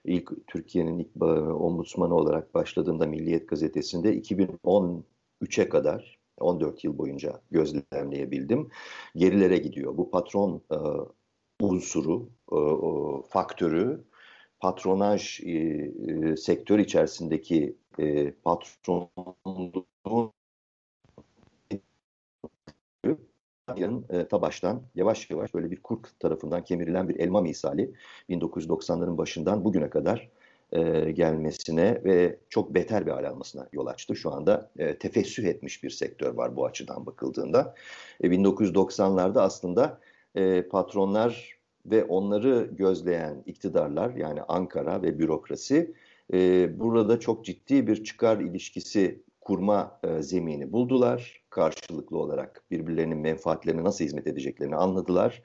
ilk 0.05 0.47
Türkiye'nin 0.47 0.99
ilk 0.99 1.23
ombudsmanı 1.63 2.15
olarak 2.15 2.55
başladığımda 2.55 3.07
Milliyet 3.07 3.49
Gazetesi'nde 3.49 4.19
2013'e 4.19 5.69
kadar 5.69 6.16
14 6.41 6.85
yıl 6.85 6.99
boyunca 6.99 7.41
gözlemleyebildim. 7.51 8.69
Gerilere 9.17 9.59
gidiyor. 9.59 9.97
Bu 9.97 10.11
patron 10.11 10.63
unsuru, 11.61 12.29
faktörü 13.29 14.05
patronaj 14.61 15.41
e, 15.41 15.51
e, 15.51 16.37
sektör 16.37 16.79
içerisindeki 16.79 17.77
e, 17.99 18.31
patronluğun 18.33 19.85
e, 24.11 24.29
ta 24.29 24.43
baştan 24.43 24.83
yavaş 24.95 25.31
yavaş 25.31 25.55
böyle 25.55 25.71
bir 25.71 25.83
kurt 25.83 26.21
tarafından 26.21 26.65
kemirilen 26.65 27.09
bir 27.09 27.17
elma 27.17 27.41
misali 27.41 27.95
1990'ların 28.31 29.19
başından 29.19 29.65
bugüne 29.65 29.91
kadar 29.91 30.31
e, 30.77 31.11
gelmesine 31.11 32.01
ve 32.05 32.39
çok 32.49 32.75
beter 32.75 33.07
bir 33.07 33.11
hal 33.11 33.25
almasına 33.25 33.69
yol 33.73 33.87
açtı. 33.87 34.17
Şu 34.17 34.33
anda 34.33 34.71
e, 34.79 34.99
tefessüh 34.99 35.45
etmiş 35.45 35.83
bir 35.83 35.91
sektör 35.91 36.35
var 36.35 36.57
bu 36.57 36.67
açıdan 36.67 37.07
bakıldığında. 37.07 37.75
E, 38.21 38.29
1990'larda 38.29 39.41
aslında 39.41 40.01
e, 40.35 40.63
patronlar 40.63 41.57
ve 41.87 42.05
onları 42.05 42.71
gözleyen 42.73 43.43
iktidarlar 43.47 44.15
yani 44.15 44.43
Ankara 44.43 45.03
ve 45.03 45.19
bürokrasi 45.19 45.95
e, 46.33 46.71
burada 46.81 47.21
çok 47.21 47.45
ciddi 47.45 47.87
bir 47.87 48.05
çıkar 48.05 48.41
ilişkisi 48.41 49.23
kurma 49.41 50.01
e, 50.05 50.23
zemini 50.23 50.73
buldular. 50.73 51.43
Karşılıklı 51.51 52.19
olarak 52.19 52.63
birbirlerinin 52.71 53.19
menfaatlerine 53.19 53.85
nasıl 53.85 54.05
hizmet 54.05 54.27
edeceklerini 54.27 54.77
anladılar. 54.77 55.43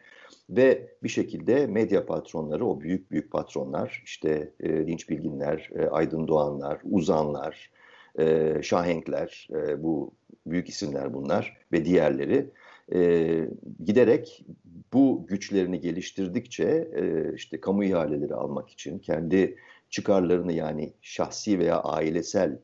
Ve 0.50 0.88
bir 1.04 1.10
şekilde 1.10 1.68
medya 1.68 2.06
patronları, 2.06 2.66
o 2.66 2.82
büyük 2.82 3.12
büyük 3.12 3.32
patronlar, 3.32 4.04
işte 4.06 4.52
e, 4.60 4.88
Dinç 4.88 5.10
Bilginler, 5.10 5.70
e, 5.76 5.86
Aydın 5.86 6.28
Doğanlar, 6.28 6.80
Uzanlar, 6.92 7.72
e, 8.20 8.56
Şahenkler, 8.64 9.48
e, 9.54 9.84
bu 9.84 10.12
büyük 10.46 10.70
isimler 10.70 11.14
bunlar 11.14 11.58
ve 11.72 11.86
diğerleri 11.86 12.50
e, 12.94 13.50
giderek 13.86 14.46
bu 14.94 15.26
güçlerini 15.28 15.80
geliştirdikçe 15.80 16.92
e, 16.96 17.34
işte 17.36 17.62
kamu 17.62 17.84
ihaleleri 17.84 18.36
almak 18.36 18.70
için 18.70 19.00
kendi 19.00 19.58
çıkarlarını 19.90 20.54
yani 20.54 20.94
şahsi 21.02 21.60
veya 21.60 21.80
ailesel 21.80 22.60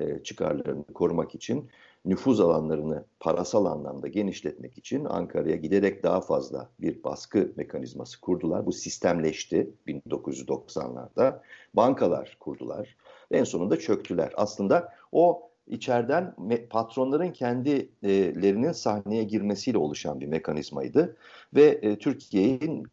e, 0.00 0.22
çıkarlarını 0.22 0.84
korumak 0.84 1.34
için 1.34 1.70
nüfuz 2.04 2.40
alanlarını 2.40 3.04
parasal 3.20 3.64
anlamda 3.64 4.08
genişletmek 4.08 4.78
için 4.78 5.04
Ankara'ya 5.04 5.56
giderek 5.56 6.02
daha 6.02 6.20
fazla 6.20 6.68
bir 6.80 7.04
baskı 7.04 7.52
mekanizması 7.56 8.20
kurdular. 8.20 8.66
Bu 8.66 8.72
sistemleşti 8.72 9.70
1990'larda. 9.86 11.40
Bankalar 11.74 12.36
kurdular. 12.40 12.96
En 13.30 13.44
sonunda 13.44 13.78
çöktüler. 13.78 14.32
Aslında 14.36 14.92
o 15.12 15.50
içeriden 15.66 16.34
patronların 16.70 17.32
kendilerinin 17.32 18.72
sahneye 18.72 19.24
girmesiyle 19.24 19.78
oluşan 19.78 20.20
bir 20.20 20.26
mekanizmaydı. 20.26 21.16
Ve 21.54 21.64
e, 21.82 21.98
Türkiye'nin 21.98 22.86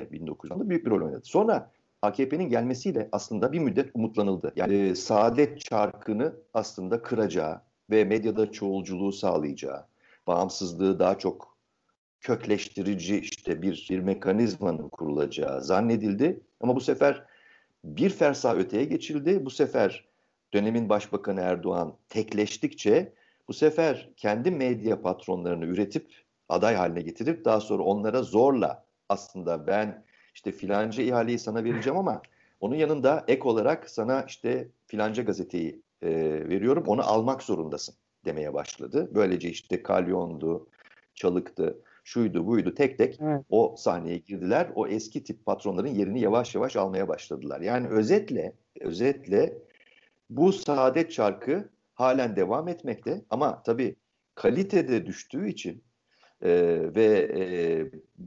1990'da 0.00 0.68
büyük 0.68 0.86
bir 0.86 0.90
rol 0.90 1.06
oynadı. 1.06 1.24
Sonra 1.24 1.70
AKP'nin 2.02 2.48
gelmesiyle 2.48 3.08
aslında 3.12 3.52
bir 3.52 3.58
müddet 3.58 3.90
umutlanıldı. 3.94 4.52
Yani 4.56 4.74
e, 4.74 4.94
saadet 4.94 5.60
çarkını 5.60 6.34
aslında 6.54 7.02
kıracağı 7.02 7.60
ve 7.90 8.04
medyada 8.04 8.52
çoğulculuğu 8.52 9.12
sağlayacağı, 9.12 9.86
bağımsızlığı 10.26 10.98
daha 10.98 11.18
çok 11.18 11.56
kökleştirici 12.20 13.18
işte 13.18 13.62
bir, 13.62 13.86
bir 13.90 13.98
mekanizmanın 13.98 14.88
kurulacağı 14.88 15.64
zannedildi. 15.64 16.40
Ama 16.60 16.76
bu 16.76 16.80
sefer 16.80 17.24
bir 17.84 18.10
fersah 18.10 18.56
öteye 18.56 18.84
geçildi. 18.84 19.44
Bu 19.44 19.50
sefer 19.50 20.04
dönemin 20.54 20.88
başbakanı 20.88 21.40
Erdoğan 21.40 21.96
tekleştikçe 22.08 23.12
bu 23.48 23.52
sefer 23.52 24.10
kendi 24.16 24.50
medya 24.50 25.02
patronlarını 25.02 25.64
üretip 25.64 26.12
aday 26.48 26.74
haline 26.74 27.00
getirip 27.02 27.44
daha 27.44 27.60
sonra 27.60 27.82
onlara 27.82 28.22
zorla 28.22 28.84
aslında 29.08 29.66
ben 29.66 30.04
işte 30.38 30.52
filanca 30.52 31.02
ihaleyi 31.02 31.38
sana 31.38 31.64
vereceğim 31.64 31.98
ama 31.98 32.22
onun 32.60 32.74
yanında 32.74 33.24
ek 33.28 33.42
olarak 33.42 33.90
sana 33.90 34.22
işte 34.22 34.68
filanca 34.86 35.22
gazeteyi 35.22 35.82
e, 36.02 36.10
veriyorum 36.48 36.84
onu 36.86 37.02
almak 37.02 37.42
zorundasın 37.42 37.94
demeye 38.24 38.54
başladı. 38.54 39.10
Böylece 39.14 39.48
işte 39.48 39.82
Kalyon'du, 39.82 40.68
Çalık'tı, 41.14 41.78
şuydu 42.04 42.46
buydu 42.46 42.74
tek 42.74 42.98
tek 42.98 43.18
evet. 43.20 43.44
o 43.50 43.74
sahneye 43.78 44.18
girdiler. 44.18 44.70
O 44.74 44.86
eski 44.86 45.24
tip 45.24 45.46
patronların 45.46 45.94
yerini 45.94 46.20
yavaş 46.20 46.54
yavaş 46.54 46.76
almaya 46.76 47.08
başladılar. 47.08 47.60
Yani 47.60 47.88
özetle 47.88 48.52
özetle 48.80 49.58
bu 50.30 50.52
saadet 50.52 51.12
çarkı 51.12 51.68
halen 51.94 52.36
devam 52.36 52.68
etmekte 52.68 53.24
ama 53.30 53.62
tabii 53.62 53.96
kalitede 54.34 55.06
düştüğü 55.06 55.48
için 55.48 55.82
e, 56.42 56.80
ve 56.94 57.30
e, 57.36 57.42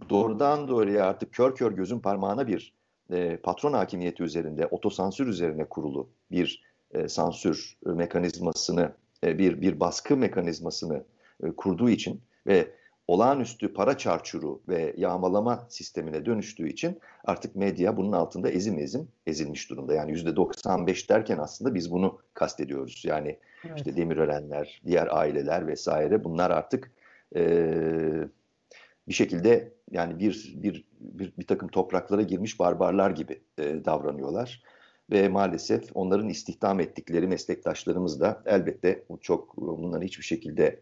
doğrudan 0.10 0.68
doğruya 0.68 1.06
artık 1.06 1.34
kör 1.34 1.56
kör 1.56 1.72
gözün 1.72 2.00
parmağına 2.00 2.48
bir 2.48 2.74
e, 3.12 3.38
patron 3.38 3.74
hakimiyeti 3.74 4.24
üzerinde, 4.24 4.68
otosansür 4.68 5.28
üzerine 5.28 5.66
kurulu 5.66 6.10
bir 6.32 6.64
e, 6.92 7.08
sansür 7.08 7.78
mekanizmasını, 7.86 8.92
e, 9.24 9.38
bir 9.38 9.62
bir 9.62 9.80
baskı 9.80 10.18
mekanizmasını 10.18 11.04
e, 11.44 11.52
kurduğu 11.52 11.90
için 11.90 12.22
ve 12.48 12.68
olağanüstü 13.08 13.74
para 13.74 13.98
çarçuru 13.98 14.62
ve 14.68 14.94
yağmalama 14.98 15.66
sistemine 15.70 16.26
dönüştüğü 16.26 16.70
için 16.70 17.00
artık 17.26 17.56
medya 17.56 17.98
bunun 17.98 18.12
altında 18.12 18.50
ezim 18.50 18.80
ezim 18.80 19.08
ezilmiş 19.28 19.70
durumda. 19.70 19.94
Yani 19.94 20.12
yüzde 20.12 20.36
95 20.36 21.10
derken 21.10 21.38
aslında 21.38 21.74
biz 21.74 21.92
bunu 21.92 22.20
kastediyoruz. 22.34 23.04
Yani 23.06 23.40
evet. 23.66 23.78
işte 23.78 23.98
Demirörenler, 23.98 24.82
diğer 24.86 25.08
aileler 25.18 25.68
vesaire 25.68 26.24
bunlar 26.24 26.52
artık 26.52 26.92
e, 27.36 27.44
bir 29.08 29.14
şekilde 29.14 29.74
yani 29.92 30.20
bir, 30.20 30.54
bir, 30.56 30.86
bir, 31.00 31.34
bir 31.38 31.48
takım 31.48 31.70
topraklara 31.70 32.22
girmiş 32.22 32.60
barbarlar 32.60 33.12
gibi 33.12 33.42
e, 33.58 33.86
davranıyorlar. 33.86 34.64
Ve 35.12 35.30
maalesef 35.30 35.84
onların 35.94 36.30
istihdam 36.30 36.80
ettikleri 36.80 37.28
meslektaşlarımız 37.28 38.20
da 38.20 38.44
elbette 38.46 39.04
çok 39.22 39.58
bunların 39.58 40.06
hiçbir 40.06 40.24
şekilde 40.24 40.80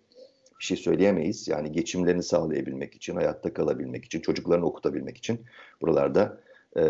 bir 0.60 0.64
şey 0.66 0.78
söyleyemeyiz. 0.78 1.48
Yani 1.48 1.72
geçimlerini 1.72 2.24
sağlayabilmek 2.24 2.96
için, 2.96 3.16
hayatta 3.16 3.54
kalabilmek 3.54 4.06
için, 4.06 4.20
çocuklarını 4.20 4.66
okutabilmek 4.66 5.18
için 5.18 5.42
buralarda 5.82 6.42
e, 6.76 6.82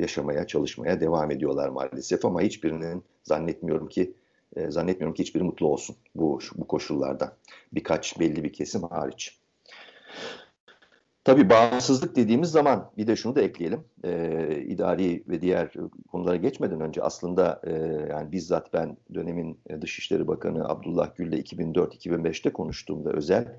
yaşamaya, 0.00 0.46
çalışmaya 0.46 1.00
devam 1.00 1.30
ediyorlar 1.30 1.68
maalesef. 1.68 2.24
Ama 2.24 2.40
hiçbirinin 2.40 3.04
zannetmiyorum 3.22 3.88
ki 3.88 4.14
e, 4.56 4.70
zannetmiyorum 4.70 5.14
ki 5.14 5.22
hiçbiri 5.22 5.44
mutlu 5.44 5.66
olsun 5.66 5.96
bu 6.14 6.38
bu 6.54 6.66
koşullarda. 6.66 7.36
Birkaç 7.72 8.20
belli 8.20 8.44
bir 8.44 8.52
kesim 8.52 8.82
hariç. 8.82 9.38
Tabii 11.24 11.50
bağımsızlık 11.50 12.16
dediğimiz 12.16 12.50
zaman 12.50 12.90
bir 12.96 13.06
de 13.06 13.16
şunu 13.16 13.34
da 13.34 13.42
ekleyelim. 13.42 13.84
E, 14.04 14.62
idari 14.66 15.24
ve 15.28 15.40
diğer 15.40 15.72
konulara 16.12 16.36
geçmeden 16.36 16.80
önce 16.80 17.02
aslında 17.02 17.60
e, 17.64 17.72
yani 18.10 18.32
bizzat 18.32 18.72
ben 18.72 18.96
dönemin 19.14 19.58
Dışişleri 19.80 20.28
Bakanı 20.28 20.68
Abdullah 20.68 21.16
Gül'le 21.16 21.32
2004-2005'te 21.32 22.52
konuştuğumda 22.52 23.12
özel 23.12 23.58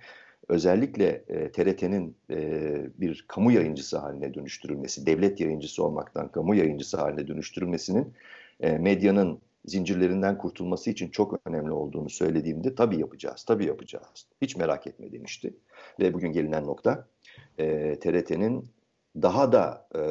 özellikle 0.49 1.23
e, 1.27 1.51
TRT'nin 1.51 2.17
e, 2.29 2.61
bir 2.97 3.25
kamu 3.27 3.51
yayıncısı 3.51 3.97
haline 3.97 4.33
dönüştürülmesi, 4.33 5.05
devlet 5.05 5.39
yayıncısı 5.39 5.83
olmaktan 5.83 6.31
kamu 6.31 6.55
yayıncısı 6.55 6.97
haline 6.97 7.27
dönüştürülmesinin 7.27 8.13
e, 8.59 8.77
medyanın 8.77 9.39
zincirlerinden 9.65 10.37
kurtulması 10.37 10.89
için 10.89 11.09
çok 11.09 11.39
önemli 11.45 11.71
olduğunu 11.71 12.09
söylediğimde 12.09 12.75
tabii 12.75 12.99
yapacağız, 12.99 13.43
tabii 13.43 13.65
yapacağız. 13.65 14.27
Hiç 14.41 14.55
merak 14.55 14.87
etme 14.87 15.11
demişti. 15.11 15.53
Ve 15.99 16.13
bugün 16.13 16.31
gelinen 16.31 16.63
nokta 16.63 17.07
e, 17.57 17.95
TRT'nin 17.99 18.69
daha 19.21 19.51
da 19.51 19.87
e, 19.95 20.01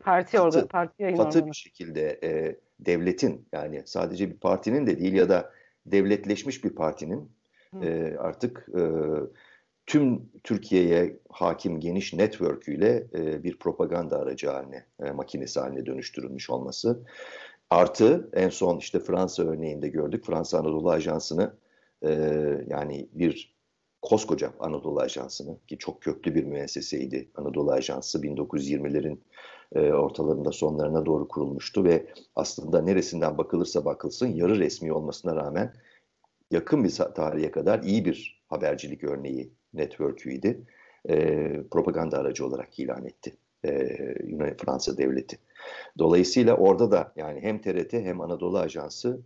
parti 0.00 0.32
katı, 0.32 0.44
orada, 0.44 0.66
parti 0.66 1.14
katı 1.16 1.46
bir 1.46 1.52
şekilde 1.52 2.20
e, 2.22 2.56
devletin 2.80 3.46
yani 3.52 3.82
sadece 3.84 4.30
bir 4.30 4.36
partinin 4.36 4.86
de 4.86 4.98
değil 4.98 5.12
ya 5.12 5.28
da 5.28 5.52
devletleşmiş 5.86 6.64
bir 6.64 6.70
partinin 6.70 7.30
e, 7.82 8.16
artık 8.18 8.68
e, 8.78 8.82
tüm 9.86 10.28
Türkiye'ye 10.44 11.16
hakim 11.30 11.80
geniş 11.80 12.14
network'üyle 12.14 13.06
e, 13.14 13.42
bir 13.42 13.58
propaganda 13.58 14.18
aracı 14.18 14.48
haline, 14.48 14.86
e, 15.02 15.10
makinesi 15.10 15.60
haline 15.60 15.86
dönüştürülmüş 15.86 16.50
olması. 16.50 17.00
Artı 17.70 18.30
en 18.32 18.48
son 18.48 18.78
işte 18.78 19.00
Fransa 19.00 19.42
örneğinde 19.42 19.88
gördük. 19.88 20.24
Fransa 20.24 20.58
Anadolu 20.58 20.90
Ajansı'nı 20.90 21.56
e, 22.02 22.10
yani 22.68 23.08
bir 23.12 23.58
koskoca 24.02 24.52
Anadolu 24.60 25.00
Ajansı'nı 25.00 25.58
ki 25.66 25.78
çok 25.78 26.02
köklü 26.02 26.34
bir 26.34 26.44
müesseseydi 26.44 27.30
Anadolu 27.34 27.72
Ajansı 27.72 28.18
1920'lerin 28.22 29.18
e, 29.74 29.92
ortalarında 29.92 30.52
sonlarına 30.52 31.06
doğru 31.06 31.28
kurulmuştu 31.28 31.84
ve 31.84 32.06
aslında 32.36 32.82
neresinden 32.82 33.38
bakılırsa 33.38 33.84
bakılsın 33.84 34.26
yarı 34.26 34.58
resmi 34.58 34.92
olmasına 34.92 35.36
rağmen 35.36 35.74
yakın 36.50 36.84
bir 36.84 36.90
tarihe 36.90 37.50
kadar 37.50 37.82
iyi 37.82 38.04
bir 38.04 38.44
habercilik 38.48 39.04
örneği 39.04 39.52
network'üydü. 39.74 40.66
E, 41.08 41.48
propaganda 41.70 42.18
aracı 42.18 42.46
olarak 42.46 42.78
ilan 42.78 43.06
etti 43.06 43.36
e, 43.64 43.96
Fransa 44.58 44.98
devleti. 44.98 45.38
Dolayısıyla 45.98 46.56
orada 46.56 46.90
da 46.90 47.12
yani 47.16 47.40
hem 47.40 47.60
TRT 47.60 47.92
hem 47.92 48.20
Anadolu 48.20 48.58
Ajansı 48.58 49.20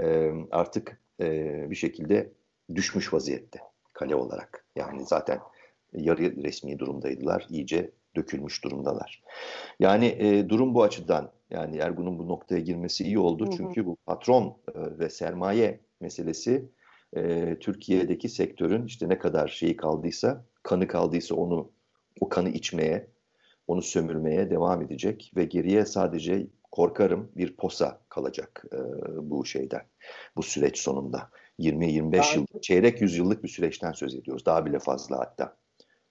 e, 0.00 0.30
artık 0.50 1.00
e, 1.20 1.70
bir 1.70 1.76
şekilde 1.76 2.32
düşmüş 2.74 3.12
vaziyette 3.12 3.58
kale 3.92 4.16
olarak. 4.16 4.64
Yani 4.76 5.06
zaten 5.06 5.38
yarı 5.92 6.42
resmi 6.42 6.78
durumdaydılar, 6.78 7.46
iyice 7.50 7.90
dökülmüş 8.16 8.64
durumdalar. 8.64 9.22
Yani 9.80 10.06
e, 10.06 10.48
durum 10.48 10.74
bu 10.74 10.82
açıdan 10.82 11.30
yani 11.50 11.76
Ergun'un 11.76 12.18
bu 12.18 12.28
noktaya 12.28 12.60
girmesi 12.60 13.04
iyi 13.04 13.18
oldu. 13.18 13.46
Hı 13.46 13.48
hı. 13.48 13.56
Çünkü 13.56 13.86
bu 13.86 13.96
patron 14.06 14.56
e, 14.74 14.98
ve 14.98 15.10
sermaye 15.10 15.80
meselesi 16.00 16.68
e, 17.16 17.54
Türkiye'deki 17.60 18.28
sektörün 18.28 18.86
işte 18.86 19.08
ne 19.08 19.18
kadar 19.18 19.48
şeyi 19.48 19.76
kaldıysa, 19.76 20.44
kanı 20.62 20.88
kaldıysa 20.88 21.34
onu 21.34 21.70
o 22.20 22.28
kanı 22.28 22.48
içmeye, 22.48 23.06
onu 23.66 23.82
sömürmeye 23.82 24.50
devam 24.50 24.82
edecek 24.82 25.32
ve 25.36 25.44
geriye 25.44 25.84
sadece 25.84 26.46
korkarım 26.72 27.28
bir 27.36 27.56
posa 27.56 28.00
kalacak 28.08 28.64
e, 28.72 28.78
bu 29.30 29.44
şeyden, 29.44 29.82
bu 30.36 30.42
süreç 30.42 30.78
sonunda. 30.78 31.30
20-25 31.60 32.36
yıl, 32.36 32.46
çeyrek 32.60 33.00
yüzyıllık 33.00 33.44
bir 33.44 33.48
süreçten 33.48 33.92
söz 33.92 34.14
ediyoruz. 34.14 34.46
Daha 34.46 34.66
bile 34.66 34.78
fazla 34.78 35.18
hatta. 35.18 35.56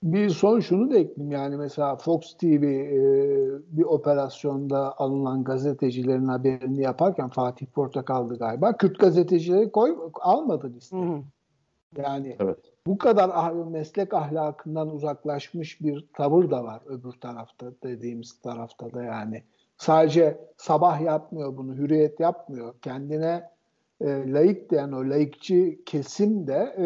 Bir 0.04 0.30
son 0.30 0.60
şunu 0.60 0.92
da 0.92 0.98
ekleyeyim 0.98 1.32
yani 1.32 1.58
mesela 1.58 1.96
Fox 1.96 2.38
TV 2.38 2.46
e, 2.46 2.96
bir 3.68 3.84
operasyonda 3.84 5.00
alınan 5.00 5.44
gazetecilerin 5.44 6.28
haberini 6.28 6.82
yaparken 6.82 7.30
Fatih 7.30 7.66
Portakal'dı 7.66 8.38
galiba. 8.38 8.78
Kürt 8.78 9.00
gazetecileri 9.00 9.72
koy 9.72 9.98
almadı 10.22 10.74
listeye. 10.76 11.24
Yani 11.98 12.36
evet. 12.40 12.73
Bu 12.88 12.98
kadar 12.98 13.32
ah, 13.34 13.52
meslek 13.72 14.14
ahlakından 14.14 14.90
uzaklaşmış 14.90 15.82
bir 15.82 16.08
tavır 16.14 16.52
da 16.52 16.64
var 16.64 16.82
öbür 16.86 17.12
tarafta 17.12 17.72
dediğimiz 17.84 18.42
tarafta 18.42 18.94
da 18.94 19.04
yani. 19.04 19.44
Sadece 19.78 20.38
sabah 20.58 21.02
yapmıyor 21.02 21.58
bunu, 21.58 21.76
hürriyet 21.76 22.20
yapmıyor. 22.20 22.74
Kendine 22.82 23.50
e, 24.02 24.34
laik 24.34 24.70
diyen 24.70 24.92
o 24.92 25.10
laikçi 25.10 25.80
kesim 25.86 26.48
de 26.48 26.76
e, 26.78 26.86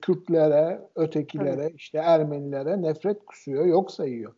Kürtlere, 0.00 0.80
ötekilere, 0.96 1.62
evet. 1.62 1.72
işte 1.76 1.98
Ermenilere 1.98 2.82
nefret 2.82 3.26
kusuyor, 3.26 3.66
yok 3.66 3.90
sayıyor. 3.90 4.32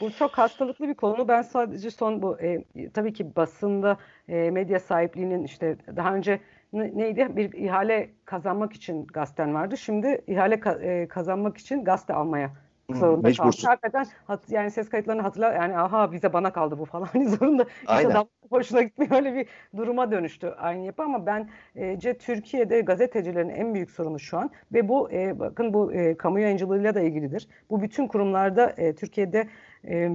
Bu 0.00 0.10
çok 0.10 0.38
hastalıklı 0.38 0.88
bir 0.88 0.94
konu. 0.94 1.28
Ben 1.28 1.42
sadece 1.42 1.90
son 1.90 2.22
bu 2.22 2.40
e, 2.40 2.64
tabii 2.94 3.12
ki 3.12 3.36
basında 3.36 3.98
e, 4.28 4.50
medya 4.50 4.80
sahipliğinin 4.80 5.44
işte 5.44 5.76
daha 5.96 6.14
önce 6.14 6.40
neydi 6.76 7.36
bir 7.36 7.52
ihale 7.52 8.10
kazanmak 8.24 8.72
için 8.72 9.06
gazeten 9.06 9.54
vardı. 9.54 9.76
Şimdi 9.76 10.24
ihale 10.26 10.60
e, 10.80 11.08
kazanmak 11.08 11.58
için 11.58 11.84
gazete 11.84 12.14
almaya 12.14 12.50
zorunda 12.94 13.32
kaldı. 13.32 13.56
Hakikaten 13.64 14.06
hat, 14.26 14.50
yani 14.50 14.70
ses 14.70 14.88
kayıtlarını 14.88 15.22
hatırla 15.22 15.52
yani 15.52 15.78
aha 15.78 16.12
bize 16.12 16.32
bana 16.32 16.52
kaldı 16.52 16.78
bu 16.78 16.84
falan 16.84 17.08
zorunda. 17.38 17.66
Aynen. 17.86 18.08
İşte 18.08 18.26
hoşuna 18.50 18.82
gitmiyor 18.82 19.12
öyle 19.12 19.34
bir 19.34 19.46
duruma 19.76 20.12
dönüştü 20.12 20.46
aynı 20.58 20.84
yapı 20.84 21.02
ama 21.02 21.26
ben 21.26 21.48
e, 21.76 21.98
Türkiye'de 21.98 22.80
gazetecilerin 22.80 23.48
en 23.48 23.74
büyük 23.74 23.90
sorunu 23.90 24.18
şu 24.18 24.38
an 24.38 24.50
ve 24.72 24.88
bu 24.88 25.10
e, 25.12 25.38
bakın 25.38 25.74
bu 25.74 25.92
e, 25.92 26.16
kamu 26.16 26.40
yayıncılığıyla 26.40 26.94
da 26.94 27.00
ilgilidir. 27.00 27.48
Bu 27.70 27.82
bütün 27.82 28.06
kurumlarda 28.06 28.74
e, 28.76 28.94
Türkiye'de 28.94 29.48
e, 29.88 30.10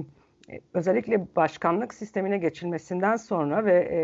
özellikle 0.74 1.26
başkanlık 1.36 1.94
sistemine 1.94 2.38
geçilmesinden 2.38 3.16
sonra 3.16 3.64
ve 3.64 3.72
e, 3.72 3.98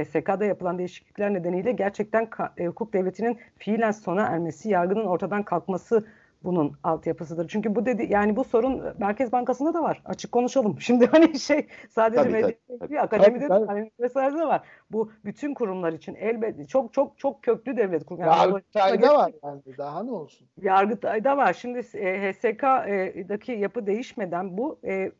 e, 0.00 0.04
HSK'da 0.04 0.44
yapılan 0.44 0.78
değişiklikler 0.78 1.34
nedeniyle 1.34 1.72
gerçekten 1.72 2.28
e, 2.56 2.66
hukuk 2.66 2.92
devletinin 2.92 3.38
fiilen 3.58 3.90
sona 3.90 4.22
ermesi, 4.22 4.68
yargının 4.68 5.06
ortadan 5.06 5.42
kalkması 5.42 6.06
bunun 6.44 6.72
altyapısıdır. 6.82 7.48
Çünkü 7.48 7.74
bu 7.74 7.86
dedi 7.86 8.06
yani 8.10 8.36
bu 8.36 8.44
sorun 8.44 8.82
Merkez 8.98 9.32
Bankası'nda 9.32 9.74
da 9.74 9.82
var. 9.82 10.02
Açık 10.04 10.32
konuşalım. 10.32 10.76
Şimdi 10.80 11.06
hani 11.06 11.38
şey 11.38 11.66
sadece 11.90 12.22
tabii, 12.22 12.32
medya 12.32 12.52
tabii, 12.68 12.78
tabii. 12.78 13.00
akademide 13.00 13.48
tabii, 13.48 13.66
tabii. 13.66 13.90
üniversitelerde 13.98 14.38
de 14.38 14.46
var. 14.46 14.62
Bu 14.90 15.12
bütün 15.24 15.54
kurumlar 15.54 15.92
için 15.92 16.14
elbette 16.14 16.66
çok 16.66 16.92
çok 16.92 17.18
çok 17.18 17.42
köklü 17.42 17.76
devlet 17.76 18.04
kurumu. 18.04 18.26
Yani 18.26 18.38
Yargıtay'da 18.38 19.14
var 19.14 19.32
yani 19.44 19.62
daha 19.78 20.02
ne 20.02 20.10
olsun? 20.10 20.48
Yargıtay'da 20.62 21.36
var. 21.36 21.52
Şimdi 21.52 21.78
e, 21.78 22.32
HSK'daki 22.32 23.52
yapı 23.52 23.86
değişmeden 23.86 24.58
bu 24.58 24.78
e, 24.82 24.92
e, 24.92 25.12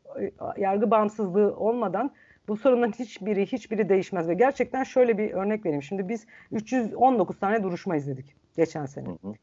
yargı 0.57 0.91
bağımsızlığı 0.91 1.55
olmadan 1.55 2.11
bu 2.47 2.57
sorunların 2.57 2.91
hiçbiri 2.91 3.45
hiçbiri 3.45 3.89
değişmez 3.89 4.27
ve 4.27 4.33
gerçekten 4.33 4.83
şöyle 4.83 5.17
bir 5.17 5.31
örnek 5.31 5.65
vereyim. 5.65 5.83
Şimdi 5.83 6.09
biz 6.09 6.27
319 6.51 7.39
tane 7.39 7.63
duruşma 7.63 7.95
izledik 7.95 8.35
geçen 8.55 8.85
sene. 8.85 9.07
Hı 9.07 9.27
hı. 9.27 9.33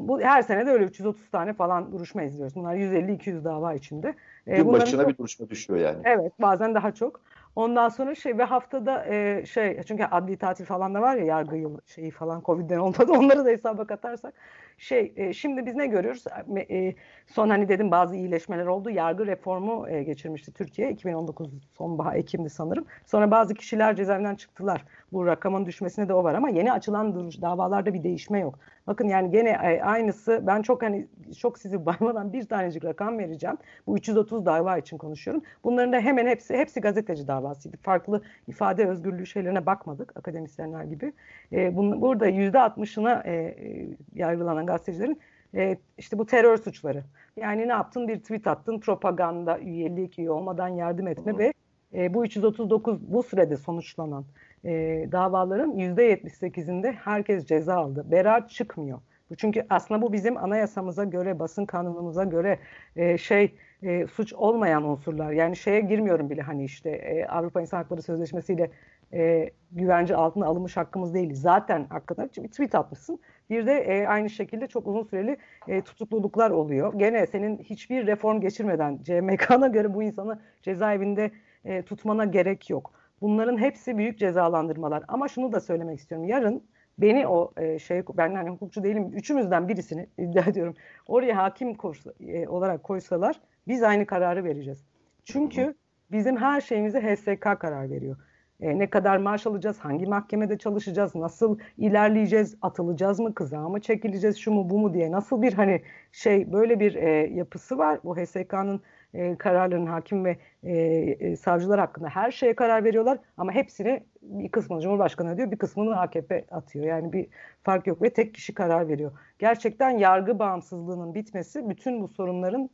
Bu 0.00 0.20
her 0.20 0.42
sene 0.42 0.66
de 0.66 0.70
öyle 0.70 0.84
330 0.84 1.30
tane 1.30 1.52
falan 1.52 1.92
duruşma 1.92 2.22
izliyoruz. 2.22 2.56
Bunlar 2.56 2.74
150-200 2.74 3.44
dava 3.44 3.74
içinde. 3.74 4.14
Ee, 4.46 4.56
Gün 4.56 4.72
başına 4.72 5.02
çok, 5.02 5.10
bir 5.10 5.18
duruşma 5.18 5.50
düşüyor 5.50 5.80
yani. 5.80 5.98
Evet, 6.04 6.32
bazen 6.40 6.74
daha 6.74 6.92
çok. 6.92 7.20
Ondan 7.56 7.88
sonra 7.88 8.14
şey 8.14 8.38
ve 8.38 8.44
haftada 8.44 9.06
e, 9.06 9.46
şey 9.46 9.82
çünkü 9.88 10.04
adli 10.04 10.36
tatil 10.36 10.64
falan 10.64 10.94
da 10.94 11.00
var 11.00 11.16
ya 11.16 11.24
yargı 11.24 11.56
yıl 11.56 11.78
şeyi 11.86 12.10
falan 12.10 12.42
Covid'den 12.46 12.78
olmadı. 12.78 13.12
Onları 13.18 13.44
da 13.44 13.48
hesaba 13.48 13.86
katarsak 13.86 14.34
şey 14.78 15.12
e, 15.16 15.32
şimdi 15.32 15.66
biz 15.66 15.74
ne 15.74 15.86
görüyoruz? 15.86 16.24
E, 16.70 16.94
son 17.26 17.48
hani 17.48 17.68
dedim 17.68 17.90
bazı 17.90 18.16
iyileşmeler 18.16 18.66
oldu. 18.66 18.90
Yargı 18.90 19.26
reformu 19.26 19.88
e, 19.88 20.02
geçirmişti 20.02 20.52
Türkiye 20.52 20.90
2019 20.92 21.48
sonbahar 21.78 22.14
Ekim'di 22.14 22.50
sanırım. 22.50 22.84
Sonra 23.06 23.30
bazı 23.30 23.54
kişiler 23.54 23.96
cezaevinden 23.96 24.34
çıktılar. 24.34 24.84
Bu 25.12 25.26
rakamın 25.26 25.66
düşmesine 25.66 26.08
de 26.08 26.14
o 26.14 26.24
var 26.24 26.34
ama 26.34 26.48
yeni 26.48 26.72
açılan 26.72 27.14
duruş, 27.14 27.40
davalarda 27.40 27.94
bir 27.94 28.02
değişme 28.02 28.40
yok. 28.40 28.58
Bakın 28.88 29.08
yani 29.08 29.30
gene 29.30 29.50
e, 29.50 29.82
aynısı 29.82 30.42
ben 30.46 30.62
çok 30.62 30.82
hani 30.82 31.06
çok 31.38 31.58
sizi 31.58 31.86
baymadan 31.86 32.32
bir 32.32 32.48
tanecik 32.48 32.84
rakam 32.84 33.18
vereceğim. 33.18 33.56
Bu 33.86 33.96
330 33.96 34.46
dava 34.46 34.78
için 34.78 34.98
konuşuyorum. 34.98 35.42
Bunların 35.64 35.92
da 35.92 36.00
hemen 36.00 36.26
hepsi 36.26 36.56
hepsi 36.56 36.80
gazeteci 36.80 37.28
davasıydı. 37.28 37.76
Farklı 37.76 38.22
ifade 38.46 38.88
özgürlüğü 38.88 39.26
şeylerine 39.26 39.66
bakmadık 39.66 40.16
akademisyenler 40.16 40.84
gibi. 40.84 41.12
E, 41.52 41.76
bunun, 41.76 42.00
burada 42.00 42.30
%60'ına 42.30 43.26
e, 43.26 43.32
e, 43.34 43.88
yargılanan 44.14 44.66
gazetecilerin 44.66 45.20
e, 45.54 45.76
işte 45.98 46.18
bu 46.18 46.26
terör 46.26 46.56
suçları. 46.56 47.04
Yani 47.36 47.68
ne 47.68 47.72
yaptın? 47.72 48.08
Bir 48.08 48.20
tweet 48.20 48.46
attın, 48.46 48.80
propaganda, 48.80 49.58
üyelik, 49.58 50.18
üye 50.18 50.30
olmadan 50.30 50.68
yardım 50.68 51.08
etme 51.08 51.38
ve 51.38 51.52
e, 51.94 52.14
bu 52.14 52.24
339 52.24 53.12
bu 53.12 53.22
sürede 53.22 53.56
sonuçlanan 53.56 54.24
e, 54.64 54.70
davaların 55.12 55.72
%78'inde 55.72 56.92
herkes 56.92 57.46
ceza 57.46 57.74
aldı. 57.74 58.06
Beraat 58.10 58.50
çıkmıyor. 58.50 58.98
Çünkü 59.36 59.66
aslında 59.70 60.02
bu 60.02 60.12
bizim 60.12 60.36
anayasamıza 60.36 61.04
göre, 61.04 61.38
basın 61.38 61.66
kanunumuza 61.66 62.24
göre 62.24 62.58
e, 62.96 63.18
şey 63.18 63.54
e, 63.82 64.06
suç 64.06 64.32
olmayan 64.32 64.84
unsurlar. 64.84 65.32
Yani 65.32 65.56
şeye 65.56 65.80
girmiyorum 65.80 66.30
bile 66.30 66.42
hani 66.42 66.64
işte 66.64 66.90
e, 66.90 67.26
Avrupa 67.26 67.60
İnsan 67.60 67.78
Hakları 67.78 68.02
Sözleşmesi'yle 68.02 68.70
e, 69.12 69.50
güvence 69.72 70.16
altına 70.16 70.46
alınmış 70.46 70.76
hakkımız 70.76 71.14
değil. 71.14 71.34
Zaten 71.34 71.86
hakkında 71.90 72.28
bir 72.42 72.48
tweet 72.48 72.74
atmışsın 72.74 73.20
Bir 73.50 73.66
de 73.66 73.72
e, 73.72 74.06
aynı 74.06 74.30
şekilde 74.30 74.66
çok 74.66 74.86
uzun 74.86 75.02
süreli 75.02 75.36
e, 75.68 75.82
tutukluluklar 75.82 76.50
oluyor. 76.50 76.94
Gene 76.98 77.26
senin 77.26 77.58
hiçbir 77.58 78.06
reform 78.06 78.40
geçirmeden 78.40 78.98
CMK'na 79.02 79.66
göre 79.68 79.94
bu 79.94 80.02
insanı 80.02 80.38
cezaevinde 80.62 81.30
e, 81.64 81.82
tutmana 81.82 82.24
gerek 82.24 82.70
yok. 82.70 82.97
Bunların 83.20 83.58
hepsi 83.58 83.98
büyük 83.98 84.18
cezalandırmalar. 84.18 85.04
Ama 85.08 85.28
şunu 85.28 85.52
da 85.52 85.60
söylemek 85.60 85.98
istiyorum. 85.98 86.28
Yarın 86.28 86.62
beni 86.98 87.26
o 87.26 87.52
e, 87.56 87.78
şey 87.78 88.02
ben 88.16 88.34
hani 88.34 88.50
hukukçu 88.50 88.82
değilim 88.82 89.10
üçümüzden 89.14 89.68
birisini 89.68 90.06
iddia 90.18 90.44
ediyorum 90.44 90.74
oraya 91.06 91.36
hakim 91.36 91.74
koysa, 91.74 92.12
e, 92.20 92.48
olarak 92.48 92.82
koysalar 92.82 93.40
biz 93.68 93.82
aynı 93.82 94.06
kararı 94.06 94.44
vereceğiz. 94.44 94.84
Çünkü 95.24 95.74
bizim 96.12 96.36
her 96.36 96.60
şeyimizi 96.60 97.00
HSK 97.00 97.60
karar 97.60 97.90
veriyor. 97.90 98.16
E, 98.60 98.78
ne 98.78 98.90
kadar 98.90 99.16
maaş 99.16 99.46
alacağız, 99.46 99.78
hangi 99.78 100.06
mahkemede 100.06 100.58
çalışacağız, 100.58 101.14
nasıl 101.14 101.58
ilerleyeceğiz, 101.78 102.56
atılacağız 102.62 103.20
mı, 103.20 103.34
kıza 103.34 103.68
mı 103.68 103.80
çekileceğiz, 103.80 104.36
şu 104.36 104.52
mu 104.52 104.70
bu 104.70 104.78
mu 104.78 104.94
diye 104.94 105.12
nasıl 105.12 105.42
bir 105.42 105.52
hani 105.52 105.82
şey 106.12 106.52
böyle 106.52 106.80
bir 106.80 106.94
e, 106.94 107.10
yapısı 107.34 107.78
var. 107.78 108.00
Bu 108.04 108.16
HSK'nın 108.16 108.80
e, 109.14 109.36
kararların 109.36 109.86
hakim 109.86 110.24
ve 110.24 110.36
e, 110.62 110.72
e, 110.72 111.36
savcılar 111.36 111.80
hakkında 111.80 112.08
her 112.08 112.30
şeye 112.30 112.54
karar 112.56 112.84
veriyorlar 112.84 113.18
ama 113.36 113.52
hepsini 113.52 114.02
bir 114.22 114.48
kısmını 114.48 114.80
Cumhurbaşkanı 114.80 115.36
diyor 115.36 115.50
bir 115.50 115.58
kısmını 115.58 116.00
AKP 116.00 116.44
atıyor. 116.50 116.84
Yani 116.84 117.12
bir 117.12 117.26
fark 117.62 117.86
yok 117.86 118.02
ve 118.02 118.10
tek 118.10 118.34
kişi 118.34 118.54
karar 118.54 118.88
veriyor. 118.88 119.12
Gerçekten 119.38 119.90
yargı 119.90 120.38
bağımsızlığının 120.38 121.14
bitmesi 121.14 121.68
bütün 121.68 122.02
bu 122.02 122.08
sorunların 122.08 122.70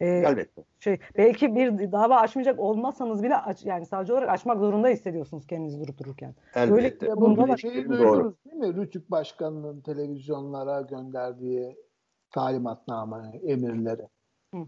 e, 0.00 0.06
Elbette. 0.06 0.64
Şey, 0.80 0.98
belki 1.18 1.56
bir 1.56 1.92
dava 1.92 2.16
açmayacak 2.16 2.60
olmasanız 2.60 3.22
bile 3.22 3.36
aç, 3.36 3.64
yani 3.64 3.86
savcı 3.86 4.12
olarak 4.12 4.28
açmak 4.28 4.58
zorunda 4.58 4.88
hissediyorsunuz 4.88 5.46
kendinizi 5.46 5.80
durup 5.80 5.98
dururken. 5.98 6.34
Elbette. 6.54 7.06
Böyle 7.06 7.20
bunu 7.20 7.58
şeyi 7.58 7.88
duydunuz 7.88 8.34
değil 8.44 8.56
mi? 8.56 8.76
Rütük 8.76 9.10
Başkanı'nın 9.10 9.80
televizyonlara 9.80 10.80
gönderdiği 10.80 11.76
talimatname 12.30 13.40
emirleri. 13.46 14.08
Hı. 14.54 14.58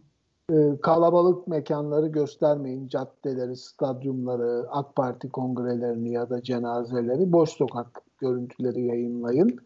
Ee, 0.51 0.81
kalabalık 0.83 1.49
mekanları 1.49 2.07
göstermeyin. 2.07 2.89
Caddeleri, 2.89 3.57
stadyumları, 3.57 4.67
AK 4.71 4.97
Parti 4.97 5.29
kongrelerini 5.29 6.13
ya 6.13 6.31
da 6.31 6.43
cenazeleri, 6.43 7.33
boş 7.33 7.51
sokak 7.51 8.03
görüntüleri 8.19 8.83
yayınlayın. 8.83 9.59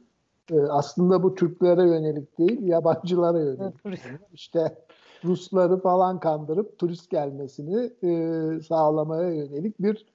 Ee, 0.52 0.60
aslında 0.60 1.22
bu 1.22 1.34
Türklere 1.34 1.88
yönelik 1.88 2.38
değil, 2.38 2.62
yabancılara 2.62 3.40
yönelik. 3.40 4.00
İşte 4.32 4.78
Rusları 5.24 5.80
falan 5.80 6.20
kandırıp 6.20 6.78
turist 6.78 7.10
gelmesini 7.10 7.90
e, 8.02 8.60
sağlamaya 8.60 9.32
yönelik 9.32 9.82
bir 9.82 10.06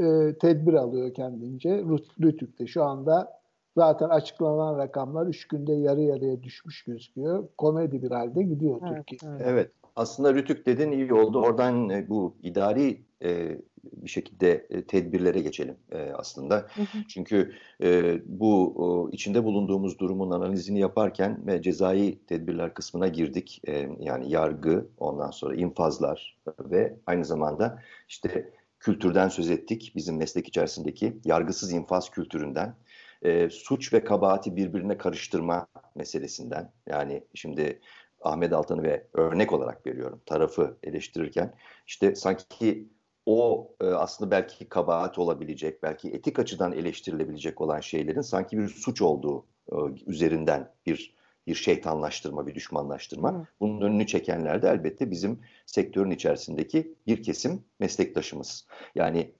e, 0.00 0.38
tedbir 0.38 0.74
alıyor 0.74 1.14
kendince. 1.14 1.84
Rütük'te 2.20 2.66
şu 2.66 2.84
anda 2.84 3.40
zaten 3.76 4.08
açıklanan 4.08 4.78
rakamlar 4.78 5.26
3 5.26 5.48
günde 5.48 5.72
yarı 5.72 6.00
yarıya 6.00 6.42
düşmüş 6.42 6.84
gözüküyor. 6.84 7.48
Komedi 7.58 8.02
bir 8.02 8.10
halde 8.10 8.42
gidiyor 8.42 8.80
evet, 8.82 9.06
Türkiye. 9.06 9.32
Evet. 9.32 9.42
evet. 9.44 9.70
Aslında 9.98 10.34
Rütük 10.34 10.66
dedin 10.66 10.92
iyi 10.92 11.12
oldu. 11.12 11.40
Oradan 11.40 11.90
e, 11.90 12.08
bu 12.08 12.36
idari 12.42 13.02
e, 13.22 13.58
bir 13.84 14.10
şekilde 14.10 14.66
e, 14.70 14.82
tedbirlere 14.82 15.40
geçelim 15.40 15.76
e, 15.92 15.98
aslında. 15.98 16.56
Hı 16.56 16.82
hı. 16.82 16.98
Çünkü 17.08 17.52
e, 17.82 18.20
bu 18.26 18.74
o, 18.76 19.10
içinde 19.10 19.44
bulunduğumuz 19.44 19.98
durumun 19.98 20.30
analizini 20.30 20.80
yaparken 20.80 21.46
ve 21.46 21.62
cezai 21.62 22.18
tedbirler 22.26 22.74
kısmına 22.74 23.08
girdik. 23.08 23.60
E, 23.68 23.88
yani 24.00 24.30
yargı, 24.30 24.86
ondan 24.98 25.30
sonra 25.30 25.54
infazlar 25.54 26.36
ve 26.60 26.96
aynı 27.06 27.24
zamanda 27.24 27.82
işte 28.08 28.52
kültürden 28.80 29.28
söz 29.28 29.50
ettik. 29.50 29.92
Bizim 29.96 30.16
meslek 30.16 30.48
içerisindeki 30.48 31.16
yargısız 31.24 31.72
infaz 31.72 32.10
kültüründen. 32.10 32.74
E, 33.22 33.50
suç 33.50 33.92
ve 33.92 34.04
kabahati 34.04 34.56
birbirine 34.56 34.98
karıştırma 34.98 35.66
meselesinden. 35.94 36.72
Yani 36.86 37.24
şimdi 37.34 37.80
Ahmet 38.22 38.52
Altan'ı 38.52 38.82
ve 38.82 39.06
örnek 39.12 39.52
olarak 39.52 39.86
veriyorum 39.86 40.20
tarafı 40.26 40.76
eleştirirken 40.82 41.54
işte 41.86 42.14
sanki 42.14 42.88
o 43.26 43.70
e, 43.80 43.86
aslında 43.86 44.30
belki 44.30 44.68
kabahat 44.68 45.18
olabilecek, 45.18 45.82
belki 45.82 46.08
etik 46.08 46.38
açıdan 46.38 46.72
eleştirilebilecek 46.72 47.60
olan 47.60 47.80
şeylerin 47.80 48.20
sanki 48.20 48.58
bir 48.58 48.68
suç 48.68 49.02
olduğu 49.02 49.46
e, 49.72 49.76
üzerinden 50.06 50.72
bir 50.86 51.18
bir 51.48 51.54
şeytanlaştırma, 51.54 52.46
bir 52.46 52.54
düşmanlaştırma. 52.54 53.32
Hı. 53.32 53.46
Bunun 53.60 53.80
önünü 53.80 54.06
çekenler 54.06 54.62
de 54.62 54.68
elbette 54.68 55.10
bizim 55.10 55.40
sektörün 55.66 56.10
içerisindeki 56.10 56.94
bir 57.06 57.22
kesim 57.22 57.64
meslektaşımız. 57.80 58.66
Yani 58.94 59.32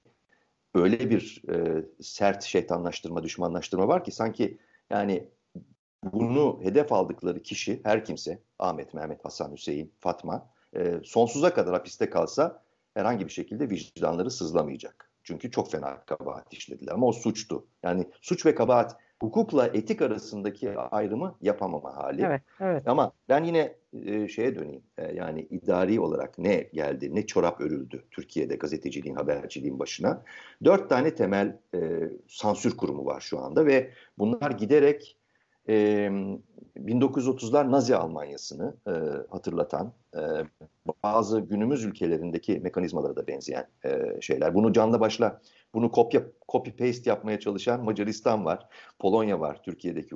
öyle 0.75 1.09
bir 1.09 1.41
e, 1.49 1.85
sert 2.01 2.43
şeytanlaştırma, 2.43 3.23
düşmanlaştırma 3.23 3.87
var 3.87 4.03
ki 4.03 4.11
sanki 4.11 4.57
yani 4.89 5.27
bunu 6.03 6.59
hedef 6.63 6.91
aldıkları 6.91 7.41
kişi 7.41 7.81
her 7.83 8.05
kimse 8.05 8.39
Ahmet, 8.59 8.93
Mehmet, 8.93 9.25
Hasan, 9.25 9.51
Hüseyin, 9.51 9.93
Fatma 9.99 10.49
e, 10.75 10.99
sonsuza 11.03 11.53
kadar 11.53 11.73
hapiste 11.73 12.09
kalsa 12.09 12.63
herhangi 12.93 13.25
bir 13.25 13.31
şekilde 13.31 13.69
vicdanları 13.69 14.31
sızlamayacak. 14.31 15.09
Çünkü 15.23 15.51
çok 15.51 15.71
fena 15.71 16.05
kabahat 16.05 16.53
işlediler 16.53 16.93
ama 16.93 17.07
o 17.07 17.11
suçtu. 17.11 17.67
Yani 17.83 18.05
suç 18.21 18.45
ve 18.45 18.55
kabahat 18.55 18.97
hukukla 19.21 19.67
etik 19.67 20.01
arasındaki 20.01 20.79
ayrımı 20.79 21.35
yapamama 21.41 21.95
hali. 21.95 22.21
Evet, 22.21 22.41
evet. 22.59 22.87
Ama 22.87 23.11
ben 23.29 23.43
yine 23.43 23.75
e, 24.05 24.27
şeye 24.27 24.55
döneyim. 24.55 24.83
E, 24.97 25.15
yani 25.15 25.41
idari 25.41 25.99
olarak 25.99 26.37
ne 26.37 26.69
geldi, 26.73 27.15
ne 27.15 27.25
çorap 27.25 27.61
örüldü 27.61 28.03
Türkiye'de 28.11 28.55
gazeteciliğin, 28.55 29.15
haberciliğin 29.15 29.79
başına. 29.79 30.23
Dört 30.63 30.89
tane 30.89 31.15
temel 31.15 31.57
e, 31.75 31.79
sansür 32.27 32.77
kurumu 32.77 33.05
var 33.05 33.21
şu 33.21 33.39
anda 33.39 33.65
ve 33.65 33.89
bunlar 34.17 34.51
giderek 34.51 35.18
e, 35.69 36.09
1930'lar 36.77 37.71
Nazi 37.71 37.95
Almanyası'nı 37.95 38.75
e, 38.87 38.91
hatırlatan 39.29 39.93
e, 40.15 40.21
bazı 41.03 41.39
günümüz 41.39 41.83
ülkelerindeki 41.83 42.59
mekanizmalara 42.59 43.15
da 43.15 43.27
benzeyen 43.27 43.67
e, 43.85 44.21
şeyler. 44.21 44.55
Bunu 44.55 44.73
canla 44.73 44.99
başla, 44.99 45.41
bunu 45.73 45.91
kopya 45.91 46.23
copy 46.51 46.69
paste 46.69 47.09
yapmaya 47.09 47.39
çalışan 47.39 47.83
Macaristan 47.83 48.45
var, 48.45 48.67
Polonya 48.99 49.39
var, 49.39 49.63
Türkiye'deki 49.63 50.15